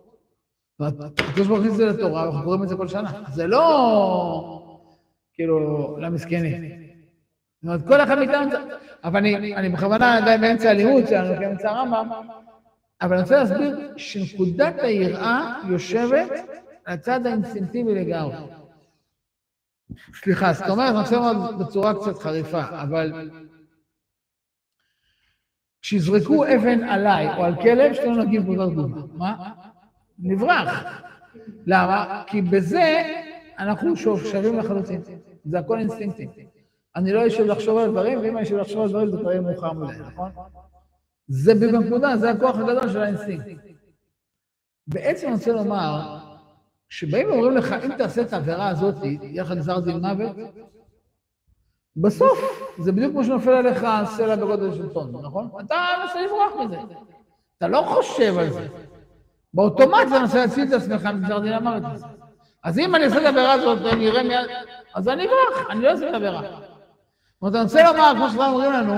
הקדוש 0.80 1.46
ברוך 1.46 1.60
הוא 1.60 1.66
את 1.66 1.74
זה 1.74 1.86
לתורה, 1.86 2.24
אנחנו 2.24 2.42
קוראים 2.42 2.62
את 2.62 2.68
זה 2.68 2.76
כל 2.76 2.88
שנה. 2.88 3.10
זה 3.32 3.46
לא 3.46 4.60
כאילו 5.34 5.96
למסכנים. 6.00 6.62
זאת 7.62 7.64
אומרת, 7.64 7.86
כל 7.88 8.00
אחד 8.00 8.18
מאיתנו, 8.18 8.50
אבל 9.04 9.16
אני, 9.16 9.56
אני 9.56 9.68
בכוונה 9.68 10.16
עדיין 10.16 10.40
באמצע 10.40 10.70
הלימוד 10.70 11.06
שלנו, 11.06 11.40
באמצע 11.40 11.70
הרמב"ם, 11.70 12.10
אבל 13.02 13.12
אני 13.12 13.22
רוצה 13.22 13.36
להסביר 13.36 13.92
שנקודת 13.96 14.74
היראה 14.78 15.60
יושבת 15.68 16.30
על 16.84 16.94
הצד 16.94 17.26
האינסטינקטיבי 17.26 17.94
לגמרי. 17.94 18.63
סליחה, 20.14 20.52
זאת 20.52 20.68
אומרת, 20.68 20.90
אני 20.90 20.98
רוצה 20.98 21.16
לומר 21.16 21.52
בצורה 21.52 21.94
קצת 21.94 22.18
חריפה, 22.18 22.62
אבל 22.82 23.30
כשיזרקו 25.82 26.44
אבן 26.44 26.84
עליי 26.84 27.36
או 27.36 27.44
על 27.44 27.62
כלב, 27.62 27.94
שלא 27.94 28.24
נגיב 28.24 28.46
באותה 28.46 28.72
תגובה. 28.72 29.00
מה? 29.12 29.52
נברח. 30.18 31.02
למה? 31.66 32.22
כי 32.26 32.42
בזה 32.42 33.02
אנחנו 33.58 33.96
שווים 33.96 34.58
לחלוטין. 34.58 35.00
זה 35.44 35.58
הכל 35.58 35.78
אינסטינקטים. 35.78 36.28
אני 36.96 37.12
לא 37.12 37.26
אשב 37.26 37.44
לחשוב 37.44 37.78
על 37.78 37.90
דברים, 37.90 38.18
ואם 38.18 38.36
אני 38.36 38.46
אשב 38.46 38.56
לחשוב 38.56 38.80
על 38.80 38.88
דברים 38.88 39.10
זה 39.10 39.16
כבר 39.16 39.30
יהיה 39.30 39.40
מאוחר 39.40 39.72
מדי, 39.72 39.98
נכון? 40.06 40.30
זה 41.28 41.54
בנקודה, 41.54 42.16
זה 42.16 42.30
הכוח 42.30 42.56
הגדול 42.56 42.88
של 42.92 43.02
האינסטינקט. 43.02 43.64
בעצם 44.86 45.26
אני 45.26 45.34
רוצה 45.34 45.52
לומר, 45.52 46.18
כשבאים 46.88 47.30
ואומרים 47.30 47.56
לך, 47.56 47.74
אם 47.84 47.96
תעשה 47.96 48.22
את 48.22 48.32
העבירה 48.32 48.68
הזאת, 48.68 48.94
יהיה 49.04 49.42
לך 49.42 49.52
גזר 49.52 49.80
דין 49.80 49.96
מוות, 49.96 50.36
בסוף 51.96 52.62
זה 52.78 52.92
בדיוק 52.92 53.12
כמו 53.12 53.24
שנופל 53.24 53.50
עליך 53.50 53.86
סלע 54.04 54.36
בגודל 54.36 54.74
של 54.74 54.88
טון, 54.88 55.12
נכון? 55.22 55.48
אתה 55.66 55.74
מנסה 56.02 56.22
לברוח 56.22 56.52
מזה. 56.64 56.76
אתה 57.58 57.68
לא 57.68 57.82
חושב 57.82 58.38
על 58.38 58.50
זה. 58.50 58.66
באוטומט 59.54 60.06
אתה 60.08 60.18
מנסה 60.18 60.38
להציל 60.38 60.68
את 60.68 60.72
עצמך 60.72 61.04
מגזר 61.04 61.38
דין 61.38 61.52
המוות. 61.52 61.82
אז 62.62 62.78
אם 62.78 62.94
אני 62.94 63.04
אעשה 63.04 63.20
את 63.20 63.24
העבירה 63.26 63.52
הזאת, 63.52 63.92
אני 63.92 64.08
אראה 64.08 64.22
מיד... 64.22 64.46
אז 64.94 65.08
אני 65.08 65.24
אברח, 65.24 65.70
אני 65.70 65.82
לא 65.82 65.90
אעשה 65.90 66.08
את 66.08 66.14
העבירה. 66.14 66.42
זאת 66.42 66.60
אומרת, 67.42 67.54
אני 67.54 67.62
רוצה 67.62 67.92
לומר, 67.92 68.12
כמו 68.16 68.30
שאתם 68.30 68.42
אומרים 68.42 68.72
לנו, 68.72 68.94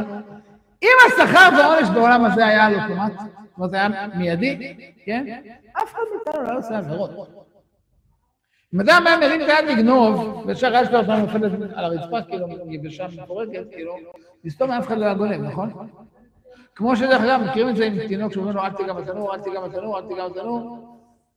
אם 0.83 0.97
השכר 1.07 1.49
והעונש 1.59 1.89
בעולם 1.89 2.25
הזה 2.25 2.47
היה 2.47 2.67
על 2.67 2.75
אוטומט, 2.75 3.13
זאת 3.19 3.29
אומרת, 3.59 3.75
היה 3.75 3.89
מיידי, 4.15 4.77
כן? 5.05 5.43
אף 5.73 5.93
אחד 5.93 6.01
מאיתנו 6.15 6.53
לא 6.53 6.59
עושה 6.59 6.79
עבירות. 6.79 7.46
אם 8.77 8.81
אדם 8.81 9.03
היה 9.07 9.17
מרים 9.17 9.41
את 9.41 9.47
היד 9.49 9.79
לגנוב, 9.79 10.45
ושהרעש 10.47 10.89
שלו 10.89 10.99
עכשיו 10.99 11.19
נופלת 11.19 11.53
על 11.75 11.85
הרצפה, 11.85 12.23
כאילו, 12.23 12.47
יבשה 12.71 13.07
מפורקת, 13.23 13.65
כאילו, 13.71 13.97
לסתום 14.45 14.71
אף 14.71 14.87
אחד 14.87 14.99
לא 14.99 15.05
היה 15.05 15.15
גונב, 15.15 15.43
נכון? 15.43 15.89
כמו 16.75 16.97
שדרך 16.97 17.23
אגב, 17.23 17.41
מכירים 17.51 17.69
את 17.69 17.77
זה 17.77 17.87
עם 17.87 18.09
תינוק 18.09 18.33
שאומרים 18.33 18.57
לו, 18.57 18.63
אל 18.63 18.71
תיגע 18.71 18.93
בתנור, 18.93 19.35
אל 19.35 19.41
תיגע 19.41 19.61
בתנור, 19.61 19.99
אל 19.99 20.09
תיגע 20.09 20.29
בתנור, 20.29 20.79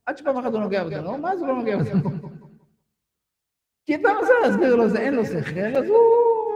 עד 0.06 0.18
שפעם 0.18 0.36
אחת 0.36 0.52
הוא 0.52 0.60
נוגע 0.60 0.84
בתנור, 0.84 1.16
מה 1.16 1.36
זה 1.36 1.46
לא 1.46 1.54
נוגע 1.56 1.76
בתנור? 1.76 2.12
כי 3.86 3.94
אתה 3.94 4.08
מנסה 4.20 4.32
להסביר 4.44 4.74
לו, 4.74 4.88
זה 4.88 4.98
אין 4.98 5.14
לו 5.14 5.24
שכל, 5.24 5.76
אז 5.76 5.84
הוא 5.84 5.98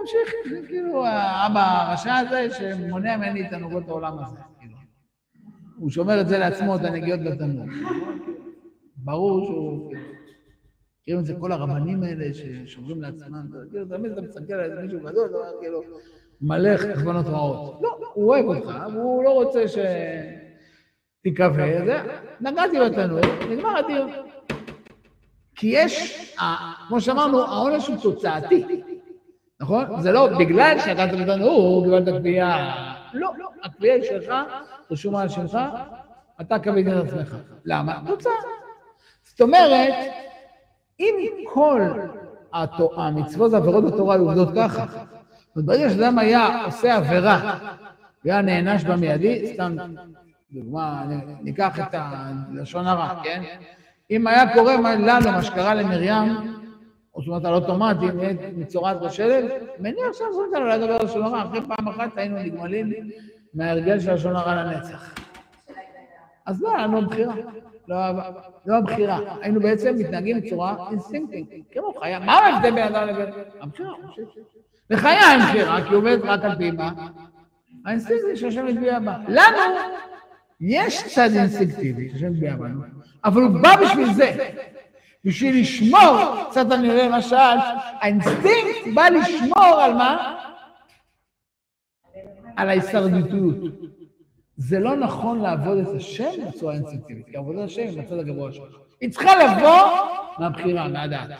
ממשיך, 0.00 0.34
כאילו, 0.68 1.06
האבא 1.06 1.60
הרשע 1.60 2.14
הזה 2.14 2.50
שמונע 2.50 3.16
ממני 3.16 3.48
את 3.48 3.52
הנוגעות 3.52 3.88
העולם 3.88 4.18
הזה, 4.18 4.36
כאילו. 4.60 4.76
הוא 5.76 5.90
שומר 5.90 6.20
את 6.20 6.28
זה 6.28 6.38
לעצמו, 6.38 6.76
את 6.76 6.84
הנגיעות 6.84 7.20
בתנור. 7.20 7.66
ברור 8.96 9.46
שהוא... 9.46 9.90
מכירים 11.04 11.20
את 11.20 11.26
זה 11.26 11.34
כל 11.40 11.52
הרבנים 11.52 12.02
האלה 12.02 12.24
ששומרים 12.34 13.02
לעצמם, 13.02 13.46
כאילו, 13.70 13.84
תמיד 13.84 14.12
אתה 14.12 14.20
מסתכל 14.20 14.54
על 14.54 14.82
מישהו 14.82 14.98
גדול, 15.00 15.28
אתה 15.28 15.36
אומר, 15.36 15.60
כאילו, 15.60 15.82
מלא 16.40 16.76
כוונות 16.76 17.26
רעות. 17.26 17.78
לא, 17.82 17.98
הוא 18.14 18.28
אוהב 18.28 18.44
אותך, 18.44 18.74
והוא 18.92 19.24
לא 19.24 19.30
רוצה 19.30 19.64
שתיקווה, 21.20 21.84
זה, 21.84 22.02
נגעתי 22.40 22.76
בתנור, 22.80 23.20
נגמר 23.50 23.76
הדיון. 23.76 24.10
כי 25.54 25.66
יש, 25.66 26.36
כמו 26.88 27.00
שאמרנו, 27.00 27.42
העונש 27.42 27.86
הוא 27.86 27.96
תוצאתי, 28.02 28.82
נכון? 29.60 30.00
זה 30.00 30.12
לא 30.12 30.38
בגלל 30.38 30.78
שנגעת 30.84 31.10
בתנור, 31.12 31.84
קיבלת 31.84 32.18
קביעה. 32.18 32.94
לא, 33.14 33.30
הקביעה 33.64 33.94
היא 33.94 34.04
שלך, 34.04 34.34
רשומה 34.90 35.22
על 35.22 35.28
שמך, 35.28 35.58
אתה 36.40 36.58
קבעת 36.58 36.86
את 36.86 37.06
עצמך. 37.06 37.36
למה? 37.64 38.00
תוצאה. 38.06 38.32
זאת 39.24 39.40
אומרת, 39.40 39.94
אם 41.04 41.44
כל 41.52 41.82
המצוות 42.96 43.52
והעבירות 43.52 43.84
בתורה 43.84 44.14
היו 44.14 44.24
עובדות 44.24 44.48
ככה, 44.56 44.84
וברגע 45.56 45.90
שאדם 45.90 46.18
היה 46.18 46.64
עושה 46.64 46.96
עבירה 46.96 47.58
והיה 48.24 48.42
נענש 48.42 48.84
במיידי, 48.84 49.52
סתם 49.54 49.76
דוגמה, 50.52 51.04
ניקח 51.42 51.78
את 51.80 51.88
הלשון 51.92 52.86
הרע, 52.86 53.22
כן? 53.22 53.42
אם 54.10 54.26
היה 54.26 54.54
קורה 54.54 54.76
לנו 54.76 55.32
מה 55.32 55.42
שקרה 55.42 55.74
למרים, 55.74 56.32
או 57.14 57.20
זאת 57.20 57.28
אומרת 57.28 57.44
על 57.44 57.54
אוטומטי, 57.54 58.06
מצורת 58.56 59.00
בשלג, 59.00 59.44
מניח 59.78 60.12
שאסור 60.12 60.46
לנו 60.54 60.66
לדבר 60.66 60.92
על 60.92 61.04
לשון 61.04 61.22
הרע, 61.22 61.42
אחרי 61.42 61.60
פעם 61.60 61.88
אחת 61.88 62.10
היינו 62.16 62.38
נגמלים 62.38 62.92
מההרגל 63.54 64.00
של 64.00 64.14
לשון 64.14 64.36
הרע 64.36 64.54
לנצח. 64.54 65.14
אז 66.46 66.62
לא 66.62 66.68
היה 66.76 66.86
לנו 66.86 67.06
בחירה. 67.06 67.34
לא, 67.88 67.96
לא 68.66 68.76
הבחירה, 68.76 69.18
היינו 69.40 69.60
בעצם 69.60 69.94
מתנהגים 69.98 70.40
בצורה 70.40 70.76
אינסטינקטית, 70.90 71.64
כמו 71.72 71.92
חיה. 72.00 72.18
מה 72.18 72.32
ההבדל 72.32 72.70
בין 72.70 72.94
אדם 72.94 73.08
לבין... 73.08 73.26
הבחירה, 73.60 73.92
לחיה 74.90 75.32
אין 75.32 75.40
בחירה, 75.40 75.84
כי 75.84 75.88
הוא 75.88 75.96
עובד 75.96 76.18
רק 76.22 76.44
על 76.44 76.56
פי 76.56 76.70
מה? 76.70 76.92
האינסטינקט 77.84 78.36
שהשם 78.36 78.66
הטביע 78.66 78.98
בה. 78.98 79.16
לנו 79.28 79.58
יש 80.60 81.14
צד 81.14 81.30
אינסטינקטיבי 81.34 82.10
שהשם 82.10 82.26
הטביע 82.26 82.56
בנו, 82.56 82.80
אבל 83.24 83.42
הוא 83.42 83.60
בא 83.62 83.76
בשביל 83.84 84.12
זה. 84.12 84.50
בשביל 85.24 85.60
לשמור, 85.60 86.18
קצת 86.50 86.66
אני 86.72 86.88
רואה 86.88 87.08
למשל, 87.08 87.36
האינסטינקט 88.00 88.94
בא 88.94 89.08
לשמור 89.08 89.80
על 89.80 89.94
מה? 89.94 90.34
על 92.56 92.68
ההישרדותיות. 92.68 93.56
זה 94.56 94.80
לא 94.80 94.96
נכון 94.96 95.40
לעבוד 95.40 95.78
את 95.78 95.96
השם 95.96 96.48
בצורה 96.48 96.74
אינסטינקטיבית, 96.74 97.26
כי 97.26 97.36
עבודת 97.36 97.64
השם 97.64 97.82
היא 97.82 98.02
בצד 98.02 98.18
הגבוה 98.18 98.52
שלך. 98.52 98.76
היא 99.00 99.10
צריכה 99.10 99.44
לבוא 99.44 100.08
מהבחירה, 100.38 100.88
מהדעת. 100.88 101.30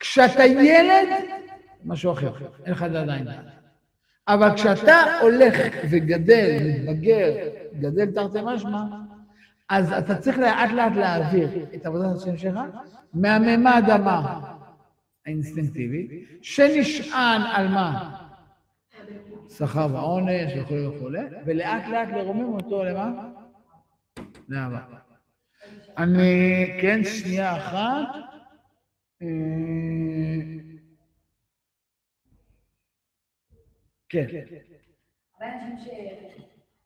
כשאתה 0.00 0.44
ילד, 0.44 1.08
משהו 1.84 2.12
אחר, 2.12 2.32
אין 2.64 2.72
לך 2.72 2.82
עדיין 2.82 3.24
דעת. 3.24 3.44
אבל 4.28 4.54
כשאתה 4.54 4.96
הולך 5.22 5.54
וגדל, 5.90 6.58
מתבגר, 6.60 7.34
גדל 7.80 8.10
תרתי 8.10 8.38
משמע, 8.44 8.82
אז 9.68 9.92
אתה 9.92 10.14
צריך 10.18 10.38
לאט 10.38 10.70
לאט 10.70 10.92
להעביר 10.96 11.48
את 11.74 11.86
עבודת 11.86 12.16
השם 12.16 12.38
שלך 12.38 12.58
מהממד 13.14 13.84
המה 13.88 14.40
האינסטינקטיבי, 15.26 16.24
שנשען 16.42 17.42
על 17.42 17.68
מה? 17.68 18.25
שכר 19.48 19.86
ועונש 19.92 20.52
וכולי 20.56 20.86
וכולי, 20.86 21.20
ולאט 21.46 21.88
לאט 21.88 22.08
לרומם 22.08 22.54
אותו 22.54 22.84
למה? 22.84 23.28
לאהבה. 24.48 24.98
אני, 25.98 26.66
כן, 26.82 27.00
שנייה 27.04 27.56
אחת. 27.56 28.08
כן. 34.08 34.26
הרבה 35.34 35.52
אנשים 35.66 36.16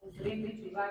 חוזרים 0.00 0.42
בתשובה. 0.42 0.82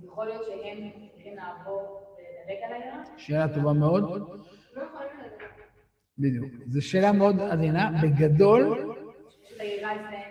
אז 0.00 0.04
יכול 0.06 0.26
להיות 0.26 0.42
שהם 0.46 0.90
צריכים 1.14 1.36
לעבור 1.36 2.06
ולדלג 2.16 2.62
על 2.64 2.72
העירה? 2.72 3.02
שאלה 3.16 3.54
טובה 3.54 3.72
מאוד. 3.72 4.30
בדיוק. 6.18 6.52
זו 6.66 6.82
שאלה 6.88 7.12
מאוד 7.12 7.40
עדינה. 7.40 7.90
בגדול, 8.02 8.94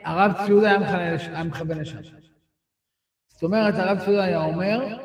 הרב 0.04 0.32
ציודה 0.46 0.72
היה 0.72 1.44
מכוון 1.44 1.78
לשם. 1.78 2.00
זאת 3.28 3.44
אומרת, 3.44 3.74
הרב 3.78 4.00
ציודה 4.06 4.24
היה 4.24 4.46
אומר, 4.46 5.00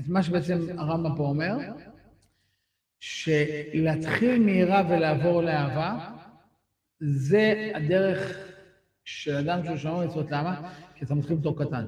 את 0.00 0.04
מה 0.08 0.22
שבעצם 0.22 0.58
הרמב"ם 0.78 1.16
פה 1.16 1.22
אומר, 1.22 1.56
שלהתחיל 3.00 4.38
מיראה 4.38 4.82
ולעבור 4.88 5.42
לאהבה, 5.42 6.10
זה 7.00 7.72
הדרך 7.74 8.48
של 9.04 9.36
אדם 9.36 9.64
שהוא 9.64 9.76
שומר 9.76 10.06
מצוות. 10.06 10.30
למה? 10.30 10.72
כי 10.94 11.04
אתה 11.04 11.14
מתחיל 11.14 11.36
בתור 11.36 11.64
קטן. 11.64 11.86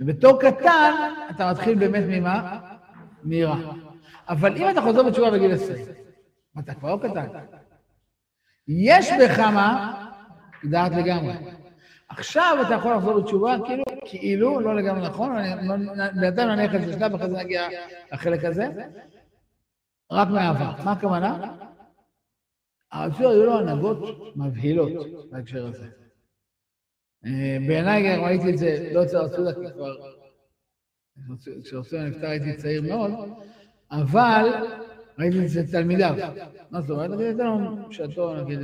ובתור 0.00 0.40
קטן 0.40 0.92
אתה 1.30 1.50
מתחיל 1.50 1.78
באמת 1.78 2.04
ממה? 2.08 2.60
מיראה. 3.24 3.56
אבל 4.28 4.56
אם 4.56 4.70
אתה 4.70 4.80
חוזר 4.80 5.02
בתשובה 5.02 5.30
בגיל 5.30 5.52
20, 5.52 5.86
אתה 6.58 6.74
כבר 6.74 6.94
לא 6.94 7.00
קטן. 7.02 7.26
יש 8.68 9.10
בך 9.20 9.38
מה? 9.38 10.02
דעת 10.64 10.92
לגמרי. 10.92 11.34
עכשיו 12.08 12.58
אתה 12.66 12.74
יכול 12.74 12.94
לחזור 12.94 13.20
בתשובה, 13.20 13.56
כאילו, 13.66 13.84
כאילו, 14.04 14.60
לא 14.60 14.76
לגמרי 14.76 15.08
נכון, 15.08 15.36
בינתיים 16.20 16.48
נניח 16.48 16.74
את 16.74 16.82
זה 16.82 16.92
שלב, 16.92 17.14
אחרי 17.14 17.30
זה 17.30 17.36
נגיע 17.36 17.68
לחלק 18.12 18.44
הזה, 18.44 18.68
רק 20.12 20.28
מהעבר. 20.28 20.84
מה 20.84 20.92
הכוונה? 20.92 21.56
שיר 23.16 23.28
היו 23.28 23.46
לו 23.46 23.58
הנהגות 23.58 23.98
מבהילות 24.36 24.92
בהקשר 25.30 25.66
הזה. 25.66 26.05
בעיניי 27.66 28.16
גם 28.16 28.24
ראיתי 28.24 28.50
את 28.50 28.58
זה, 28.58 28.90
לא 28.94 29.04
אצל 29.04 29.16
הרב 29.16 29.54
כי 29.54 29.72
כבר, 29.72 29.94
כשהרב 31.64 31.84
נפטר 31.94 32.26
הייתי 32.26 32.56
צעיר 32.56 32.82
מאוד, 32.82 33.10
אבל 33.90 34.48
ראיתי 35.18 35.44
את 35.44 35.48
זה 35.48 35.72
תלמידיו. 35.72 36.14
מה 36.70 36.80
זאת 36.80 36.90
אומרת? 36.90 37.10
נגיד, 37.10 37.26
הייתה 37.26 37.42
לנו 37.42 37.88
בשעתו, 37.88 38.44
נגיד, 38.44 38.58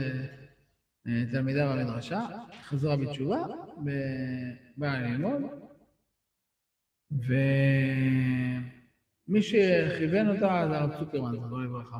תלמידיו 1.31 1.71
במדרשה, 1.73 2.27
חזרה 2.63 2.97
בתשובה, 2.97 3.43
באה 4.77 5.01
ללמוד, 5.01 5.43
ומי 9.29 9.43
שכיוון 9.43 10.29
אותה 10.29 10.67
זה 10.71 10.79
הרב 10.79 10.99
צוקרמן, 10.99 11.37
זכרו 11.37 11.61
לברכה. 11.61 11.99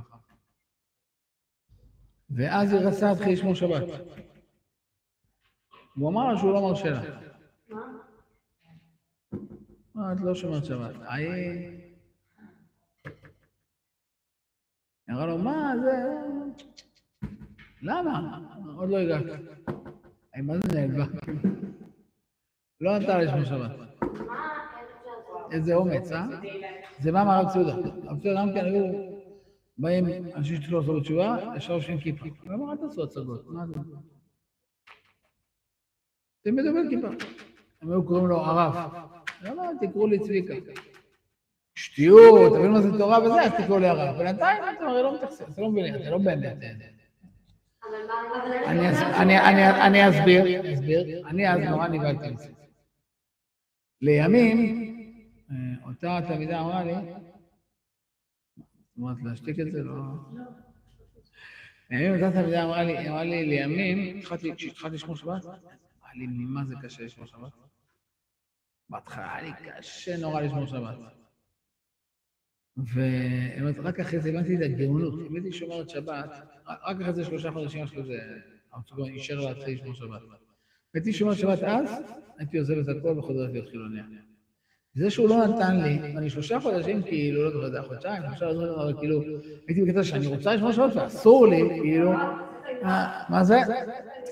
ואז 2.31 2.73
היא 2.73 2.81
רצה 2.81 3.11
להתחיל 3.11 3.33
לשמור 3.33 3.55
שבת. 3.55 3.83
הוא 5.95 6.11
אמר 6.11 6.37
שהוא 6.37 6.53
לא 6.53 6.61
מרשה 6.61 6.91
לה. 6.91 7.03
מה? 9.95 10.13
את 10.13 10.21
לא 10.21 10.35
שומרת 10.35 10.65
שבת. 10.65 10.95
היא... 11.09 11.71
אמרה 15.11 15.27
לו, 15.27 15.39
מה 15.39 15.73
זה... 15.83 15.93
למה? 17.83 18.39
עוד 18.77 18.89
לא 18.91 18.97
הגעת. 18.97 19.23
מה 20.43 20.55
זה 20.59 20.81
נעלבה? 20.81 21.05
לא 22.81 22.99
נתן 22.99 23.09
לה 23.09 23.23
לשמור 23.23 23.45
שבת. 23.45 23.71
איזה 25.53 25.75
אומץ, 25.75 26.13
אה? 26.13 26.27
זה 26.99 27.13
בא 27.13 27.25
מהרב 27.25 27.49
ציודה. 27.49 27.75
הרב 28.09 28.21
ציודה 28.21 28.41
גם 28.41 28.53
כן 28.55 28.65
היו 28.65 29.13
באים 29.79 30.07
אנשים 30.35 30.63
שתלו 30.63 30.81
לעשות 30.81 31.01
בתשובה, 31.01 31.39
ישר 31.57 31.73
יושבים 31.73 31.99
כיפה. 31.99 32.27
הוא 32.45 32.55
אמר, 32.55 32.73
אל 32.73 32.77
תעשו 32.77 33.05
הצגות, 33.05 33.47
מה 33.47 33.67
זה? 33.67 33.75
תלמדו 36.43 36.75
בן 36.75 36.91
כיפה. 36.91 37.09
הם 37.83 37.91
היו 37.91 38.05
קוראים 38.07 38.27
לו. 38.27 38.37
הוא 38.39 38.47
אמר, 38.51 38.89
תקראו 39.81 40.07
לי 40.07 40.19
צביקה. 40.19 40.55
שטויות, 41.75 42.53
תבינו 42.53 42.73
מה 42.73 42.81
זה 42.81 42.99
תורה 42.99 43.19
וזה, 43.25 43.43
אז 43.43 43.53
תקראו 43.53 43.79
לי 43.79 43.87
הרב. 43.89 44.19
בינתיים 44.19 44.63
אתם 44.77 44.85
הרי 44.85 45.03
לא 45.03 45.15
מתייחסים, 45.15 45.47
אתם 45.53 45.63
לא 45.63 45.71
מבינים, 45.71 46.03
זה 46.03 46.11
לא 46.11 46.19
באמת. 46.19 46.57
אני 48.67 48.91
אס- 48.93 49.03
אני- 49.03 49.39
אני- 49.41 49.71
אני 49.87 50.09
אסביר, 50.11 50.45
אני 51.27 51.49
אז 51.53 51.61
נורא 51.71 51.89
נבהלתי 51.89 52.31
מזה. 52.31 52.49
לימים, 54.03 54.59
אה, 55.51 55.57
אותה 55.89 56.19
תלמידה 56.29 56.61
אמרה 56.61 56.85
לי, 56.85 56.93
זאת 56.95 57.05
אומרת, 58.99 59.17
להשתיק 59.25 59.61
את 59.61 59.73
זה, 59.73 59.83
לא... 59.83 59.93
לימים 61.91 62.15
אותה 62.15 62.37
תלמידה 62.41 62.65
אמרה 62.65 62.83
לי, 63.25 63.47
לימים, 63.47 64.19
התחלתי- 64.19 64.55
כשהתחלתי 64.57 64.95
לשמור 64.95 65.17
שבת, 65.17 65.43
לי 66.15 66.27
מה 66.27 66.65
זה 66.65 66.75
קשה 66.83 67.03
לשמור 67.03 67.27
שבת. 67.27 67.53
בהתחלה 68.91 69.35
היה 69.35 69.43
לי 69.43 69.73
קשה 69.79 70.17
נורא 70.17 70.41
לשמור 70.41 70.67
שבת. 70.67 70.97
ורק 72.77 74.01
אחרי 74.01 74.21
זה 74.21 74.29
הבנתי 74.29 74.57
את 74.57 74.61
הגאונות. 74.63 75.15
אם 75.31 75.35
הייתי 75.35 75.53
שומרת 75.53 75.89
שבת, 75.91 76.31
רק 76.67 77.01
אחרי 77.01 77.13
זה 77.13 77.25
שלושה 77.25 77.51
חודשים 77.51 77.83
אחרי 77.83 78.03
זה, 78.03 78.19
הרצוג 78.73 79.01
אישר 79.01 79.41
להתחיל 79.41 79.75
לשמור 79.75 79.95
שבת. 79.95 80.21
הייתי 80.95 81.13
שומר 81.13 81.35
שבת 81.35 81.63
אז, 81.63 82.03
הייתי 82.39 82.59
עוזב 82.59 82.79
את 82.79 82.97
הכל 82.97 83.19
וחוזר 83.19 83.51
להיות 83.53 83.69
חילוניה. 83.69 84.05
זה 84.95 85.11
שהוא 85.11 85.29
לא 85.29 85.47
נתן 85.47 85.81
לי, 85.81 86.15
ואני 86.15 86.31
שלושה 86.31 86.61
חודשים, 86.61 87.03
כאילו, 87.03 87.45
לא 87.45 87.51
זוכר, 87.51 87.71
זה 87.71 87.77
היה 87.77 87.89
חודשיים, 87.89 88.23
לדון 88.23 88.65
עליו, 88.65 88.83
אבל 88.83 88.99
כאילו, 88.99 89.23
הייתי 89.69 89.83
בקטע 89.83 90.05
שאני 90.05 90.27
רוצה 90.27 90.55
לשמור 90.55 90.73
שבת 90.73 90.97
ואסור 90.97 91.47
לי, 91.47 91.63
כאילו, 91.81 92.13
מה- 92.83 93.23
מה 93.29 93.45
זה? 93.45 93.61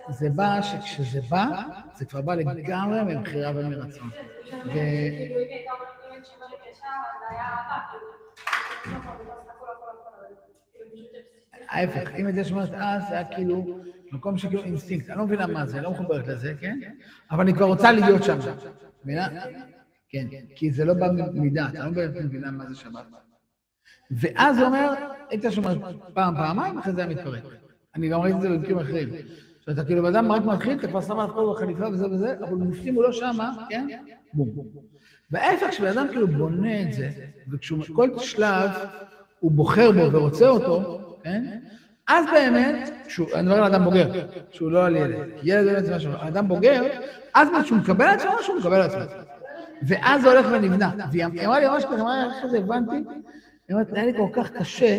זה 0.08 0.30
בא, 0.30 0.62
שכשזה 0.62 1.20
בא, 1.28 1.46
זה 1.94 2.04
כבר 2.04 2.20
בא 2.20 2.34
לגמרי 2.34 3.14
מבחירה 3.14 3.52
ומרצון. 3.54 4.10
כאילו, 4.50 5.40
אם 5.40 5.46
הייתה 5.48 5.72
אז 11.72 11.88
זה 11.88 11.94
ההפך, 11.98 12.10
שומרת 12.48 12.70
אז, 12.74 13.02
זה 13.08 13.14
היה 13.14 13.24
כאילו 13.24 13.78
מקום 14.12 14.38
שכאילו 14.38 14.62
אינסטינקט, 14.62 15.10
אני 15.10 15.18
לא 15.18 15.24
מבינה 15.24 15.46
מה 15.46 15.66
זה, 15.66 15.80
לא 15.80 15.90
מחוברת 15.90 16.28
לזה, 16.28 16.54
כן? 16.60 16.78
אבל 17.30 17.40
אני 17.40 17.54
כבר 17.54 17.66
רוצה 17.66 17.92
להיות 17.92 18.22
שם, 18.24 18.38
מבינה? 19.04 19.28
כן, 20.08 20.26
כי 20.56 20.70
זה 20.70 20.84
לא 20.84 20.94
בא 20.94 21.06
ממידה, 21.32 21.68
אתה 21.68 21.78
לא 21.84 21.90
מבינה 22.24 22.50
מה 22.50 22.66
זה 22.66 22.74
שבת. 22.74 23.04
ואז 24.10 24.58
הוא 24.58 24.66
אומר, 24.66 24.94
היית 25.30 25.44
שומר 25.50 25.78
פעם, 26.14 26.34
פעמיים, 26.36 26.78
אחרי 26.78 26.92
זה 26.92 27.00
היה 27.04 27.10
מתפרק. 27.10 27.42
אני 27.94 28.08
גם 28.08 28.20
ראיתי 28.20 28.36
את 28.36 28.42
זה 28.42 28.48
במקרים 28.48 28.78
אחרים. 28.78 29.08
שאתה 29.60 29.84
כאילו, 29.84 30.08
אדם 30.08 30.32
רק 30.32 30.44
מתחיל, 30.44 30.78
אתה 30.78 30.88
כבר 30.88 31.00
שם 31.00 31.20
עליו 31.20 31.34
כל 31.34 31.52
החליפה 31.56 31.88
וזה 31.88 32.06
וזה, 32.10 32.34
אבל 32.40 32.56
בפנים 32.56 32.94
הוא 32.94 33.02
לא 33.02 33.12
שמה, 33.12 33.52
כן? 33.68 33.86
בום. 34.32 34.48
וההפך, 35.30 35.66
כשבן 35.70 35.98
אדם 35.98 36.08
כאילו 36.08 36.28
בונה 36.28 36.82
את 36.82 36.92
זה, 36.92 37.10
וכשכל 37.50 38.18
שלב 38.18 38.70
הוא 39.40 39.52
בוחר 39.52 39.92
בו 39.92 40.12
ורוצה 40.12 40.48
אותו, 40.48 41.00
כן? 41.22 41.58
אז 42.08 42.24
באמת, 42.32 42.90
אני 43.34 43.42
מדבר 43.42 43.54
על 43.54 43.74
אדם 43.74 43.84
בוגר, 43.84 44.26
שהוא 44.50 44.70
לא 44.70 44.86
על 44.86 44.96
ילד, 44.96 45.16
ילד 45.42 45.64
באמת 45.64 45.84
זה 45.84 45.96
משהו, 45.96 46.12
אדם 46.18 46.48
בוגר, 46.48 46.82
אז 47.34 47.48
כשהוא 47.64 47.78
מקבל 47.78 48.04
על 48.04 48.14
עצמו, 48.14 48.30
שהוא 48.42 48.58
מקבל 48.58 48.74
על 48.74 48.82
עצמו. 48.82 49.00
ואז 49.82 50.22
זה 50.22 50.30
הולך 50.32 50.46
ונבנה. 50.52 50.90
והיא 51.12 51.24
אמרה 51.24 51.60
לי 51.60 51.68
ממש 51.68 51.84
ככה, 51.84 52.28
אחרי 52.38 52.50
זה 52.50 52.58
הבנתי, 52.58 52.96
היא 52.96 53.04
אומרת, 53.74 53.92
היה 53.92 54.06
לי 54.06 54.12
כל 54.16 54.28
כך 54.32 54.50
קשה, 54.50 54.98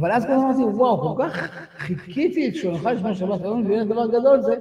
אבל 0.00 0.12
אז 0.12 0.24
כבר 0.24 0.34
אמרתי, 0.34 0.62
וואו, 0.62 1.16
כל 1.16 1.22
כך 1.22 1.48
חיכיתי 1.78 2.52
כשהוא 2.52 2.72
נוכל 2.72 2.92
לשמור 2.92 3.14
שבת, 3.14 3.40
היום 3.40 3.60
מבין 3.60 3.88
דבר 3.88 4.06
גדול 4.06 4.40
זה, 4.40 4.56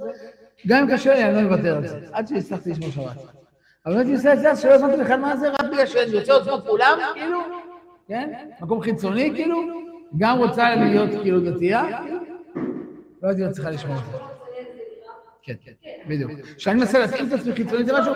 גם 0.68 0.84
אם 0.84 0.96
קשה 0.96 1.14
לי, 1.14 1.24
אני 1.24 1.36
לא 1.36 1.42
מוותר 1.42 1.78
על 1.78 1.88
זה, 1.88 2.00
עד 2.12 2.28
שהצלחתי 2.28 2.70
לשמור 2.70 2.90
שבת. 2.90 3.18
אבל 3.86 3.94
באמת 3.94 4.06
היא 4.06 4.16
עושה 4.16 4.34
את 4.34 4.40
זה, 4.40 4.52
אז 4.52 4.62
שלא 4.62 4.76
הבנתי 4.76 5.04
בכלל 5.04 5.20
מה 5.20 5.38
זה, 5.38 5.50
רק 5.50 5.66
בגלל 5.72 5.86
שאני 5.86 6.12
יוצא 6.12 6.34
עוצמות 6.34 6.68
כולם, 6.68 7.00
כאילו, 7.14 7.40
כן? 8.08 8.34
מקום 8.62 8.82
חיצוני, 8.82 9.32
כאילו, 9.36 9.62
גם 10.18 10.38
רוצה 10.38 10.76
להיות 10.76 11.10
כאילו 11.22 11.40
דתייה, 11.40 11.84
לא 13.24 13.28
הייתי 13.28 13.42
לא 13.42 13.52
צריכה 13.52 13.70
לשמור 13.70 13.96
אותה. 13.96 14.26
כן, 15.44 15.54
כן, 15.64 15.72
בדיוק. 16.08 16.32
כשאני 16.58 16.80
מנסה 16.80 17.00
להתאים 17.00 17.28
את 17.28 17.34
עצמי 17.34 17.54
חיצונית 17.56 17.86
זה 17.86 17.94
משהו... 18.00 18.14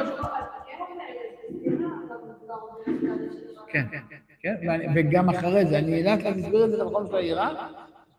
כן, 3.68 3.86
כן, 3.92 4.18
ואני- 4.46 4.86
וגם 4.96 5.30
אחרי 5.30 5.66
זה, 5.66 5.78
אני 5.80 6.04
לאט 6.04 6.24
לאט 6.24 6.38
אסביר 6.38 6.66
את 6.66 6.72
זה 6.72 6.78
למקום 6.78 7.08
של 7.08 7.16
היראה, 7.16 7.50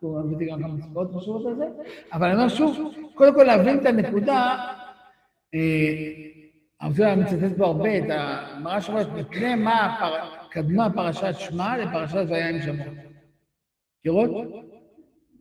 הבאתי 0.03 0.47
גם 0.51 0.63
כמה 0.63 0.83
סיבות 0.83 1.11
חשובות 1.17 1.47
על 1.47 1.57
זה, 1.57 1.65
אבל 2.13 2.27
אני 2.27 2.37
אומר 2.37 2.49
שוב, 2.49 2.79
קודם 3.15 3.35
כל 3.35 3.43
להבין 3.43 3.79
את 3.81 3.87
הנקודה, 3.87 4.57
אה, 5.55 5.61
הרב 6.81 7.15
מצטט 7.19 7.57
פה 7.59 7.67
הרבה 7.67 7.99
את 7.99 8.05
הגמרא 8.09 8.81
שאומרת, 8.81 9.07
מפני 9.13 9.55
מה 9.55 9.97
קדמה 10.51 10.91
פרשת 10.95 11.35
שמע 11.39 11.77
לפרשת 11.79 12.25
ויין 12.29 12.63
שמות. 12.63 12.87
מכירות? 14.01 14.31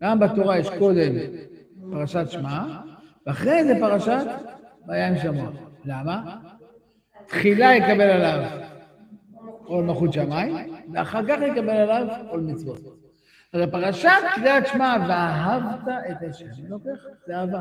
גם 0.01 0.19
בתורה 0.19 0.57
יש 0.57 0.69
קודם 0.69 1.11
פרשת 1.91 2.25
שמע, 2.29 2.59
ואחרי 3.27 3.63
זה 3.63 3.73
פרשת 3.79 4.25
ויין 4.87 5.19
שמות. 5.19 5.53
למה? 5.85 6.35
תחילה 7.27 7.75
יקבל 7.75 8.01
עליו 8.01 8.49
עול 9.65 9.83
מלכות 9.83 10.13
שמיים, 10.13 10.72
ואחר 10.93 11.27
כך 11.27 11.37
יקבל 11.41 11.69
עליו 11.69 12.07
עול 12.29 12.39
מצוות. 12.39 12.79
אז 13.53 13.61
הפרשת 13.61 14.09
קריאת 14.35 14.67
שמע, 14.67 14.95
ואהבת 15.09 15.87
את 16.11 16.29
השם 16.29 16.45
אלוקיך, 16.67 17.07
זה 17.27 17.39
אהבה. 17.39 17.59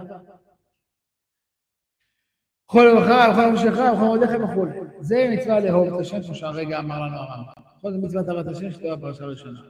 כל 2.66 2.84
יום 2.88 2.98
אחריו, 2.98 3.32
כל 3.34 3.40
יום 3.40 3.56
שלך, 3.56 3.78
וכל 3.78 4.04
מועדיך 4.04 4.30
וכו'. 4.44 4.66
זה 5.00 5.28
מצווה 5.32 5.60
לאהוב 5.60 5.94
את 5.94 6.00
השם, 6.00 6.22
כמו 6.22 6.34
שהרגע 6.34 6.78
אמר 6.78 7.00
לנו 7.00 7.16
הרמב"ם. 7.16 7.52
כל 7.80 7.92
זה 7.92 7.98
מצוות 7.98 8.28
אהבת 8.28 8.56
השם, 8.56 8.70
שתהיה 8.70 8.92
הפרשה 8.92 9.24
הראשונה. 9.24 9.60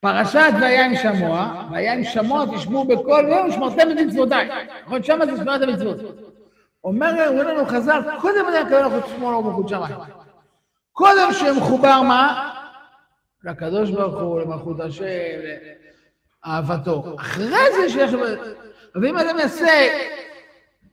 פרשת 0.00 0.52
ויין 0.60 0.96
שמוע, 0.96 1.68
ויין 1.72 2.04
שמוע 2.04 2.44
תשמעו 2.56 2.84
בכל 2.84 3.24
יום, 3.28 3.52
שמרתם 3.52 3.90
את 3.92 3.96
מצוותיי. 4.06 4.48
נכון, 4.86 5.02
שמה 5.02 5.26
זה 5.26 5.36
שמירת 5.36 5.62
המצוות. 5.62 5.96
אומר, 6.84 7.30
לנו 7.30 7.66
חז"ל, 7.66 8.00
קודם 8.20 8.48
אני 8.48 8.62
אקבל 8.62 8.86
לך 8.86 9.04
לשמור 9.06 9.32
לו 9.32 9.42
מלכות 9.42 9.68
שמיים. 9.68 9.96
קודם 10.92 11.32
שמחובר 11.32 12.02
מה? 12.02 12.53
לקדוש 13.44 13.90
ברוך 13.90 14.20
הוא, 14.20 14.40
למלכות 14.40 14.80
השם, 14.80 15.04
לאהבתו. 16.46 17.16
אחרי 17.18 17.46
זה 17.48 17.88
שיש... 17.88 18.12
ואם 19.02 19.18
אדם 19.18 19.38
יעשה, 19.38 19.68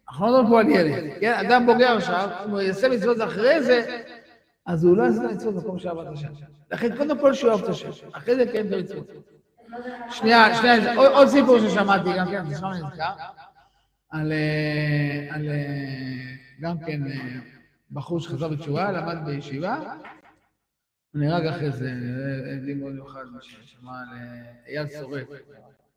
אנחנו 0.09 0.25
לא 0.27 0.43
מדברים 0.43 0.49
פה 0.49 0.59
על 0.59 0.87
ילד, 0.87 1.11
כן? 1.19 1.33
אדם 1.33 1.65
בוגר 1.65 1.97
עכשיו, 1.97 2.29
אם 2.45 2.51
הוא 2.51 2.59
יעשה 2.59 2.89
מצוות 2.89 3.17
אחרי 3.21 3.63
זה, 3.63 4.01
אז 4.65 4.83
הוא 4.83 4.97
לא 4.97 5.03
יעשה 5.03 5.25
את 5.25 5.29
המצוות 5.29 5.55
במקום 5.55 5.79
שאהבת 5.79 6.07
השם. 6.13 6.27
לכן 6.71 6.97
קודם 6.97 7.19
כל 7.19 7.33
שהוא 7.33 7.51
אוהב 7.51 7.63
את 7.63 7.69
השם, 7.69 7.89
אחרי 8.11 8.35
זה 8.35 8.45
כן 8.53 8.67
את. 8.79 8.91
שנייה, 10.09 10.55
שנייה, 10.55 10.95
עוד, 10.95 11.27
סיפור 11.27 11.59
ששמעתי, 11.59 12.09
גם 12.17 12.27
כן, 12.27 12.47
אתה 12.47 12.57
שמע 12.57 12.69
נזכר, 12.73 13.11
על, 14.09 14.31
אה, 14.31 15.35
אה, 15.35 15.41
גם 16.61 16.75
כן 16.85 17.07
אה, 17.07 17.17
בחור 17.91 18.19
שחזר 18.19 18.47
בתשובה, 18.47 18.91
למד 18.91 19.17
בישיבה, 19.25 19.79
הוא 21.13 21.21
נהרג 21.21 21.45
אחרי 21.45 21.71
זה, 21.71 21.89
אה, 21.89 22.53
עדים 22.53 22.79
מאוד 22.79 22.93
מיוחד, 22.93 23.23
מה 23.31 23.41
ששמע 23.41 23.91
על 23.99 24.17
אה, 24.17 24.51
אייל 24.67 24.87
שורף, 24.89 25.27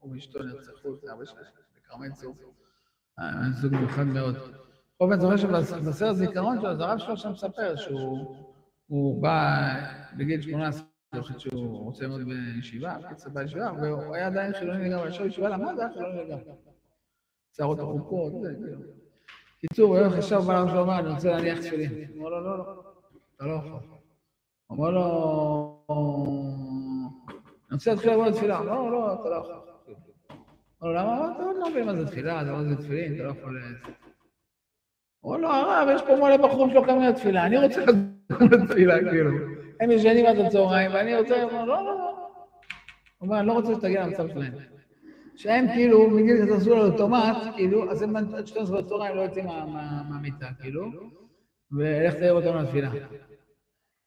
הוא 0.01 0.13
ואשתו 0.13 0.43
נרצחו, 0.43 0.97
זה 0.97 1.13
הרבה 1.13 1.27
שנים, 1.27 1.45
בכרמל 1.77 2.13
צור. 2.13 2.35
אה, 3.19 3.25
זוג 3.61 3.75
מיוחד 3.75 4.03
מאוד. 4.03 4.37
אופן 5.01 5.21
זוכר 5.21 5.37
שבסרט 5.37 6.17
זיכרון 6.17 6.61
שלו, 6.61 6.71
אז 6.71 6.81
הרב 6.81 6.99
שלו 6.99 7.17
שם 7.17 7.33
מספר 7.33 7.77
שהוא 7.77 8.37
הוא 8.87 9.23
בא 9.23 9.75
בגיל 10.17 10.41
18, 10.41 10.87
אני 11.13 11.23
חושב 11.23 11.39
שהוא 11.39 11.85
רוצה 11.85 12.05
ללמוד 12.05 12.23
בישיבה, 12.55 12.97
בקיצור 12.99 13.33
בא 13.33 13.43
לישיבה, 13.43 13.73
והוא 13.83 14.15
היה 14.15 14.27
עדיין 14.27 14.53
חילוני 14.59 14.89
לגמרי, 14.89 15.09
ישב 15.09 15.23
בישיבה 15.23 15.49
למד, 15.49 15.79
היה 15.79 15.89
חילוני 15.93 16.25
לגמרי. 16.25 16.45
שערות 17.57 17.79
ארוכות, 17.79 18.33
זה, 18.43 18.55
כאילו. 18.55 18.81
קיצור, 19.61 19.89
הוא 19.89 19.97
היום 19.97 20.13
חשב, 20.13 20.37
בא 20.37 20.55
לרב 20.55 20.69
שלו, 20.69 20.83
אמר, 20.83 20.99
אני 20.99 21.09
רוצה 21.09 21.29
להניח 21.29 21.59
תפילין. 21.59 21.93
הוא 22.15 22.21
אמר 22.21 22.29
לו, 22.29 22.45
לא, 22.45 22.59
לא, 22.59 22.83
אתה 23.37 23.45
לא 23.45 23.53
יכול. 23.53 23.94
אמר 24.73 24.91
לו, 24.91 25.85
אני 27.69 27.75
רוצה 27.75 27.91
להתחיל 27.91 28.11
לעבוד 28.11 28.33
תפילה. 28.33 28.65
לא, 28.65 28.91
לא, 28.93 29.13
אתה 29.21 29.29
לא 29.29 29.35
יכול. 29.35 29.55
אמר 30.83 30.93
לו, 30.93 30.95
למה? 30.95 31.33
אתה 31.37 31.43
לא 31.61 31.71
מבין 31.71 31.87
מה 31.87 31.95
זה 31.95 32.07
תפילה, 32.07 32.43
אתה 32.43 32.51
לא 32.51 32.59
מבין 32.59 32.75
תפילין, 32.75 33.15
אתה 33.15 33.23
לא 33.23 33.31
יכול... 33.31 33.63
אמר 35.27 35.37
לו, 35.37 35.49
הרב, 35.49 35.89
יש 35.95 36.03
פה 36.03 36.17
מלא 36.17 36.37
בחורים 36.37 36.71
שלא 36.71 36.83
קמים 36.87 37.03
לתפילה, 37.03 37.47
אני 37.47 37.59
רוצה 37.67 37.81
לתפילה, 38.53 39.11
כאילו. 39.11 39.31
הם 39.81 39.91
ישנים 39.91 40.27
עד 40.27 40.39
הצהריים, 40.39 40.91
ואני 40.95 41.17
רוצה... 41.17 41.43
הוא 41.43 41.53
לא, 41.53 41.67
לא, 41.67 41.85
לא. 41.85 42.11
הוא 43.19 43.27
אומר, 43.29 43.39
אני 43.39 43.47
לא 43.47 43.53
רוצה 43.53 43.75
שתגיע 43.75 44.07
למצב 44.07 44.29
שלהם. 44.29 44.53
שהם 45.37 45.67
כאילו, 45.75 46.11
מגיל 46.11 46.37
שאתה 46.37 46.55
עשו 46.55 46.75
על 46.75 46.93
אוטומט, 46.93 47.37
כאילו, 47.57 47.91
אז 47.91 48.03
הם 48.03 48.17
עד 48.17 48.47
12 48.47 48.83
בצהריים 48.83 49.17
לא 49.17 49.21
יוצאים 49.21 49.47
מה- 49.47 49.67
מה- 49.67 50.03
מהמיטה, 50.11 50.47
כאילו, 50.61 50.87
ולך 51.73 52.15
תעיר 52.15 52.33
אותם 52.33 52.57
לתפילה. 52.57 52.91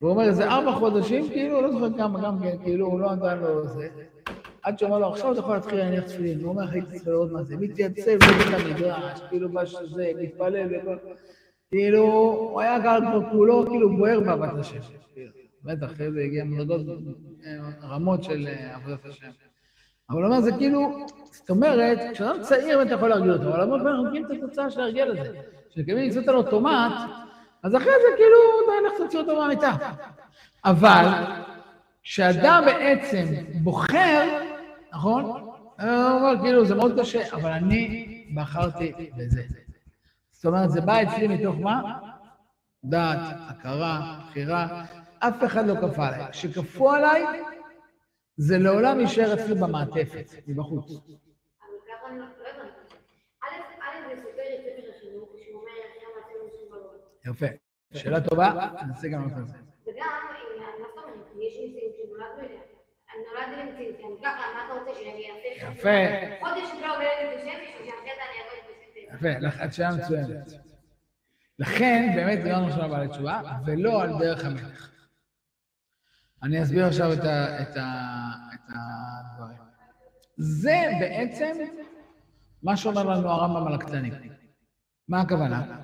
והוא 0.02 0.12
אומר, 0.12 0.32
זה 0.32 0.50
ארבע 0.50 0.72
חודשים, 0.72 1.30
כאילו, 1.30 1.62
לא 1.62 1.72
זוכר 1.72 1.98
כמה, 1.98 2.22
גם 2.22 2.40
כן, 2.40 2.58
כאילו, 2.64 2.86
הוא 2.88 3.00
לא 3.00 3.16
נתן 3.16 3.40
לו 3.40 3.68
זה. 3.68 3.88
עד 4.64 4.80
שאומר 4.80 5.00
לו, 5.00 5.08
עכשיו 5.08 5.32
אתה 5.32 5.40
יכול 5.40 5.56
להתחיל 5.56 5.78
להניח 5.78 6.04
תפילין. 6.04 6.40
הוא 6.40 6.50
אומר, 6.50 6.70
הייתי 6.72 6.88
צריך 6.92 7.08
לראות 7.08 7.32
מה 7.32 7.44
זה. 7.44 7.58
מתייצב 7.58 8.16
בבית 8.16 8.54
המדרש, 8.54 9.22
כאילו 9.30 9.50
בזה, 9.50 10.12
מתפלל 10.22 10.68
וכל... 10.72 10.96
כאילו, 11.70 12.04
הוא 12.52 12.62
היה 12.62 12.80
גר 12.80 13.00
כבר 13.02 13.30
כולו, 13.32 13.66
כאילו 13.66 13.98
בוער 13.98 14.20
בעבודת 14.20 14.60
השם. 14.60 14.80
בטח, 15.64 15.86
אחרי 15.86 16.12
זה 16.12 16.22
הגיע 16.22 16.44
מדרגות, 16.44 16.82
אה, 17.46 17.88
רמות 17.90 18.24
של 18.24 18.48
אה, 18.48 18.76
עבודת 18.76 19.06
השם. 19.06 19.28
אבל 20.10 20.18
הוא 20.18 20.26
אומר, 20.26 20.42
זה 20.42 20.52
כאילו, 20.52 21.06
זאת 21.32 21.50
אומרת, 21.50 22.00
כשאדם 22.14 22.42
צעיר 22.42 22.82
אתה 22.82 22.94
יכול 22.94 23.10
להרגיל 23.10 23.32
אותו, 23.32 23.50
אבל 23.50 23.62
הוא 23.62 23.76
אנחנו 23.78 24.04
מכירים 24.04 24.26
את 24.26 24.32
התוצאה 24.32 24.70
של 24.70 24.82
ההרגל 24.82 25.12
הזה. 25.12 25.40
כשמקבלים 25.70 26.08
מצוות 26.08 26.28
על 26.28 26.36
אוטומט, 26.36 26.94
אז 27.68 27.76
אחרי 27.76 27.92
זה 28.02 28.08
כאילו, 28.16 28.38
די 28.68 28.88
לך 28.88 28.94
תוציא 28.98 29.20
אותו 29.20 29.36
מהמיטה. 29.36 29.76
אבל, 30.66 31.06
כשאדם 32.04 32.64
בעצם 32.66 33.26
בוחר, 33.64 34.40
נכון? 34.94 35.24
הוא 35.24 35.90
אומר, 36.12 36.34
כאילו, 36.42 36.66
זה 36.66 36.76
מאוד 36.76 37.00
קשה, 37.00 37.36
אבל 37.36 37.52
אני 37.52 38.14
בחרתי 38.36 39.12
בזה. 39.18 39.44
זאת 40.32 40.46
אומרת, 40.46 40.70
זה 40.72 40.82
בא 40.82 41.02
אצלי 41.04 41.28
מתוך 41.28 41.56
מה? 41.60 42.00
דעת, 42.84 43.20
הכרה, 43.50 44.20
בחירה, 44.30 44.84
אף 45.20 45.44
אחד 45.46 45.68
לא 45.68 45.74
כפה 45.82 46.08
עליי. 46.08 46.32
כשכפו 46.32 46.92
עליי, 46.92 47.24
זה 48.38 48.58
לעולם 48.58 49.00
יישאר 49.00 49.34
אצלי 49.34 49.56
במעטפת, 49.56 50.26
מבחוץ. 50.48 50.92
אבל 50.92 50.98
ככה 51.88 52.10
אני 52.10 52.20
לא 52.20 52.26
לא 52.26 52.50
הבנתי. 52.50 52.96
א', 53.44 53.48
א', 53.84 54.16
זה 54.16 54.22
סופר 54.22 54.42
את 54.56 54.62
ספר 54.62 54.90
החינוך, 54.98 55.30
שהוא 55.44 55.62
אומר, 55.62 55.72
"אחרי 55.72 56.04
המעשה 56.14 56.34
לא 56.40 56.48
משום 56.48 56.70
בראש". 56.72 57.02
יפה. 57.32 57.46
שאלה 57.94 58.22
טובה, 58.22 58.70
ננסה 58.88 59.08
גם 59.08 59.24
על 59.24 59.30
זה. 59.30 59.36
וגם, 59.36 59.58
אם- 59.88 60.62
מה 60.62 60.66
זאת 60.78 60.98
אומרת? 61.04 61.28
יש 61.42 61.54
ניסים 61.60 61.90
שנולדנו 61.98 62.40
אליה. 62.40 62.62
אני 63.14 63.24
נולדתי 63.34 63.62
לניסים, 63.62 63.96
אני 64.06 64.16
ככה, 64.24 64.42
מה 64.56 64.66
אתה 64.66 64.74
רוצה 64.80 65.00
שאני 65.00 65.26
אעשה? 65.32 65.72
יפה. 65.72 66.46
חודש 66.48 66.70
לא 66.82 66.96
עובדת 66.96 67.10
בשם, 67.38 67.50
בשביל 67.64 67.86
שאחרי 67.86 68.12
זה 68.16 68.24
אני 68.30 68.38
אעבוד 68.40 68.60
בשם. 69.20 69.50
יפה, 69.56 69.66
את 69.66 69.74
שאלה 69.74 69.90
מצוינת. 69.96 70.52
לכן, 71.60 72.12
באמת 72.16 72.44
דיברנו 72.44 72.68
עכשיו 72.68 72.96
על 72.96 73.04
התשובה, 73.04 73.42
ולא 73.66 74.02
על 74.02 74.10
דרך 74.20 74.46
המלך. 74.46 74.92
אני 76.44 76.64
אסביר 76.64 76.86
עכשיו 76.86 77.14
את, 77.14 77.20
את, 77.20 77.78
את 77.78 77.78
הדברים. 78.70 79.58
זה 80.38 80.82
בעצם 81.00 81.56
מה 82.64 82.78
שאומר 82.78 83.04
לנו 83.04 83.30
הרמב"ם 83.30 83.68
על 83.68 83.74
הקטנים. 83.74 84.14
מה 85.08 85.22
הכוונה? 85.22 85.82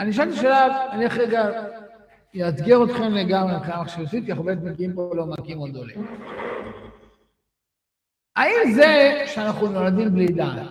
אני 0.00 0.12
שאלתי 0.12 0.36
שאלה, 0.36 0.92
אני 0.92 1.06
אחרי 1.06 1.24
רגע 1.24 1.50
אאתגר 2.46 2.84
אתכם 2.84 3.12
לגמרי 3.12 3.56
מבחינה 3.56 3.82
מחשבתית, 3.82 4.24
כי 4.24 4.30
אנחנו 4.30 4.44
באמת 4.44 4.62
מגיעים 4.62 4.94
פה 4.94 5.12
לעומקים 5.14 5.58
מאוד 5.58 5.70
גדולים. 5.70 6.06
האם 8.36 8.72
זה 8.74 9.22
שאנחנו 9.26 9.68
נולדים 9.68 10.14
בלי 10.14 10.26
דעת, 10.26 10.68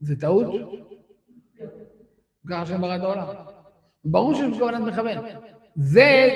זה 0.00 0.20
טעות? 0.20 0.46
ככה 2.50 2.62
השם 2.62 2.80
ברא 2.80 2.96
את 2.96 3.00
העולם. 3.00 3.26
ברור 4.04 4.34
שיש 4.34 4.56
בכוונת 4.56 4.80
מכוון. 4.80 5.24
זה 5.76 6.30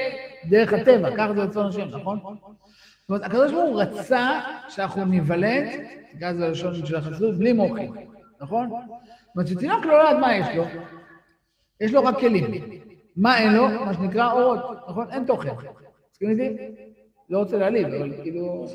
דרך 0.49 0.73
הטבע, 0.73 1.17
ככה 1.17 1.35
זה 1.35 1.43
רצון 1.43 1.67
השם, 1.67 1.89
נכון? 1.89 2.19
זאת 2.19 3.09
אומרת, 3.09 3.25
הקדוש 3.25 3.53
ברוך 3.53 3.65
הוא 3.65 3.83
רצה 3.83 4.41
שאנחנו 4.69 5.05
ניוולד, 5.05 5.65
תקרא 6.13 6.31
לזה 6.31 6.49
לשון 6.49 6.87
של 6.87 6.97
החסידות, 6.97 7.39
בלי 7.39 7.53
מוחים, 7.53 7.95
נכון? 8.41 8.69
זאת 8.69 9.37
אומרת, 9.37 9.49
שתינוק 9.49 9.85
לא 9.85 9.93
יודעת 9.93 10.17
מה 10.21 10.37
יש 10.37 10.47
לו, 10.57 10.65
יש 11.81 11.93
לו 11.93 12.05
רק 12.05 12.19
כלים. 12.19 12.45
מה 13.17 13.39
אין 13.39 13.53
לו? 13.53 13.69
מה 13.69 13.95
שנקרא 13.95 14.33
אורות, 14.33 14.61
נכון? 14.89 15.07
אין 15.11 15.25
תוכן. 15.25 15.55
מסכים 16.13 16.31
איתי? 16.31 16.57
לא 17.31 17.39
רוצה 17.39 17.57
להעליב, 17.57 17.87
אבל 17.87 18.13
כאילו, 18.23 18.67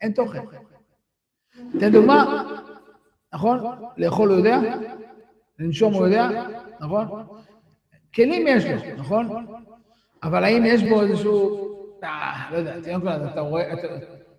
אין 0.00 0.12
תוכן. 0.12 0.42
תן 1.80 1.92
דוגמה, 1.92 2.44
נכון? 3.34 3.58
לאכול 3.96 4.28
הוא 4.28 4.38
יודע, 4.38 4.58
לנשום 5.58 5.94
הוא 5.94 6.06
יודע, 6.06 6.28
נכון? 6.80 7.08
כלים 8.14 8.46
יש 8.46 8.64
לו, 8.64 8.96
נכון? 8.96 9.46
אבל 10.22 10.44
האם 10.44 10.62
יש 10.66 10.82
בו 10.82 11.02
איזשהו, 11.02 11.68
אה, 12.04 12.50
לא 12.52 12.56
יודע, 12.56 12.76
אתה 13.32 13.40
רואה, 13.40 13.72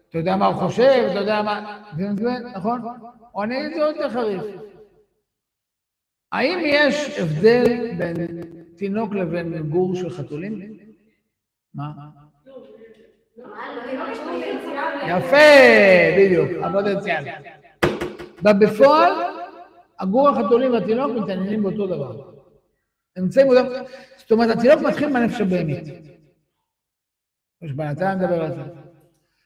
אתה 0.09 0.17
יודע 0.17 0.35
מה 0.35 0.45
הוא 0.45 0.55
חושב, 0.55 1.07
אתה 1.11 1.19
יודע 1.19 1.41
מה, 1.41 1.81
מבין, 1.97 2.47
נכון? 2.55 2.81
או 3.35 3.43
אני 3.43 3.57
אגיד 3.57 3.71
את 3.71 3.73
זה 3.73 3.79
יותר 3.79 4.09
חריף. 4.09 4.43
האם 6.31 6.59
יש 6.63 7.19
הבדל 7.19 7.91
בין 7.97 8.15
תינוק 8.75 9.13
לבין 9.13 9.69
גור 9.69 9.95
של 9.95 10.09
חתולים? 10.09 10.77
מה? 11.73 11.91
לא. 12.45 12.53
יפה, 15.07 15.37
בדיוק, 16.17 16.49
הפוטנציאל. 16.63 17.23
בפועל, 18.41 19.13
הגור 19.99 20.29
החתולים 20.29 20.71
והתינוק 20.71 21.11
מתעניינים 21.17 21.63
באותו 21.63 21.87
דבר. 21.87 22.31
נמצאים 23.17 23.47
באותו... 23.47 23.69
זאת 24.17 24.31
אומרת, 24.31 24.57
התינוק 24.57 24.81
מתחיל 24.81 25.09
מהנפש 25.09 25.41
הבהמית. 25.41 25.87
יש 27.61 27.73
בעיה, 27.73 27.91
אתה 27.91 28.15
מדבר 28.15 28.43
על 28.43 28.51
זה. 28.51 28.61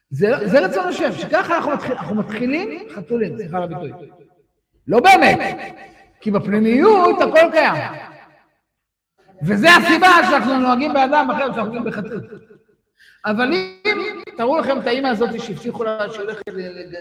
זה, 0.10 0.48
זה 0.48 0.60
רצון 0.60 0.88
השם, 0.88 1.12
שככה 1.12 1.58
אנחנו 1.58 2.16
מתחילים 2.16 2.90
חתולים, 2.90 3.38
סליחה 3.38 3.58
על 3.58 3.64
הביטוי. 3.64 4.10
לא 4.88 5.00
באמת, 5.00 5.48
כי 6.24 6.32
בפנימיות 6.32 7.22
הכל 7.22 7.52
קיים. 7.52 7.74
וזה 9.46 9.68
הסיבה 9.76 10.08
שאנחנו 10.30 10.60
נוהגים 10.60 10.94
באדם 10.94 11.32
אחר 11.32 11.46
שאנחנו 11.54 11.74
נוהגים 11.74 11.84
בחתול. 11.84 12.22
אבל 13.26 13.54
אם, 13.54 13.98
תראו 14.38 14.58
לכם 14.58 14.80
את 14.80 14.88
האימא 14.88 15.08
הזאת 15.08 15.42
שהבטיחו 15.42 15.84
לה 15.84 16.10
שהולכת 16.12 16.44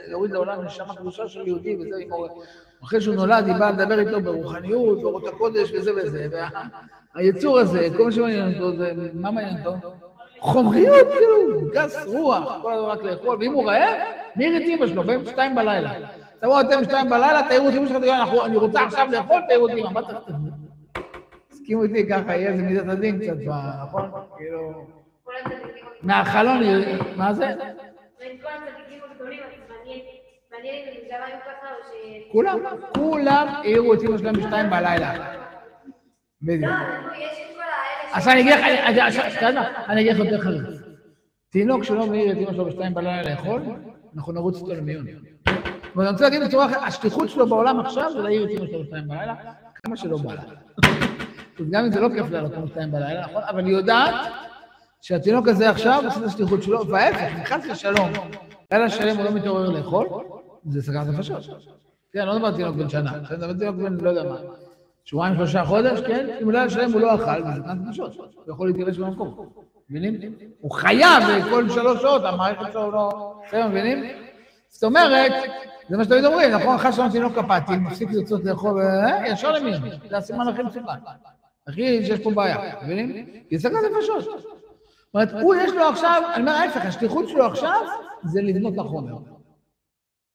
להוריד 0.08 0.32
לעולם 0.32 0.64
נשמה 0.64 0.96
קדושה 0.96 1.28
של 1.28 1.46
יהודי 1.46 1.76
וזה. 1.76 1.96
אחרי 2.84 3.00
שהוא 3.00 3.14
נולד, 3.14 3.46
היא 3.46 3.54
באה 3.54 3.70
לדבר 3.70 3.98
איתו 3.98 4.20
ברוחניות, 4.20 5.02
באורות 5.02 5.28
הקודש 5.28 5.72
וזה 5.72 5.90
וזה, 5.96 6.26
והיצור 7.14 7.58
הזה, 7.58 7.88
כל 7.96 8.04
מה 8.04 8.12
שמעניין 8.12 8.54
אותו 8.54 8.76
זה, 8.76 8.92
מה 9.14 9.30
מעניין 9.30 9.66
אותו? 9.66 9.94
חומריות, 10.38 11.08
כאילו, 11.08 11.60
גס 11.72 12.06
רוח, 12.06 12.62
כל 12.62 12.72
הזמן 12.72 12.88
רק 12.88 13.02
לאכול, 13.02 13.36
ואם 13.40 13.52
הוא 13.52 13.70
רעב, 13.70 13.94
מעיר 14.36 14.56
את 14.56 14.62
אמא 14.62 14.86
שלו, 14.86 15.02
בין 15.02 15.26
שתיים 15.26 15.54
בלילה. 15.54 15.92
תבואו 16.42 16.60
אתם 16.60 16.84
שתיים 16.84 17.10
בלילה, 17.10 17.40
תעירו 17.48 17.72
שלכם, 17.72 17.98
תגידו, 17.98 18.12
"אנחנו- 18.12 18.44
אני 18.44 18.56
רוצה 18.56 18.82
עכשיו 18.84 19.08
לאכול, 19.12 19.40
תעירו 19.48 19.68
אמא, 19.68 19.90
מה 19.90 20.02
צריך? 20.02 20.18
הסכימו 21.52 21.82
איתי 21.82 22.08
ככה, 22.08 22.36
יהיה 22.36 22.50
איזה 22.50 22.62
מידת 22.62 22.88
הדין 22.88 23.18
קצת, 23.18 23.36
נכון? 23.86 24.10
כאילו... 24.36 24.86
מהחלון, 26.02 26.62
מה 27.16 27.32
זה? 27.32 27.48
אז. 27.48 27.56
כולם, 32.32 32.58
כולם 32.96 33.46
העירו 33.48 33.94
את 33.94 34.02
אמא 34.02 34.18
שלהם 34.18 34.34
בשתיים 34.34 34.70
בלילה. 34.70 35.14
בדיוק. 36.42 36.62
לא, 36.62 36.68
האלה 36.70 38.12
עכשיו 38.12 38.32
אני 38.32 38.40
אגיד 38.40 38.52
לך, 38.52 39.38
אתה? 39.38 39.62
אני 39.88 40.00
אגיד 40.00 40.12
לך 40.12 40.18
יותר 40.18 40.40
חריף. 40.40 40.62
תינוק 41.50 41.84
שלא 41.84 42.06
מעיר 42.06 42.32
את 42.32 42.36
אמא 42.36 42.52
שלו 42.52 42.64
בשתיים 42.64 42.94
בלילה 42.94 43.22
לאכול, 43.30 43.62
אנחנו 44.16 44.32
נרוץ 44.32 44.60
אותו 44.60 44.74
למיון. 44.74 45.06
ואני 45.96 46.08
רוצה 46.08 46.24
להגיד 46.24 46.42
בצורה 46.42 46.66
אחרת, 46.66 46.82
השליחות 46.82 47.30
שלו 47.30 47.46
בעולם 47.46 47.80
עכשיו 47.80 48.12
זה 48.12 48.18
להעיר 48.18 48.44
את 48.44 48.50
אמא 48.50 48.66
שלו 48.66 48.82
בשתיים 48.82 49.08
בלילה, 49.08 49.34
כמה 49.84 49.96
שלא 49.96 50.16
בא 50.16 50.34
לה. 50.34 50.42
גם 51.70 51.84
אם 51.84 51.92
זה 51.92 52.00
לא 52.00 52.08
כיף 52.08 52.30
לה 52.30 52.42
לקום 52.42 52.64
בשתיים 52.64 52.90
בלילה, 52.90 53.26
נכון? 53.26 53.42
אבל 53.48 53.64
היא 53.64 53.72
יודעת 53.72 54.14
שהתינוק 55.00 55.48
הזה 55.48 55.70
עכשיו 55.70 56.02
עושה 56.04 56.20
את 56.20 56.24
השליחות 56.24 56.62
שלו, 56.62 56.88
וההפך, 56.88 57.36
אם 57.38 57.44
חס 57.44 57.66
ושלום, 57.72 58.12
לילה 58.72 58.90
שלם 58.90 59.16
הוא 59.16 59.24
לא 59.24 59.30
מתעורר 59.30 59.70
לאכול, 59.70 60.08
זה 60.68 60.82
סכנת 60.82 61.06
נפשות. 61.06 61.42
כן, 62.12 62.26
לא 62.26 62.34
מדבר 62.34 62.46
על 62.46 62.54
תינוק 62.54 62.76
בן 62.76 62.88
שנה, 62.88 63.10
אני 63.10 63.36
מדבר 63.36 63.48
על 63.48 63.58
תינוק 63.58 63.76
בן 63.76 64.04
לא 64.04 64.10
יודע 64.10 64.24
מה. 64.24 64.36
שבועיים, 65.04 65.36
שלושה 65.36 65.64
חודש, 65.64 66.00
כן? 66.00 66.26
אם 66.42 66.50
לילה 66.50 66.70
שלם 66.70 66.92
הוא 66.92 67.00
לא 67.00 67.14
אכל, 67.14 67.44
זה 67.44 67.62
סכנת 67.62 67.78
נפשות. 67.88 68.16
הוא 68.16 68.44
יכול 68.48 68.66
להתגרש 68.66 68.98
במקום. 68.98 69.48
מבינים? 69.90 70.34
הוא 70.60 70.70
חייב 70.70 71.22
כל 71.50 71.68
שלוש 71.68 72.02
שעות, 72.02 72.24
המערכת 72.24 72.72
שלו 72.72 72.90
לא... 72.90 73.34
אתם 73.48 73.68
מבינים? 73.70 74.04
זאת 74.72 74.84
אומרת, 74.84 75.32
זה 75.88 75.96
מה 75.96 76.04
שתמיד 76.04 76.24
אומרים, 76.24 76.50
נכון? 76.50 76.74
אחרי 76.74 76.92
שלנו 76.92 77.10
תינוק 77.10 77.32
קפאתי, 77.38 77.76
מפסיק 77.76 78.08
לרצות 78.12 78.44
לאכול, 78.44 78.80
אה, 78.82 79.28
ישר 79.28 79.52
למין. 79.52 79.74
זה 80.10 80.16
הסימן 80.16 80.48
הכי 80.48 80.62
מסוכן. 80.62 80.80
הכי 81.66 82.04
שיש 82.04 82.20
פה 82.20 82.30
בעיה, 82.30 82.74
מבינים? 82.82 83.26
כי 83.48 83.58
זה 83.58 83.68
סכנת 83.68 83.80
נפשות. 83.98 84.24
זאת 84.24 85.14
אומרת, 85.14 85.32
הוא 85.32 85.54
יש 85.54 85.72
לו 85.72 85.88
עכשיו, 85.88 86.22
אני 86.34 86.40
אומר 86.42 86.52
ההפך, 86.52 86.86
השליחות 86.86 87.28
שלו 87.28 87.46
עכשיו 87.46 87.80
זה 88.24 88.42
לבנות 88.42 88.78
החומר. 88.78 89.14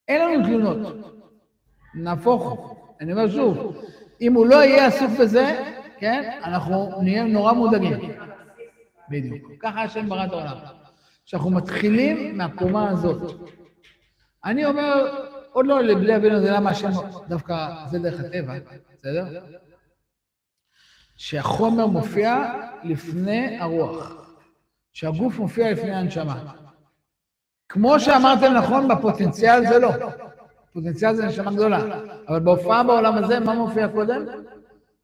אין 0.07 0.21
לנו 0.21 0.43
תלונות. 0.47 0.95
נהפוך. 1.95 2.73
אני 3.01 3.11
אומר 3.11 3.29
שוב, 3.29 3.75
אם 4.21 4.33
הוא 4.33 4.45
לא 4.45 4.55
יהיה 4.55 4.85
עסוק 4.85 5.11
בזה, 5.19 5.65
כן, 5.97 6.39
אנחנו 6.43 7.01
נהיה 7.01 7.23
נורא 7.23 7.53
מודאגים. 7.53 8.11
בדיוק. 9.09 9.51
ככה 9.59 9.83
השם 9.83 10.09
ברא 10.09 10.25
את 10.25 10.31
העולם. 10.31 10.57
שאנחנו 11.25 11.49
מתחילים 11.49 12.38
מהקומה 12.38 12.89
הזאת. 12.89 13.49
אני 14.47 14.65
אומר, 14.65 15.23
עוד 15.51 15.67
לא 15.67 15.81
לבלי 15.81 16.15
אבינו 16.15 16.39
זה 16.39 16.51
למה 16.51 16.69
השם 16.69 16.89
דווקא 17.27 17.85
זה 17.89 17.99
דרך 17.99 18.19
הטבע, 18.19 18.53
בסדר? 18.93 19.25
שהחומר 21.15 21.85
מופיע 21.87 22.53
לפני 22.83 23.57
הרוח, 23.59 24.31
שהגוף 24.93 25.39
מופיע 25.39 25.71
לפני 25.71 25.95
הנשמה. 25.95 26.53
כמו 27.69 27.99
שאמרתם 27.99 28.53
נכון, 28.53 28.87
בפוטנציאל 28.87 29.67
זה 29.67 29.79
לא. 29.79 29.89
פוטנציאל 30.73 31.15
זה 31.15 31.25
נשמה 31.25 31.51
גדולה. 31.51 31.99
אבל 32.27 32.39
בהופעה 32.39 32.83
בעולם 32.83 33.13
הזה, 33.13 33.39
מה 33.39 33.53
מופיע 33.53 33.87
קודם? 33.87 34.25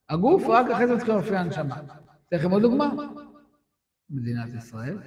הגוף, 0.10 0.44
רק 0.48 0.70
אחרי 0.72 0.88
זה 0.88 0.98
צריכה 0.98 1.14
להופיע 1.14 1.40
הנשמה. 1.40 1.76
אתן 2.28 2.38
לכם 2.38 2.52
עוד 2.52 2.62
דוגמה? 2.62 2.92
מדינת 4.10 4.54
ישראל. 4.58 4.98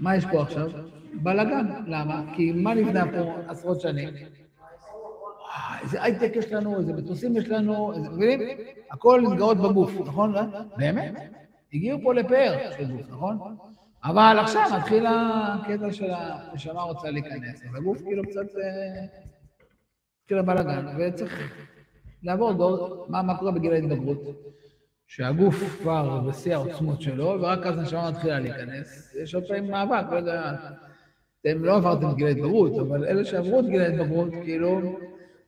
מה 0.00 0.16
יש 0.16 0.24
פה 0.32 0.42
עכשיו? 0.42 0.70
בלאגן. 1.14 1.66
למה? 1.86 2.22
כי 2.36 2.52
מה 2.52 2.74
נבנה 2.74 3.04
פה 3.12 3.32
עשרות 3.48 3.80
שנים? 3.80 4.08
וואי, 4.08 5.80
איזה 5.82 6.02
הייטק 6.02 6.32
יש 6.36 6.52
לנו, 6.52 6.78
איזה 6.78 6.92
מטוסים 6.92 7.36
יש 7.36 7.48
לנו, 7.48 7.92
איזה, 7.92 8.08
מבינים? 8.08 8.58
הכל 8.90 9.20
נסגרות 9.24 9.58
בגוף, 9.58 9.92
נכון? 10.06 10.34
באמת? 10.76 11.14
הגיעו 11.72 11.98
פה 12.02 12.14
לפאר 12.14 12.70
של 12.76 12.96
גוף, 12.96 13.08
נכון? 13.10 13.56
אבל 14.04 14.36
עכשיו 14.40 14.62
מתחיל 14.76 15.06
הקטע 15.08 15.92
של 15.92 16.10
הנשמה 16.10 16.82
רוצה 16.82 17.10
להיכנס, 17.10 17.62
אז 17.68 17.74
הגוף 17.74 18.02
כאילו 18.02 18.22
קצת 18.22 18.56
אה, 18.56 19.04
התחיל 20.22 20.38
הבלאגן, 20.38 20.86
וצריך 20.98 21.52
לעבור 22.22 22.52
דור, 22.52 23.06
מה 23.08 23.38
קורה 23.38 23.52
בגיל 23.52 23.72
ההתבגרות? 23.72 24.18
שהגוף 25.08 25.78
כבר 25.80 26.20
בשיא 26.20 26.54
העוצמות 26.54 27.02
שלו, 27.02 27.38
ורק 27.40 27.66
אז 27.66 27.78
הנשמה 27.78 28.10
מתחילה 28.10 28.40
להיכנס. 28.40 29.14
יש 29.22 29.34
עוד 29.34 29.44
פעמים 29.48 29.70
מאבק, 29.70 30.04
לא 30.10 30.16
יודע, 30.16 30.54
אתם 31.40 31.64
לא 31.64 31.76
עברתם 31.76 32.14
גיל 32.14 32.26
ההתבגרות, 32.26 32.72
אבל 32.78 33.04
אלה 33.04 33.24
שעברו 33.24 33.60
את 33.60 33.66
גיל 33.66 33.80
ההתבגרות, 33.80 34.28
כאילו, 34.42 34.98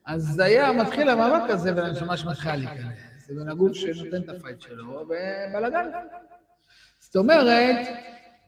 אז 0.07 0.23
זה 0.23 0.45
היה 0.45 0.73
מתחיל 0.73 1.09
המאבק 1.09 1.51
הזה 1.51 1.73
בין 1.73 1.85
הנשמה 1.85 2.17
שמתחילה 2.17 2.57
להיכנס, 2.57 2.99
זה 3.27 3.35
בין 3.35 3.49
הגוף 3.49 3.73
שנותן 3.73 4.23
את 4.23 4.29
הפייט 4.29 4.61
שלו, 4.61 5.05
ובלאגן. 5.05 5.89
זאת 7.01 7.17
אומרת, 7.17 7.77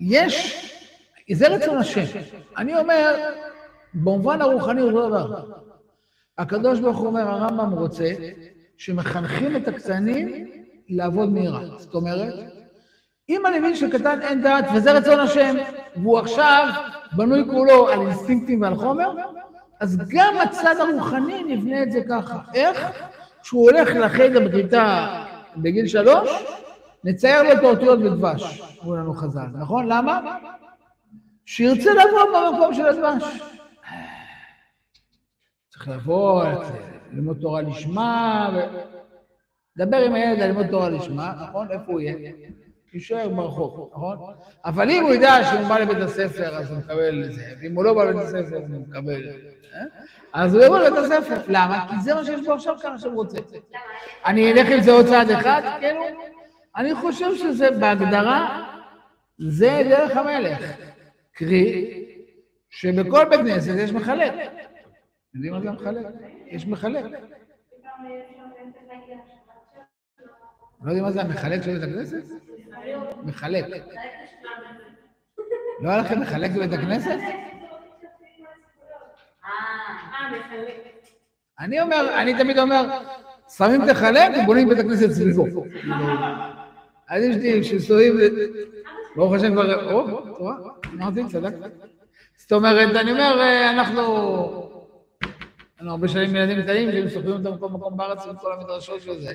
יש, 0.01 0.67
זה 1.33 1.49
רצון 1.49 1.77
השם. 1.77 2.05
אני 2.57 2.77
אומר, 2.77 3.31
במובן 3.95 4.41
הרוחני 4.41 4.81
הוא 4.81 4.91
אותו 4.91 5.09
דבר. 5.09 5.51
הקדוש 6.39 6.81
ברוך 6.81 6.99
הוא 6.99 7.07
אומר, 7.07 7.29
הרמב"ם 7.29 7.73
רוצה 7.73 8.13
שמחנכים 8.77 9.57
את 9.57 9.69
הקטנים 9.69 10.62
לעבוד 10.89 11.33
מהירה. 11.33 11.61
זאת 11.79 11.95
אומרת, 11.95 12.35
אם 13.29 13.47
אני 13.47 13.59
מבין 13.59 13.77
שקטן 13.77 14.23
אין 14.23 14.43
דעת 14.43 14.65
וזה 14.75 14.93
רצון 14.93 15.21
השם, 15.21 15.57
והוא 15.97 16.19
עכשיו 16.19 16.69
בנוי 17.13 17.45
כולו 17.51 17.89
על 17.89 18.01
אינסטינקטים 18.01 18.63
ועל 18.63 18.77
חומר, 18.77 19.11
אז 19.81 19.99
גם 20.09 20.35
הצד 20.43 20.75
הרוחני 20.81 21.45
נבנה 21.45 21.83
את 21.83 21.93
זה 21.93 22.01
ככה. 22.09 22.39
איך? 22.55 22.91
כשהוא 23.43 23.71
הולך 23.71 23.89
לחדר 23.89 24.49
בכיתה 24.49 25.09
בגיל 25.57 25.87
שלוש, 25.87 26.31
נצייר 27.05 27.43
לו 27.43 27.53
את 27.53 27.59
האותיות 27.59 27.99
בדבש, 27.99 28.63
אמרו 28.83 28.97
לנו 28.97 29.15
חז"ל, 29.15 29.47
נכון? 29.61 29.87
למה? 29.89 30.37
שירצה 31.47 31.91
לבוא 31.91 32.51
במקום 32.51 32.75
של 32.75 32.87
הדבש. 32.87 33.41
צריך 35.69 35.89
לבוא, 35.89 36.45
ללמוד 37.13 37.37
תורה 37.41 37.63
לשמה. 37.63 38.51
דבר 39.77 39.97
עם 39.97 40.15
הילד 40.15 40.41
על 40.41 40.49
ללמוד 40.49 40.67
תורה 40.67 40.89
לשמה, 40.89 41.33
נכון? 41.49 41.71
איפה 41.71 41.93
הוא 41.93 42.01
יהיה? 42.01 42.33
יישאר 42.95 43.29
ברחוב, 43.29 43.91
נכון? 43.93 44.17
אבל 44.65 44.91
אם 44.91 45.03
הוא 45.03 45.13
ידע 45.13 45.45
שהוא 45.45 45.69
בא 45.69 45.79
לבית 45.79 45.99
הספר, 45.99 46.57
אז 46.57 46.71
הוא 46.71 46.79
מקבל 46.79 47.25
את 47.25 47.33
זה, 47.33 47.45
ואם 47.61 47.75
הוא 47.75 47.85
לא 47.85 47.95
בא 47.95 48.05
לבית 48.05 48.23
הספר, 48.23 48.57
הוא 48.57 48.81
מקבל 48.89 49.29
את 49.29 49.41
זה. 49.43 49.49
אז 50.33 50.55
הוא 50.55 50.65
יבוא 50.65 50.79
לבית 50.79 50.99
הספר. 50.99 51.43
למה? 51.49 51.87
כי 51.91 52.01
זה 52.01 52.15
מה 52.15 52.25
שיש 52.25 52.41
בו 52.47 52.53
עכשיו 52.53 52.77
כמה 52.83 52.99
שהוא 52.99 53.15
רוצה. 53.15 53.39
אני 54.27 54.53
אלך 54.53 54.69
עם 54.71 54.81
זה 54.81 54.93
עוד 54.93 55.07
צעד 55.07 55.31
אחד, 55.31 55.63
כאילו? 55.81 56.03
אני 56.77 56.95
חושב 56.95 57.37
שזה 57.37 57.71
בהגדרה, 57.71 58.69
זה 59.39 59.83
דרך 59.89 60.17
המלך. 60.17 60.73
קרי, 61.33 62.05
שבכל 62.71 63.25
בית 63.25 63.41
כנסת 63.41 63.75
יש 63.79 63.93
מחלק. 63.93 64.33
יודעים 65.35 65.53
מה 65.53 65.61
זה 65.61 65.71
מחלק? 65.71 66.07
יש 66.47 66.67
מחלק. 66.67 67.05
לא 70.85 70.91
יודעים 70.91 71.05
מה 71.05 71.13
זה 71.13 71.21
המחלק 71.21 71.63
של 71.63 71.79
בית 71.79 71.83
הכנסת? 71.83 72.23
מחלק. 73.23 73.65
לא 75.81 75.89
היה 75.91 75.99
לכם 75.99 76.21
מחלק 76.21 76.51
בבית 76.51 76.73
הכנסת? 76.73 77.19
אני 81.61 81.81
אומר, 81.81 82.23
אני 82.23 82.39
תמיד 82.39 82.59
אומר, 82.59 82.99
שמים 83.57 83.87
תחלק 83.87 84.31
ובונים 84.43 84.69
בית 84.69 84.79
הכנסת 84.79 85.11
סביבו. 85.11 85.47
אז 87.09 87.23
יש 87.23 87.37
לי 87.37 87.65
שסועים, 87.65 88.17
ברוך 89.17 89.33
השם 89.33 89.53
כבר, 89.53 89.93
או, 89.93 90.21
תורה, 90.37 90.55
אמרתי, 90.95 91.21
צדקת. 91.29 91.71
זאת 92.37 92.53
אומרת, 92.53 92.97
אני 92.97 93.13
אומר, 93.13 93.41
אנחנו, 93.71 94.03
אנחנו 95.79 95.91
הרבה 95.91 96.09
שנים 96.09 96.37
ילדים 96.37 96.63
קטנים, 96.63 96.93
שהם 96.93 97.09
סופרים 97.09 97.33
אותם 97.33 97.57
בכל 97.57 97.69
מקום 97.69 97.97
בארץ 97.97 98.27
עם 98.27 98.37
כל 98.37 98.53
המדרשות 98.53 99.01
של 99.01 99.21
זה. 99.21 99.33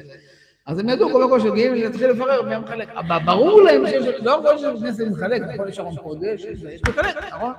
אז 0.68 0.80
הם 0.80 0.89
ידעו 0.89 1.09
כל 1.11 1.26
מקום 1.26 1.39
שמגיעים 1.39 1.74
להתחיל 1.74 2.09
לברר 2.09 2.41
מי 2.41 2.55
המחלק. 2.55 2.89
ברור 3.26 3.61
להם 3.61 3.88
שיש, 3.88 4.05
לא 4.22 4.39
כל 4.43 4.57
שבית 4.57 4.80
כנסת 4.80 5.05
מחלק, 5.11 5.41
נכון, 5.41 5.68
יש 5.68 5.80
ארון 5.80 5.95
קודש, 5.95 6.43
יש 6.43 6.82
מחלק, 6.89 7.18
נכון? 7.34 7.53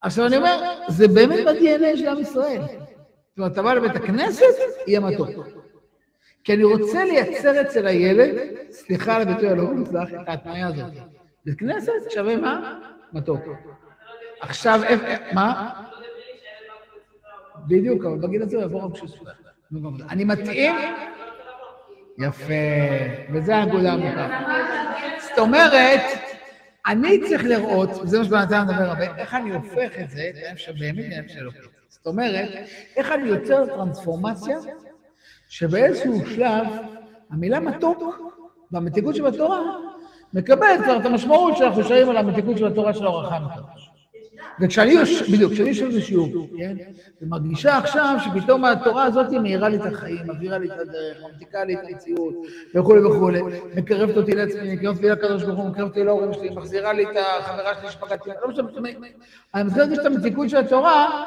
עכשיו 0.00 0.26
אני 0.26 0.36
אומר, 0.36 0.72
זה 0.88 1.08
באמת 1.08 1.46
ב-DNA 1.46 1.96
של 1.96 2.08
עם 2.08 2.18
ישראל. 2.18 2.62
זאת 2.62 3.38
אומרת, 3.38 3.52
אתה 3.52 3.62
בא 3.62 3.74
לבית 3.74 3.96
הכנסת, 3.96 4.44
יהיה 4.86 5.00
מתוק. 5.00 5.28
כי 6.44 6.54
אני 6.54 6.64
רוצה 6.64 7.04
לייצר 7.04 7.60
אצל 7.60 7.86
הילד, 7.86 8.34
סליחה 8.70 9.16
על 9.16 9.22
הביטוי 9.22 9.48
הלא 9.48 9.64
מוצלח, 9.64 10.08
את 10.22 10.28
ההתניה 10.28 10.68
הזאת. 10.68 10.92
בית 11.44 11.58
כנסת 11.58 11.92
שווה 12.10 12.36
מה? 12.36 12.78
מתוק. 13.12 13.40
עכשיו, 14.40 14.80
מה? 15.32 15.70
בדיוק, 17.68 18.04
אבל 18.04 18.18
בגיל 18.18 18.42
הזה 18.42 18.56
הוא 18.56 18.64
יבוא 18.64 18.82
רק 18.82 18.92
כשהוא. 18.92 19.08
אני 20.10 20.24
מתאים... 20.24 20.74
יפה, 22.18 22.54
וזה 23.32 23.56
הנקודה 23.56 23.92
המוכרת. 23.92 24.30
זאת 25.28 25.38
אומרת, 25.38 26.00
אני 26.86 27.20
צריך 27.28 27.44
לראות, 27.44 27.90
וזה 27.90 28.18
מה 28.18 28.24
שבנתן 28.24 28.62
מדבר 28.62 28.82
הרבה, 28.82 29.16
איך 29.16 29.34
אני 29.34 29.50
הופך 29.50 29.98
את 30.00 30.10
זה, 30.10 30.30
שבאמת 30.56 31.04
נראה 31.08 31.28
שלא. 31.28 31.50
זאת 31.88 32.06
אומרת, 32.06 32.48
איך 32.96 33.12
אני 33.12 33.28
יוצר 33.28 33.66
טרנספורמציה, 33.66 34.58
שבאיזשהו 35.48 36.26
שלב, 36.26 36.66
המילה 37.30 37.60
מתוק 37.60 38.02
והמתיקות 38.72 39.14
שבתורה 39.14 39.60
מקבלת 40.32 40.80
כבר 40.84 40.96
את 40.96 41.06
המשמעות 41.06 41.56
שאנחנו 41.56 41.84
שרים 41.84 42.10
על 42.10 42.16
המתיקות 42.16 42.58
של 42.58 42.66
התורה 42.66 42.94
של 42.94 43.04
האורחה 43.04 43.36
הקדוש. 43.36 43.90
וכשאני 44.60 44.92
יושב, 44.92 45.24
בדיוק, 45.32 45.52
כשאני 45.52 45.68
יושב 45.68 45.96
בשיעור, 45.96 46.28
כן, 46.58 46.76
ומרגישה 47.22 47.78
עכשיו 47.78 48.16
שפתאום 48.24 48.64
התורה 48.64 49.04
הזאת 49.04 49.30
מאירה 49.30 49.68
לי 49.68 49.76
את 49.76 49.86
החיים, 49.86 50.18
מבהירה 50.26 50.58
לי 50.58 50.66
את 50.66 50.78
הדרך, 50.80 51.16
ממתיקה 51.22 51.64
לי 51.64 51.74
את 51.74 51.80
המציאות, 51.88 52.34
וכולי 52.74 53.04
וכולי, 53.04 53.40
מקרבת 53.74 54.16
אותי 54.16 54.32
לעצמי, 54.32 54.74
מקרבת 54.74 54.96
אותי 54.96 55.08
לקדוש 55.08 55.42
ברוך 55.42 55.58
הוא, 55.58 55.68
מקרבת 55.68 55.88
אותי 55.88 56.04
להורים 56.04 56.32
שלי, 56.32 56.50
מחזירה 56.50 56.92
לי 56.92 57.04
את 57.04 57.16
החברה 57.16 57.74
שלי 57.80 57.90
שפגעתי, 57.90 58.30
לא 58.42 58.48
משנה, 58.48 58.68
אני 59.54 59.64
מתחיל 59.64 59.82
להרגיש 59.82 59.98
את 59.98 60.06
המתיקות 60.06 60.48
של 60.50 60.56
התורה, 60.56 61.24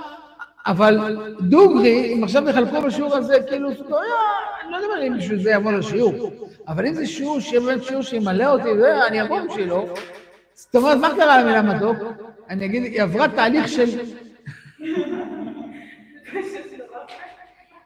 אבל 0.65 1.17
דוגרי, 1.41 2.13
אם 2.13 2.23
עכשיו 2.23 2.49
יחלקו 2.49 2.81
בשיעור 2.81 3.15
הזה, 3.15 3.37
כאילו, 3.47 3.69
אני 3.69 4.71
לא 4.71 4.77
יודע 4.77 5.07
אם 5.07 5.17
בשביל 5.17 5.43
זה 5.43 5.51
יבוא 5.51 5.71
לשיעור, 5.71 6.31
אבל 6.67 6.85
אם 6.85 6.93
זה 6.93 7.05
שיעור 7.05 7.39
שיהיה 7.39 7.61
באמת 7.61 7.83
שיעור 7.83 8.03
שימלא 8.03 8.45
אותי, 8.45 8.69
אני 9.07 9.21
אבוא 9.21 9.39
בשבילו, 9.41 9.87
זאת 10.53 10.75
אומרת, 10.75 10.97
מה 10.97 11.15
קרה 11.15 11.41
למילה 11.41 11.61
מתוק? 11.61 11.97
אני 12.49 12.65
אגיד, 12.65 12.83
היא 12.83 13.01
עברה 13.01 13.27
תהליך 13.27 13.67
של... 13.67 13.99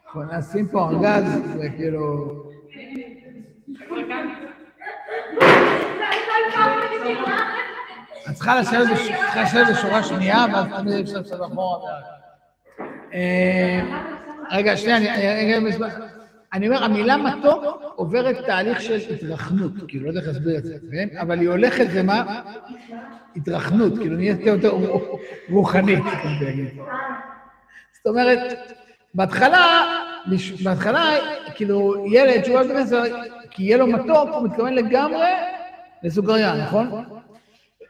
אנחנו 0.06 0.38
נשים 0.38 0.68
פה 0.68 0.90
ארגז, 0.90 1.42
זה 1.58 1.70
כאילו... 1.78 2.34
את 8.30 8.34
צריכה 8.34 8.60
לשבת 8.62 9.68
בשורה 9.72 10.04
שנייה, 10.04 10.46
ואז 10.54 10.66
תמיד 10.78 10.94
אפשר 10.94 11.18
לעשות 11.18 11.42
אחורה. 11.54 11.92
רגע, 14.52 14.78
שנייה, 14.78 14.98
אני... 15.58 15.72
אני 16.54 16.68
אומר, 16.68 16.84
המילה 16.84 17.18
מתוק 17.18 17.64
עוברת 17.96 18.46
תהליך 18.46 18.82
של 18.82 19.00
התרחנות, 19.14 19.72
כאילו, 19.88 20.04
לא 20.04 20.10
יודע 20.10 20.20
איך 20.20 20.28
להסביר 20.28 20.58
את 20.58 20.64
זה, 20.64 20.76
כן? 20.92 21.18
אבל 21.18 21.40
היא 21.40 21.50
הולכת 21.50 21.86
ומה? 21.94 22.42
התרחנות, 23.36 23.98
כאילו, 23.98 24.16
נהיית 24.16 24.40
יותר 24.40 24.72
רוחנית, 25.50 26.04
זאת 27.94 28.08
אומרת, 28.08 28.40
בהתחלה, 29.14 29.86
בהתחלה, 30.64 31.12
כאילו, 31.56 32.06
ילד 32.08 32.46
שהוא 32.46 32.58
אוהב 32.58 32.72
את 32.72 32.88
כי 33.52 33.64
יהיה 33.64 33.78
לו 33.78 33.88
מתוק, 33.88 34.30
הוא 34.34 34.48
מתכוון 34.48 34.74
לגמרי 34.74 35.30
לסוכריה, 36.04 36.56
נכון? 36.66 37.04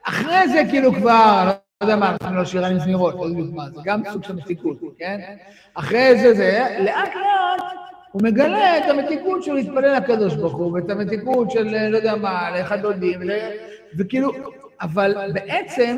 אחרי 0.07 0.47
זה, 0.47 0.63
כאילו, 0.69 0.93
כבר, 0.93 1.43
לא 1.45 1.85
יודע 1.85 1.95
מה, 1.95 2.15
אנחנו 2.21 2.37
לא 2.37 2.45
שירה 2.45 2.67
עם 2.67 2.79
זמירות, 2.79 3.15
לא 3.15 3.23
יודע 3.23 3.51
מה, 3.55 3.69
זה 3.69 3.81
גם 3.83 4.01
סוג 4.11 4.23
של 4.23 4.35
מתיקות, 4.35 4.77
כן? 4.97 5.19
אחרי 5.73 6.19
זה, 6.21 6.33
זה, 6.33 6.77
לאט 6.79 7.15
לאט, 7.15 7.73
הוא 8.13 8.21
מגלה 8.23 8.77
את 8.77 8.83
המתיקות 8.89 9.43
של 9.43 9.53
להתפלל 9.53 9.97
לקדוש 9.97 10.35
ברוך 10.35 10.53
הוא, 10.53 10.71
ואת 10.73 10.89
המתיקות 10.89 11.51
של, 11.51 11.87
לא 11.89 11.97
יודע 11.97 12.15
מה, 12.15 12.57
לאחד 12.57 12.81
דודים, 12.81 13.19
וכאילו, 13.97 14.31
אבל 14.81 15.31
בעצם, 15.33 15.97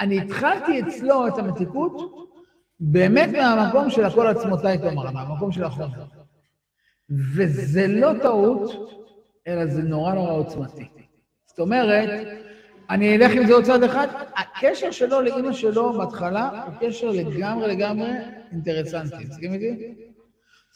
אני 0.00 0.20
התחלתי 0.20 0.80
אצלו 0.80 1.26
את 1.26 1.38
המתיקות 1.38 2.12
באמת 2.80 3.28
מהמקום 3.32 3.90
של 3.90 4.04
הכל 4.04 4.26
עצמותיי 4.26 4.78
תאמר, 4.78 5.10
מהמקום 5.10 5.52
של 5.52 5.64
החומר. 5.64 6.04
וזה 7.34 7.86
לא 7.88 8.10
טעות, 8.22 8.92
אלא 9.46 9.66
זה 9.66 9.82
נורא 9.82 10.14
נורא 10.14 10.32
עוצמתי. 10.32 10.88
זאת 11.46 11.58
אומרת, 11.58 12.26
אני 12.90 13.16
אלך 13.16 13.32
עם 13.32 13.46
זה 13.46 13.52
עוד 13.52 13.64
צעד 13.64 13.82
אחד, 13.82 14.06
הקשר 14.36 14.90
שלו 14.90 15.20
לאימא 15.20 15.52
שלו 15.52 15.92
בהתחלה 15.92 16.64
הוא 16.66 16.74
קשר 16.80 17.10
לגמרי 17.10 17.68
לגמרי 17.68 18.10
אינטרסנטי. 18.52 19.24
מסכים 19.28 19.52
איתי? 19.52 19.94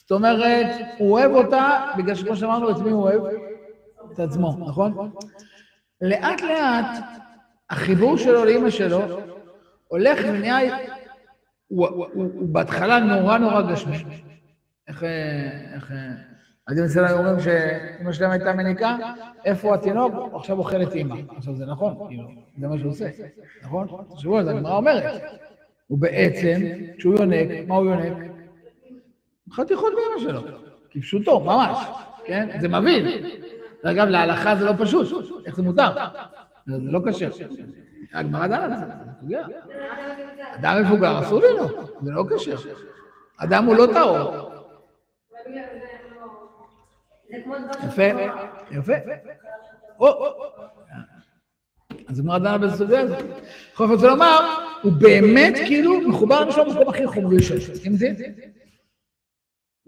זאת 0.08 0.16
אומרת, 0.16 0.66
הוא 0.98 1.12
אוהב 1.12 1.32
אותה, 1.32 1.92
בגלל 1.98 2.14
שכמו 2.14 2.36
שאמרנו, 2.36 2.70
את 2.70 2.78
מי 2.78 2.90
הוא 2.90 3.02
אוהב? 3.02 3.22
את 4.12 4.18
עצמו, 4.18 4.56
נכון? 4.66 5.10
לאט 6.00 6.40
לאט, 6.40 6.86
החיבור 7.70 8.16
שלו 8.16 8.44
לאימא 8.44 8.70
שלו 8.70 9.00
הולך 9.88 10.18
ונהיה, 10.28 10.76
הוא, 11.68 11.88
בהתחלה 12.52 12.98
נורא 12.98 13.38
נורא 13.38 13.62
גשמי. 13.62 13.96
איך, 14.88 15.04
איך, 15.74 15.92
הילדים 16.68 16.84
אצלנו 16.84 17.18
אומרים 17.18 17.40
שאמא 17.40 18.12
שלהם 18.12 18.30
הייתה 18.30 18.52
מניקה, 18.52 18.96
איפה 19.44 19.74
התינוק? 19.74 20.14
עכשיו 20.34 20.58
אוכל 20.58 20.82
את 20.82 20.94
אימא. 20.94 21.16
עכשיו 21.36 21.56
זה 21.56 21.66
נכון, 21.66 21.96
כאילו, 22.08 22.28
זה 22.58 22.68
מה 22.68 22.78
שהוא 22.78 22.90
עושה, 22.90 23.08
נכון? 23.62 23.86
תחשבו 24.10 24.38
על 24.38 24.44
זה, 24.44 24.50
הגמרא 24.50 24.76
אומרת. 24.76 25.22
הוא 25.86 25.98
בעצם, 25.98 26.60
כשהוא 26.98 27.14
יונק, 27.18 27.48
מה 27.68 27.74
הוא 27.74 27.86
יונק? 27.86 28.16
חתיכות 29.52 29.92
באמא 29.92 30.28
שלו, 30.30 30.40
כפשוטו, 30.90 31.40
ממש, 31.40 31.78
כן? 32.24 32.60
זה 32.60 32.68
מבין. 32.68 33.06
אגב, 33.82 34.06
להלכה 34.06 34.56
זה 34.56 34.64
לא 34.64 34.72
פשוט, 34.78 35.06
איך 35.46 35.56
זה 35.56 35.62
מותר? 35.62 35.88
זה 36.66 36.76
לא 36.80 37.00
קשה. 37.06 37.28
הגמרא 38.14 38.46
דנה 38.46 38.68
זה, 38.68 38.86
זה 38.86 38.92
פוגע. 39.20 39.46
אדם 40.54 40.82
מבוגר, 40.84 41.20
אסור 41.20 41.40
לי 41.40 41.46
לו, 41.58 41.68
זה 42.02 42.10
לא 42.10 42.24
קשה. 42.34 42.54
אדם 43.36 43.64
הוא 43.64 43.74
לא 43.74 43.86
טהור. 43.92 44.50
יפה, 47.86 48.02
יפה. 48.70 48.92
אז 52.08 52.18
הגמרא 52.18 52.38
דנה 52.38 52.58
בסוגיה 52.58 53.00
הזאת. 53.00 53.18
בכל 53.72 53.84
אופן, 53.84 53.94
רוצה 53.94 54.06
לומר, 54.06 54.38
הוא 54.82 54.92
באמת 54.92 55.54
כאילו 55.66 56.08
מחובר 56.08 56.40
למשהו 56.44 56.64
במקום 56.64 56.88
הכי 56.88 57.06
חומרי 57.06 57.42
שלו. 57.42 57.58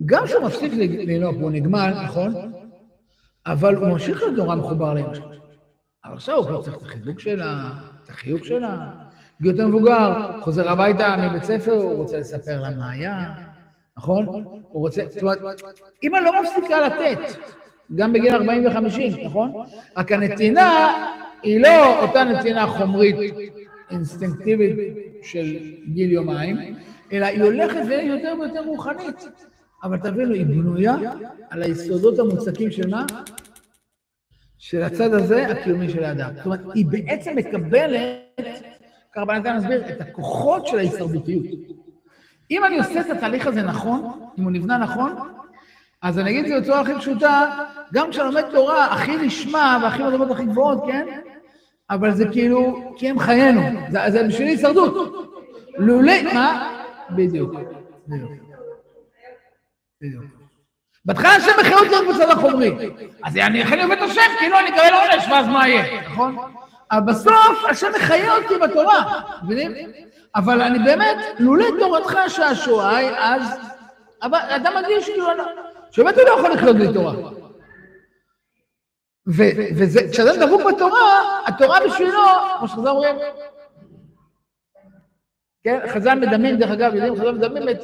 גם 0.07 0.25
כשהוא 0.25 0.45
מפסיק 0.45 0.73
לנהוג, 0.77 1.37
הוא 1.43 1.51
נגמל, 1.51 1.95
נכון? 2.05 2.53
אבל 3.47 3.75
הוא 3.75 3.89
ממשיך 3.89 4.23
להיות 4.23 4.37
נורא 4.37 4.55
מחובר 4.55 4.95
לאמא 4.95 5.15
שלו. 5.15 5.27
אבל 6.05 6.15
עכשיו 6.15 6.37
הוא 6.37 6.47
כבר 6.47 6.63
צריך 6.63 6.77
את 6.77 6.83
החיבוק 6.83 7.21
שלה, 7.21 7.71
את 8.05 8.09
החיוק 8.11 8.45
שלה. 8.45 8.91
גיל 9.43 9.51
יותר 9.51 9.67
מבוגר, 9.67 10.41
חוזר 10.41 10.69
הביתה 10.69 11.17
מבית 11.17 11.45
ספר, 11.45 11.73
הוא 11.73 11.95
רוצה 11.95 12.19
לספר 12.19 12.61
לה 12.61 12.71
מה 12.71 12.91
היה, 12.91 13.35
נכון? 13.97 14.27
הוא 14.69 14.83
רוצה, 14.83 15.03
זאת 15.11 15.23
אומרת, 15.23 15.39
אמא 16.03 16.17
לא 16.17 16.43
מפסיקה 16.43 16.81
לתת, 16.81 17.37
גם 17.95 18.13
בגיל 18.13 18.35
40 18.35 18.67
ו-50, 18.67 19.27
נכון? 19.27 19.53
רק 19.97 20.13
הנתינה 20.13 20.95
היא 21.43 21.61
לא 21.61 22.03
אותה 22.03 22.25
נתינה 22.25 22.67
חומרית, 22.67 23.17
אינסטינקטיבית 23.91 24.77
של 25.23 25.57
גיל 25.87 26.13
יומיים, 26.13 26.75
אלא 27.13 27.27
היא 27.27 27.43
הולכת 27.43 27.81
ויותר 27.89 28.35
ויותר 28.41 28.65
רוחנית. 28.65 29.29
אבל 29.83 29.99
תבינו, 29.99 30.35
היא 30.35 30.47
בנויה 30.47 30.97
על 31.51 31.63
היסודות 31.63 32.19
המוצקים 32.19 32.71
של 32.71 32.91
מה? 32.91 33.07
של 34.59 34.83
הצד 34.83 35.15
הזה, 35.15 35.47
הקיומי 35.47 35.89
של 35.91 36.05
האדם. 36.05 36.31
זאת 36.37 36.47
אומרת, 36.47 36.61
היא 36.75 36.87
בעצם 36.87 37.37
מקבלת, 37.37 38.19
ככה 39.15 39.37
אדם 39.37 39.57
מסביר, 39.57 39.89
את 39.89 40.01
הכוחות 40.01 40.67
של 40.67 40.79
ההישרדותיות. 40.79 41.45
אם 42.51 42.65
אני 42.65 42.79
עושה 42.79 43.01
את 43.01 43.11
התהליך 43.11 43.47
הזה 43.47 43.63
נכון, 43.63 44.21
אם 44.39 44.45
הוא 44.45 44.53
נבנה 44.53 44.79
נכון, 44.79 45.13
אז 46.03 46.19
אני 46.19 46.31
אגיד 46.31 46.45
את 46.45 46.49
זה 46.49 46.61
בצורה 46.61 46.81
הכי 46.81 46.95
פשוטה, 46.95 47.65
גם 47.93 48.11
כשאני 48.11 48.27
לומד 48.27 48.45
תורה 48.51 48.93
הכי 48.93 49.17
נשמע 49.17 49.79
והכי 49.83 50.03
מדברות 50.03 50.31
הכי 50.31 50.45
גבוהות, 50.45 50.85
כן? 50.87 51.07
אבל 51.91 52.15
זה 52.15 52.29
כאילו, 52.33 52.93
כי 52.97 53.09
הם 53.09 53.19
חיינו, 53.19 53.61
זה, 53.91 54.23
בשביל 54.29 54.49
הישרדות. 54.49 55.15
לולא, 55.79 56.13
מה? 56.35 56.73
בדיוק, 57.11 57.55
בדיוק. 58.09 58.48
בהתחלה 61.05 61.31
השם 61.35 61.51
בחיות 61.61 61.89
להיות 61.89 62.05
בצד 62.09 62.31
החומרי. 62.31 62.91
אז 63.25 63.37
אני 63.37 63.63
אכן 63.63 63.81
עובד 63.81 63.97
השם, 64.03 64.21
כאילו 64.39 64.59
אני 64.59 64.69
אקבל 64.69 64.95
עונש, 64.95 65.25
ואז 65.31 65.47
מה 65.47 65.69
יהיה, 65.69 66.01
נכון? 66.11 66.37
אבל 66.91 67.13
בסוף 67.13 67.65
השם 67.71 67.87
מחיה 67.97 68.37
אותי 68.37 68.55
בתורה, 68.59 69.23
מבינים? 69.43 69.73
אבל 70.37 70.63
אני 70.63 70.79
באמת, 70.79 71.17
לולא 71.39 71.67
תורתך 71.79 72.19
שעשועי, 72.29 73.09
אז... 73.19 73.43
אבל 74.23 74.39
אדם 74.39 74.75
מרגיש 74.75 75.07
כאילו, 75.07 75.27
שבאמת 75.91 76.15
הוא 76.15 76.25
לא 76.25 76.31
יכול 76.31 76.51
לחיות 76.53 76.77
בלי 76.77 76.93
תורה. 76.95 77.15
וכשאדם 79.77 80.47
דבוק 80.47 80.63
בתורה, 80.63 81.41
התורה 81.47 81.79
בשבילו, 81.87 82.23
כמו 82.59 82.69
שחז"ל 82.69 82.89
אומרים, 82.89 83.17
כן, 85.65 85.79
חז"ל 85.89 86.15
מדמים, 86.15 86.57
דרך 86.57 86.71
אגב, 86.71 86.95
יודעים, 86.95 87.17
חז"ל 87.17 87.31
מדמים 87.31 87.69
את, 87.69 87.79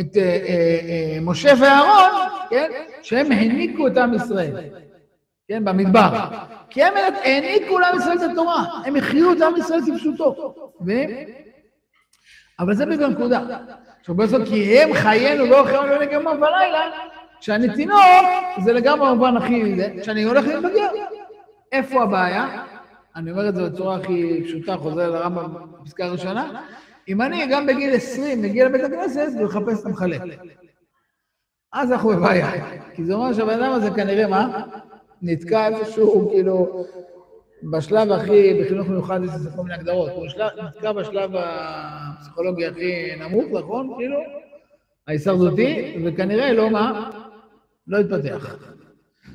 את 0.00 0.16
אה, 0.16 0.22
אה, 0.22 0.78
אה, 0.88 1.18
משה 1.20 1.52
ואהרון, 1.60 2.28
כן, 2.50 2.70
שהם 3.02 3.32
העניקו 3.32 3.86
את 3.86 3.96
עם 3.96 4.14
ישראל, 4.14 4.56
כן, 5.48 5.64
במדבר. 5.64 6.08
כי 6.70 6.82
הם 6.82 6.94
העניקו 7.24 7.78
לעם 7.78 7.98
ישראל 7.98 8.16
את 8.16 8.30
התורה, 8.32 8.64
הם 8.84 8.96
החיו 8.96 9.32
את 9.32 9.42
עם 9.42 9.56
ישראל 9.56 9.80
כפשוטו. 9.80 10.54
אבל 12.58 12.74
זה 12.74 12.86
בגלל 12.86 13.10
נקודה. 13.10 13.40
עכשיו 14.00 14.14
בסוף, 14.14 14.48
כי 14.48 14.78
הם 14.78 14.94
חיינו 14.94 15.46
לא 15.46 15.64
חיינו 15.66 15.86
לא 15.86 15.98
לגמרי 15.98 16.36
בלילה, 16.36 16.80
כשאני 17.40 17.74
תינוק, 17.74 18.00
זה 18.64 18.72
לגמרי 18.72 19.10
במובן 19.10 19.36
הכי... 19.36 19.74
כשאני 20.02 20.22
הולך 20.22 20.46
להתבגר. 20.46 20.88
איפה 21.72 22.02
הבעיה? 22.02 22.64
אני 23.16 23.30
אומר 23.30 23.48
את 23.48 23.54
זה 23.54 23.68
בצורה 23.68 23.96
הכי 23.96 24.42
פשוטה, 24.44 24.76
חוזר 24.76 25.10
לרמב"ם 25.10 25.54
בפסקה 25.82 26.04
הראשונה. 26.04 26.62
אם 27.08 27.22
אני 27.22 27.46
גם 27.50 27.66
בגיל 27.66 27.94
20 27.94 28.42
מגיע 28.42 28.68
לבית 28.68 28.84
הכנסת 28.84 29.28
ומחפש 29.40 29.80
את 29.80 29.86
המחלק. 29.86 30.22
אז 31.72 31.92
אנחנו 31.92 32.08
בבעיה. 32.08 32.50
כי 32.94 33.04
זה 33.04 33.14
אומר 33.14 33.32
שהבן 33.32 33.62
אדם 33.62 33.72
הזה 33.72 33.90
כנראה, 33.90 34.26
מה? 34.26 34.64
נתקע 35.22 35.68
איפשהו, 35.68 36.30
כאילו, 36.30 36.84
בשלב 37.72 38.12
הכי, 38.12 38.60
בחינוך 38.62 38.88
מיוחד 38.88 39.20
יש 39.24 39.30
לזה 39.34 39.50
כל 39.56 39.62
מיני 39.62 39.74
הגדרות. 39.74 40.10
הוא 40.10 40.26
נתקע 40.66 40.92
בשלב 40.92 41.30
הפסיכולוגי 41.34 42.66
הכי 42.66 43.16
נמוך, 43.20 43.44
נכון? 43.52 43.94
כאילו, 43.98 44.18
ההישרדותי, 45.08 45.96
וכנראה 46.04 46.52
לא 46.52 46.70
מה? 46.70 47.10
לא 47.86 47.98
התפתח. 47.98 48.56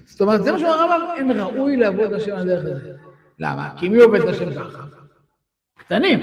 זאת 0.05 0.21
אומרת, 0.21 0.43
זה 0.43 0.51
מה 0.51 0.59
שאומר 0.59 0.73
הרמב"ם, 0.73 1.07
אין 1.17 1.31
ראוי 1.31 1.77
לעבוד 1.77 2.13
השם 2.13 2.31
על 2.31 2.39
הדרך 2.39 2.65
הזה. 2.65 2.91
למה? 3.39 3.69
כי 3.77 3.89
מי 3.89 4.01
עובד 4.01 4.21
את 4.21 4.27
השם 4.27 4.53
ככה? 4.53 4.98
קטנים. 5.89 6.19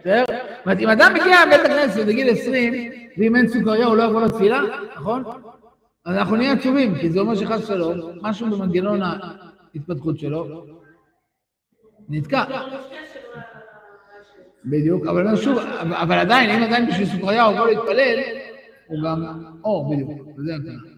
בסדר? 0.00 0.24
זאת 0.28 0.64
אומרת, 0.64 0.78
אם 0.80 0.88
אדם 0.88 1.12
מגיע 1.14 1.46
לבית 1.46 1.60
הכנסת 1.70 2.06
בגיל 2.06 2.30
20, 2.30 2.74
ואם 3.18 3.36
אין 3.36 3.48
סוכריה 3.48 3.86
הוא 3.86 3.96
לא 3.96 4.02
יבוא 4.02 4.22
לתפילה, 4.22 4.60
נכון? 4.96 5.24
אז 6.04 6.16
אנחנו 6.16 6.36
נהיה 6.36 6.52
עצובים, 6.52 6.94
כי 6.94 7.10
זה 7.10 7.20
אומר 7.20 7.34
שחס 7.34 7.62
ושלום, 7.62 8.00
משהו 8.22 8.50
במנגנון 8.50 9.00
ההתפתחות 9.02 10.18
שלו 10.18 10.64
נתקע. 12.08 12.44
בדיוק, 14.64 15.06
אבל 15.06 15.36
שוב, 15.36 15.58
אבל 15.80 16.18
עדיין, 16.18 16.50
אם 16.50 16.62
עדיין 16.62 16.86
בשביל 16.86 17.06
סוכריה 17.06 17.44
הוא 17.44 17.54
יכול 17.54 17.68
להתפלל, 17.68 18.18
הוא 18.86 18.98
גם... 19.04 19.44
או, 19.64 19.90
בדיוק, 19.90 20.38
וזה 20.38 20.54
הכלל. 20.54 20.94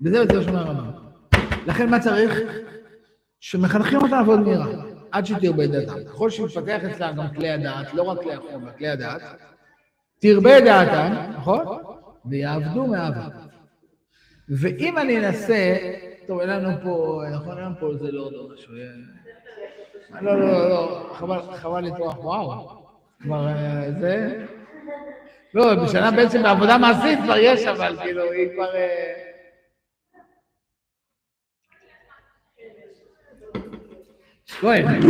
וזה 0.00 0.16
יותר 0.16 0.42
שומר 0.42 0.58
הרמב"ם. 0.58 0.90
לכן 1.66 1.90
מה 1.90 2.00
צריך? 2.00 2.40
שמחנכים 3.40 3.98
אותה 3.98 4.16
לעבוד 4.16 4.40
מהירה, 4.40 4.66
עד 5.12 5.26
שתרבה 5.26 5.66
דעתם. 5.66 6.04
ככל 6.04 6.30
שיתפתח 6.30 6.80
אצלה 6.90 7.12
גם 7.12 7.28
כלי 7.34 7.50
הדעת, 7.50 7.94
לא 7.94 8.02
רק 8.02 8.22
כלי 8.22 8.34
החומר, 8.34 8.72
כלי 8.78 8.88
הדעת, 8.88 9.22
תרבה 10.18 10.60
דעתם, 10.60 11.32
נכון? 11.36 11.66
ויעבדו 12.24 12.86
מאהבה. 12.86 13.28
ואם 14.48 14.98
אני 14.98 15.18
אנסה, 15.18 15.76
טוב, 16.26 16.40
אין 16.40 16.48
לנו 16.48 16.70
פה, 16.82 17.22
נכון, 17.32 17.56
אין 17.58 17.64
לנו 17.64 17.74
פה 17.80 17.90
איזה 17.90 18.12
לורד 18.12 18.34
או 18.34 18.48
משהו. 18.54 18.72
לא, 20.20 20.40
לא, 20.40 20.52
לא, 20.52 20.68
לא, 20.68 21.10
חבל, 21.12 21.38
חבל 21.56 21.84
לטרוח, 21.84 22.24
וואו. 22.24 22.68
כבר 23.22 23.48
זה... 24.00 24.44
לא, 25.54 25.74
בשנה 25.74 26.10
בעצם 26.10 26.42
בעבודה 26.42 26.78
מעשית 26.78 27.18
כבר 27.24 27.36
יש, 27.36 27.66
אבל 27.66 27.96
כאילו, 28.02 28.32
היא 28.32 28.48
כבר... 28.54 28.70
כהן. 34.50 35.00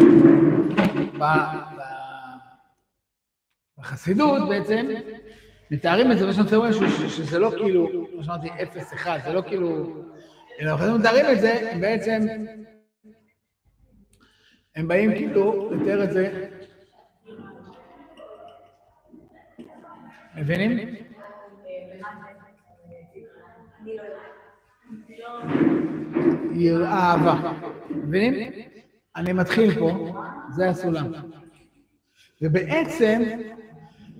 בחסידות 3.78 4.48
בעצם 4.48 4.86
מתארים 5.70 6.12
את 6.12 6.18
זה, 6.18 6.32
שאני 6.32 6.42
רוצה 6.44 6.56
לומר, 6.56 6.72
שזה 7.08 7.38
לא 7.38 7.50
כאילו, 7.50 7.88
כמו 8.12 8.24
שאמרתי, 8.24 8.48
אפס 8.62 8.94
אחד, 8.94 9.18
זה 9.24 9.32
לא 9.32 9.42
כאילו... 9.42 10.02
אלא 10.60 10.70
אנחנו 10.70 10.98
מתארים 10.98 11.24
את 11.32 11.40
זה, 11.40 11.72
בעצם 11.80 12.20
הם 14.76 14.88
באים 14.88 15.14
כאילו 15.14 15.70
לתאר 15.70 16.04
את 16.04 16.12
זה 16.12 16.48
מבינים? 20.36 20.94
יראה 26.52 27.12
אהבה. 27.12 27.52
מבינים? 27.90 28.75
אני 29.16 29.32
מתחיל 29.32 29.78
פה, 29.78 30.14
זה 30.50 30.68
הסולם. 30.68 31.12
ובעצם, 32.42 33.22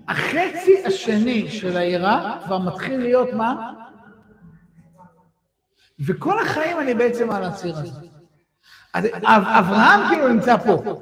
החצי 0.09 0.85
השני 0.87 1.49
של 1.49 1.77
היראה 1.77 2.39
כבר 2.45 2.59
מתחיל 2.59 3.01
להיות 3.01 3.33
מה? 3.33 3.73
וכל 6.07 6.39
החיים 6.43 6.81
אני 6.81 6.95
בעצם 6.95 7.31
על 7.31 7.45
הציר 7.45 7.77
הזה. 7.79 8.07
אז 8.95 9.05
אב- 9.07 9.45
אברהם 9.59 10.01
כאילו 10.09 10.29
נמצא 10.29 10.57
פה. 10.57 11.01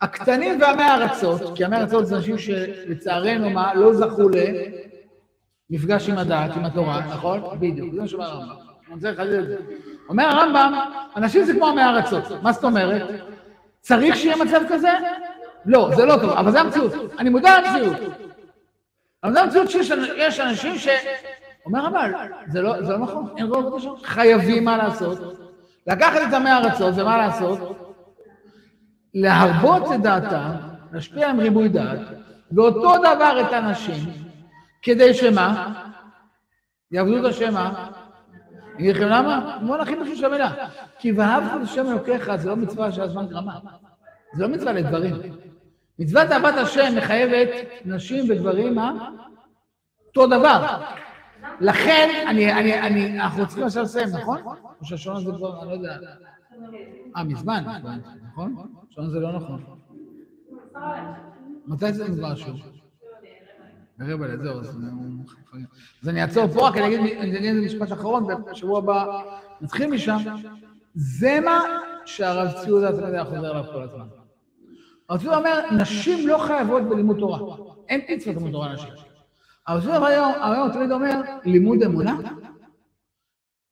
הקטנים 0.00 0.60
והמי 0.60 0.82
ארצות, 0.82 1.56
כי 1.56 1.64
המי 1.64 1.76
ארצות 1.76 2.06
זה 2.06 2.16
אנשים 2.16 2.38
שלצערנו 2.38 3.50
מה, 3.50 3.74
לא 3.74 3.94
זכו 3.94 4.22
למפגש 5.70 6.08
עם 6.08 6.18
הדעת, 6.18 6.56
עם 6.56 6.64
התורה, 6.64 7.00
נכון? 7.00 7.40
בדיוק, 7.60 7.94
זה 7.94 8.00
מה 8.00 8.08
שאומר 8.08 8.24
הרמב"ם. 8.26 8.73
זה. 8.96 9.14
אומר 10.08 10.24
הרמב"ם, 10.24 10.80
אנשים 11.16 11.44
זה 11.44 11.52
כמו 11.52 11.68
המי 11.68 11.84
ארצות. 11.84 12.42
מה 12.42 12.52
זאת 12.52 12.64
אומרת? 12.64 13.02
צריך 13.80 14.16
שיהיה 14.16 14.36
מצב 14.36 14.60
כזה? 14.68 14.90
לא, 15.66 15.90
זה 15.96 16.04
לא 16.04 16.16
טוב, 16.16 16.30
אבל 16.30 16.50
זה 16.50 16.60
המציאות. 16.60 16.92
אני 17.18 17.30
מודע 17.30 17.60
למציאות. 17.60 17.96
אבל 19.24 19.32
זה 19.32 19.42
המציאות 19.42 19.70
שיש 19.70 19.92
יש 20.16 20.40
אנשים 20.40 20.78
ש... 20.78 20.88
אומר 21.66 21.88
אבל, 21.88 22.12
זה 22.48 22.62
לא, 22.62 22.82
זה 22.82 22.92
לא 22.92 22.98
נכון, 22.98 23.34
אין 23.36 23.46
רוב 23.46 23.78
קשר. 23.78 23.96
חייבים 24.04 24.64
מה 24.64 24.76
לעשות? 24.76 25.18
לקחת 25.86 26.20
את 26.28 26.34
עמי 26.34 26.50
הארצות, 26.50 26.94
ומה 26.96 27.16
לעשות? 27.18 27.58
להרבות 29.14 29.82
את 29.94 30.02
דעתם, 30.02 30.50
להשפיע 30.92 31.30
עם 31.30 31.40
ריבוי 31.40 31.68
דעת, 31.68 31.98
ואותו 32.52 32.98
דבר 32.98 33.40
את 33.40 33.52
הנשים, 33.52 34.10
כדי 34.82 35.14
שמה? 35.14 35.72
יעבדו 36.90 37.18
את 37.18 37.24
השם 37.24 37.54
מה? 37.54 37.90
אגיד 38.74 38.96
לכם 38.96 39.08
למה? 39.08 39.58
נכין 39.82 40.04
פשוט 40.04 40.16
של 40.16 40.24
המילה. 40.24 40.52
כי 40.98 41.12
ואהבת 41.12 41.50
את 41.56 41.62
השם 41.62 41.86
אלוקיך 41.86 42.36
זה 42.36 42.48
לא 42.48 42.56
מצווה 42.56 42.92
של 42.92 43.02
הזמן 43.02 43.26
גרמה. 43.26 43.58
זה 44.34 44.42
לא 44.42 44.48
מצווה 44.48 44.72
לדברים. 44.72 45.14
מצוות 45.98 46.30
אהבת 46.32 46.54
השם 46.54 46.96
מחייבת 46.96 47.48
נשים 47.84 48.24
וגברים, 48.28 48.74
מה? 48.74 49.10
אותו 50.06 50.26
דבר. 50.26 50.82
לכן, 51.60 52.24
אני, 52.28 52.52
אני, 52.52 52.80
אני, 52.80 53.20
אנחנו 53.20 53.46
צריכים 53.46 53.64
עכשיו 53.64 53.82
לסיים, 53.82 54.08
נכון? 54.08 54.42
או 54.80 54.86
שהשעון 54.86 55.16
הזה 55.16 55.32
כבר, 55.36 55.62
אני 55.62 55.68
לא 55.68 55.74
יודע. 55.74 55.96
אה, 57.16 57.24
מזמן, 57.24 57.64
נכון? 58.32 58.56
השעון 58.90 59.06
הזה 59.06 59.20
לא 59.20 59.32
נכון. 59.32 59.64
מתי 61.66 61.92
זה 61.92 62.08
נגמר 62.08 62.32
השעון? 62.32 62.60
ברבע 63.98 64.26
לזהו, 64.26 64.60
אז 64.60 64.78
אז 66.02 66.08
אני 66.08 66.22
אעצור 66.22 66.48
פה 66.48 66.68
רק, 66.68 66.76
אני 66.76 66.94
אגיד 67.38 67.44
איזה 67.44 67.60
משפט 67.60 67.92
אחרון, 67.92 68.24
ובשבוע 68.24 68.78
הבא 68.78 69.22
נתחיל 69.60 69.90
משם. 69.90 70.16
זה 70.94 71.40
מה 71.44 71.60
שהרב 72.04 72.52
ציודה 72.64 73.06
היה 73.06 73.24
חוזר 73.24 73.50
עליו 73.50 73.64
כל 73.72 73.82
הזמן. 73.82 74.06
הרב 75.08 75.20
ציודה 75.20 75.36
אומר, 75.36 75.60
נשים 75.80 76.28
לא 76.28 76.38
חייבות 76.38 76.82
בלימוד 76.82 77.18
תורה. 77.18 77.56
אין 77.88 78.00
מצוות 78.08 78.36
לימוד 78.36 78.52
תורה 78.52 78.72
נשים. 78.72 78.88
הרב 79.66 79.80
ציודה 79.80 80.06
היום, 80.06 80.72
תמיד 80.72 80.92
אומר, 80.92 81.20
לימוד 81.44 81.82
אמונה, 81.82 82.16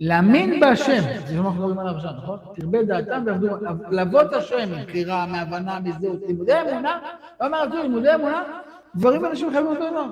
להאמין 0.00 0.60
בהשם, 0.60 1.02
זה 1.26 1.40
מה 1.40 1.48
אנחנו 1.48 1.60
מדברים 1.60 1.78
עליו 1.78 1.96
עכשיו, 1.96 2.10
נכון? 2.12 2.38
תרבה 2.54 2.82
דעתם 2.82 3.22
ועבדו, 3.26 3.48
לעבוד 3.90 4.26
את 4.26 4.32
השם, 4.32 4.78
מבחירה, 4.78 5.26
מהבנה, 5.26 5.80
מזהות, 5.80 6.20
לימודי 6.26 6.60
אמונה, 6.60 6.98
הוא 7.38 7.46
אומר, 7.46 7.64
לימודי 7.82 8.14
אמונה, 8.14 8.42
דברים 8.96 9.24
אנשים 9.26 9.50
חייבים 9.52 9.70
אותו 9.70 9.90
דבר. 9.90 10.04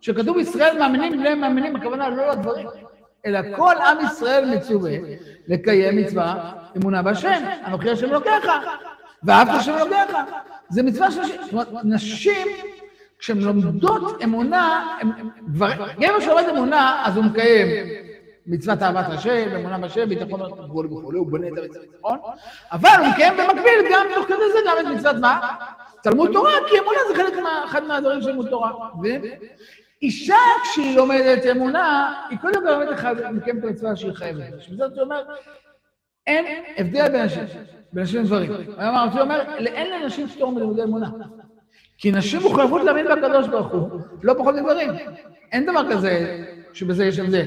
כשכתוב 0.00 0.38
ישראל 0.38 0.78
מאמינים, 0.78 1.12
בני 1.20 1.34
מאמינים, 1.34 1.76
הכוונה 1.76 2.08
לא 2.08 2.30
לדברים, 2.30 2.66
אלא 3.26 3.40
כל 3.56 3.74
עם 3.86 3.98
ישראל 4.06 4.56
מצווה 4.56 4.92
לקיים 5.48 5.96
מצווה 5.96 6.52
אמונה 6.76 7.02
בהשם, 7.02 7.42
אנוכי 7.66 7.90
השם 7.90 8.10
אלוקיך, 8.10 8.46
ואהבת 9.24 9.50
השם 9.54 9.74
אלוקיך. 9.76 10.16
זה 10.68 10.82
מצווה 10.82 11.10
של 11.10 11.20
נשים. 11.20 11.40
זאת 11.42 11.52
אומרת, 11.52 11.68
נשים, 11.84 12.46
כשהן 13.18 13.38
לומדות 13.40 14.22
אמונה, 14.24 14.96
גבר- 15.54 16.20
שלומד 16.20 16.44
אמונה, 16.56 17.02
אז 17.06 17.16
הוא 17.16 17.24
מקיים 17.24 17.66
מצוות 18.46 18.82
אהבת 18.82 19.04
השם, 19.08 19.48
אמונה 19.56 19.78
בשם, 19.78 20.08
ביטחון 20.08 20.40
וכולי 20.42 20.88
וכולי, 20.88 21.18
הוא 21.18 21.30
בונה 21.30 21.46
את 21.48 21.52
המצוות, 21.58 21.84
נכון? 21.98 22.18
אבל 22.72 22.88
הוא 22.98 23.06
מקיים 23.08 23.32
במקביל 23.36 23.92
גם 23.92 24.06
תוך 24.14 24.26
כדי 24.26 24.36
זה 24.52 24.58
גם 24.66 24.76
את 24.80 24.96
מצוות 24.98 25.16
מה? 25.20 25.40
תלמוד 26.02 26.30
תורה, 26.32 26.52
כי 26.68 26.78
אמונה 26.78 26.98
זה 27.08 27.14
חלק 27.14 27.38
מה, 27.38 27.64
אחד 27.64 27.84
מהדברים 27.84 28.22
של 28.22 28.26
לימוד 28.28 28.48
תורה. 28.48 28.72
ואישה, 29.02 30.36
כשהיא 30.62 30.96
לומדת 30.96 31.46
אמונה, 31.46 32.14
היא 32.30 32.38
קודם 32.38 32.62
כל 32.62 32.70
לומדת 32.70 32.94
אחד, 32.94 33.14
מקיימת 33.32 33.58
את 33.58 33.64
המצווה 33.64 33.96
שהיא 33.96 34.12
חייבת. 34.12 34.54
בשביל 34.58 34.78
זאת 34.78 34.92
הוא 34.92 35.02
אומר, 35.02 35.22
אין 36.26 36.64
הבדל 36.76 37.08
בין 37.92 38.02
נשים, 38.02 38.22
לדברים. 38.22 38.52
צבי 39.10 39.20
אומר, 39.20 39.40
אין 39.66 40.02
לנשים 40.02 40.28
פטור 40.28 40.52
מלימודי 40.52 40.82
אמונה. 40.82 41.10
כי 41.98 42.12
נשים 42.12 42.40
מחויבות 42.40 42.82
להאמין 42.82 43.06
בקדוש 43.06 43.48
ברוך 43.48 43.72
הוא, 43.72 44.00
לא 44.22 44.34
פחות 44.38 44.54
מגברים. 44.54 44.90
אין 45.52 45.66
דבר 45.66 45.92
כזה 45.92 46.44
שבזה 46.72 47.04
יש 47.04 47.18
הבדל. 47.18 47.46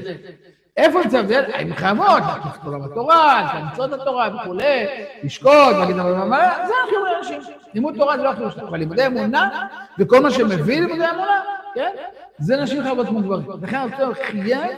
איפה 0.76 1.00
נמצא 1.04 1.18
הבדל? 1.18 1.44
הן 1.54 1.74
חייבות 1.74 2.06
להקיף 2.26 2.56
את 2.60 2.66
עולם 2.66 2.82
התורה, 2.82 3.52
למצוא 3.60 3.86
את 3.86 3.92
התורה 3.92 4.28
וכולי, 4.34 4.86
לשקוט, 5.22 5.76
להגיד 5.78 5.98
אבל 5.98 6.14
מה, 6.14 6.66
זה 6.66 6.72
החיבור 6.84 7.06
לאנשים. 7.12 7.40
לימוד 7.74 7.94
תורה 7.96 8.16
זה 8.16 8.22
לא 8.22 8.28
החיבור 8.28 8.50
שלהם, 8.50 8.66
אבל 8.66 8.78
לימודי 8.78 9.06
אמונה, 9.06 9.66
וכל 9.98 10.22
מה 10.22 10.30
שמביא 10.30 10.80
לימודי 10.80 11.10
אמונה, 11.10 11.40
כן? 11.74 11.90
זה 12.38 12.56
נשים 12.56 12.82
חייבות 12.82 13.06
כמו 13.06 13.20
גברים. 13.20 13.46
לכן 13.62 13.82
רוצה 13.82 14.14
חייב 14.24 14.70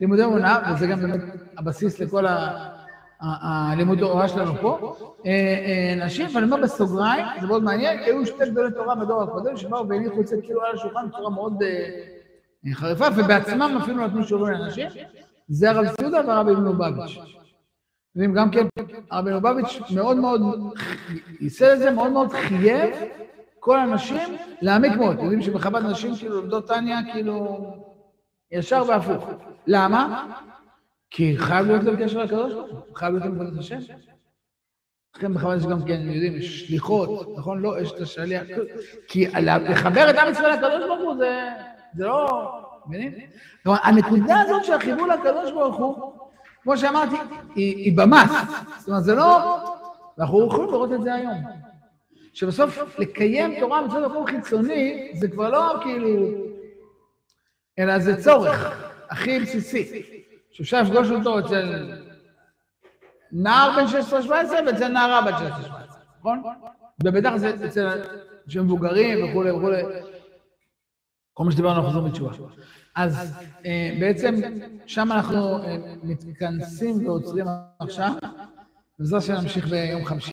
לימודי 0.00 0.24
אמונה, 0.24 0.58
וזה 0.70 0.86
גם 0.86 1.00
באמת 1.00 1.20
הבסיס 1.58 2.00
לכל 2.00 2.24
הלימוד 3.20 3.98
תורה 3.98 4.28
שלנו 4.28 4.54
פה. 4.60 4.94
אה, 5.26 5.30
אה, 5.30 6.04
נשים, 6.04 6.26
ואני 6.34 6.46
אומר 6.46 6.56
בסוגריים, 6.56 7.26
זה 7.40 7.46
מאוד 7.46 7.62
מעניין, 7.62 7.98
היו 7.98 8.26
שתי 8.26 8.50
גדולי 8.50 8.70
תורה 8.70 8.94
בדור 8.94 9.22
הקודם, 9.22 9.56
שבאו 9.56 9.88
והניחו 9.88 10.20
את 10.20 10.26
זה 10.26 10.36
כאילו 10.42 10.64
על 10.64 10.74
השולחן 10.74 11.08
בצורה 11.08 11.30
מאוד 11.30 11.62
אה, 11.62 12.74
חריפה, 12.74 13.06
ובעצמם 13.16 13.78
אפילו 13.82 14.06
נתנו 14.06 14.24
שיעורים 14.24 14.52
לאנשים. 14.52 14.88
זה 15.48 15.70
הרב 15.70 15.86
ציודה 16.00 16.20
והרבי 16.26 16.52
מלובביץ'. 16.52 17.18
יודעים, 18.14 18.34
גם 18.34 18.50
כן, 18.50 18.66
הרבי 19.10 19.30
מלובביץ' 19.30 19.80
מאוד 19.94 20.16
מאוד 20.16 20.40
ייסד 21.40 21.66
את 21.66 21.78
זה, 21.78 21.90
מאוד 21.90 22.12
מאוד 22.12 22.32
חייב 22.32 22.94
כל 23.60 23.78
הנשים 23.78 24.36
להעמיק 24.60 24.92
מאוד. 24.92 25.18
יודעים 25.18 25.42
שבחב"ד 25.42 25.82
נשים 25.82 26.14
כאילו 26.16 26.34
לומדות 26.34 26.68
טניה, 26.68 26.98
כאילו, 27.12 27.58
ישר 28.50 28.82
והפוך. 28.88 29.28
למה? 29.66 30.26
כי 31.10 31.38
חייב 31.38 31.66
להיות 31.66 31.82
להם 31.84 32.04
קשר 32.04 32.22
לקדוש 32.22 32.52
ברוך 32.52 32.70
הוא, 32.70 32.96
חייב 32.96 33.14
להיות 33.14 33.24
להם 33.24 33.50
קדוש 33.50 33.72
השם. 33.72 33.94
לכן 35.16 35.34
בכוונה 35.34 35.56
יש 35.56 35.66
גם 35.66 35.84
כן, 35.84 36.00
יודעים, 36.00 36.36
יש 36.36 36.66
שליחות, 36.66 37.28
נכון? 37.38 37.60
לא, 37.60 37.80
יש 37.80 37.92
את 37.92 38.00
השליח. 38.00 38.42
כי 39.08 39.26
לחבר 39.68 40.10
את 40.10 40.14
עם 40.14 40.30
ישראל 40.30 40.52
לקדוש 40.52 40.84
ברוך 40.88 41.00
הוא 41.00 41.16
זה 41.94 42.06
לא... 42.06 42.67
מבינים? 42.88 43.12
כלומר, 43.62 43.78
הנקודה 43.82 44.40
הזאת 44.40 44.64
של 44.64 44.72
החיבור 44.72 45.06
לקדוש 45.06 45.52
ברוך 45.52 45.76
הוא, 45.76 46.12
כמו 46.62 46.78
שאמרתי, 46.78 47.16
היא, 47.54 47.96
במס. 47.96 48.30
זאת 48.78 48.88
אומרת, 48.88 49.04
זה 49.04 49.14
לא... 49.14 49.58
ואנחנו 50.18 50.46
יכולים 50.46 50.70
לראות 50.70 50.92
את 50.92 51.02
זה 51.02 51.14
היום. 51.14 51.34
שבסוף 52.32 52.98
לקיים 52.98 53.60
תורה 53.60 53.86
מצד 53.86 54.06
מקום 54.06 54.26
חיצוני, 54.26 55.12
זה 55.14 55.28
כבר 55.28 55.50
לא 55.50 55.74
כאילו... 55.82 56.48
אלא 57.78 57.98
זה 57.98 58.22
צורך 58.22 58.88
הכי 59.10 59.40
בסיסי. 59.40 60.02
שאפשר 60.50 60.82
לפגוש 60.82 61.10
אותו 61.10 61.38
אצל 61.38 61.92
נער 63.32 63.70
בן 63.76 63.84
16-17 64.26 64.30
ואצל 64.66 64.88
נערה 64.88 65.22
בת 65.22 65.34
16-17, 65.34 65.70
נכון? 66.18 66.42
ובטח 67.04 67.36
זה 67.36 67.54
אצל 67.66 68.02
אנשים 68.46 68.62
מבוגרים 68.62 69.30
וכולי 69.30 69.50
וכולי. 69.50 69.82
כל 71.34 71.44
מה 71.44 71.52
שדיברנו 71.52 71.80
על 71.80 71.86
חוזרים 71.86 72.04
בתשובה. 72.04 72.32
אז 72.96 73.32
אה, 73.66 73.96
בעצם 74.00 74.34
שם 74.86 75.12
אנחנו 75.12 75.62
אה, 75.62 75.76
מתכנסים 76.02 77.06
ועוצרים 77.06 77.46
עכשיו, 77.78 78.12
ובעזרת 78.98 79.22
השם 79.22 79.34
נמשיך 79.34 79.66
ביום 79.68 80.04
חמישי. 80.04 80.26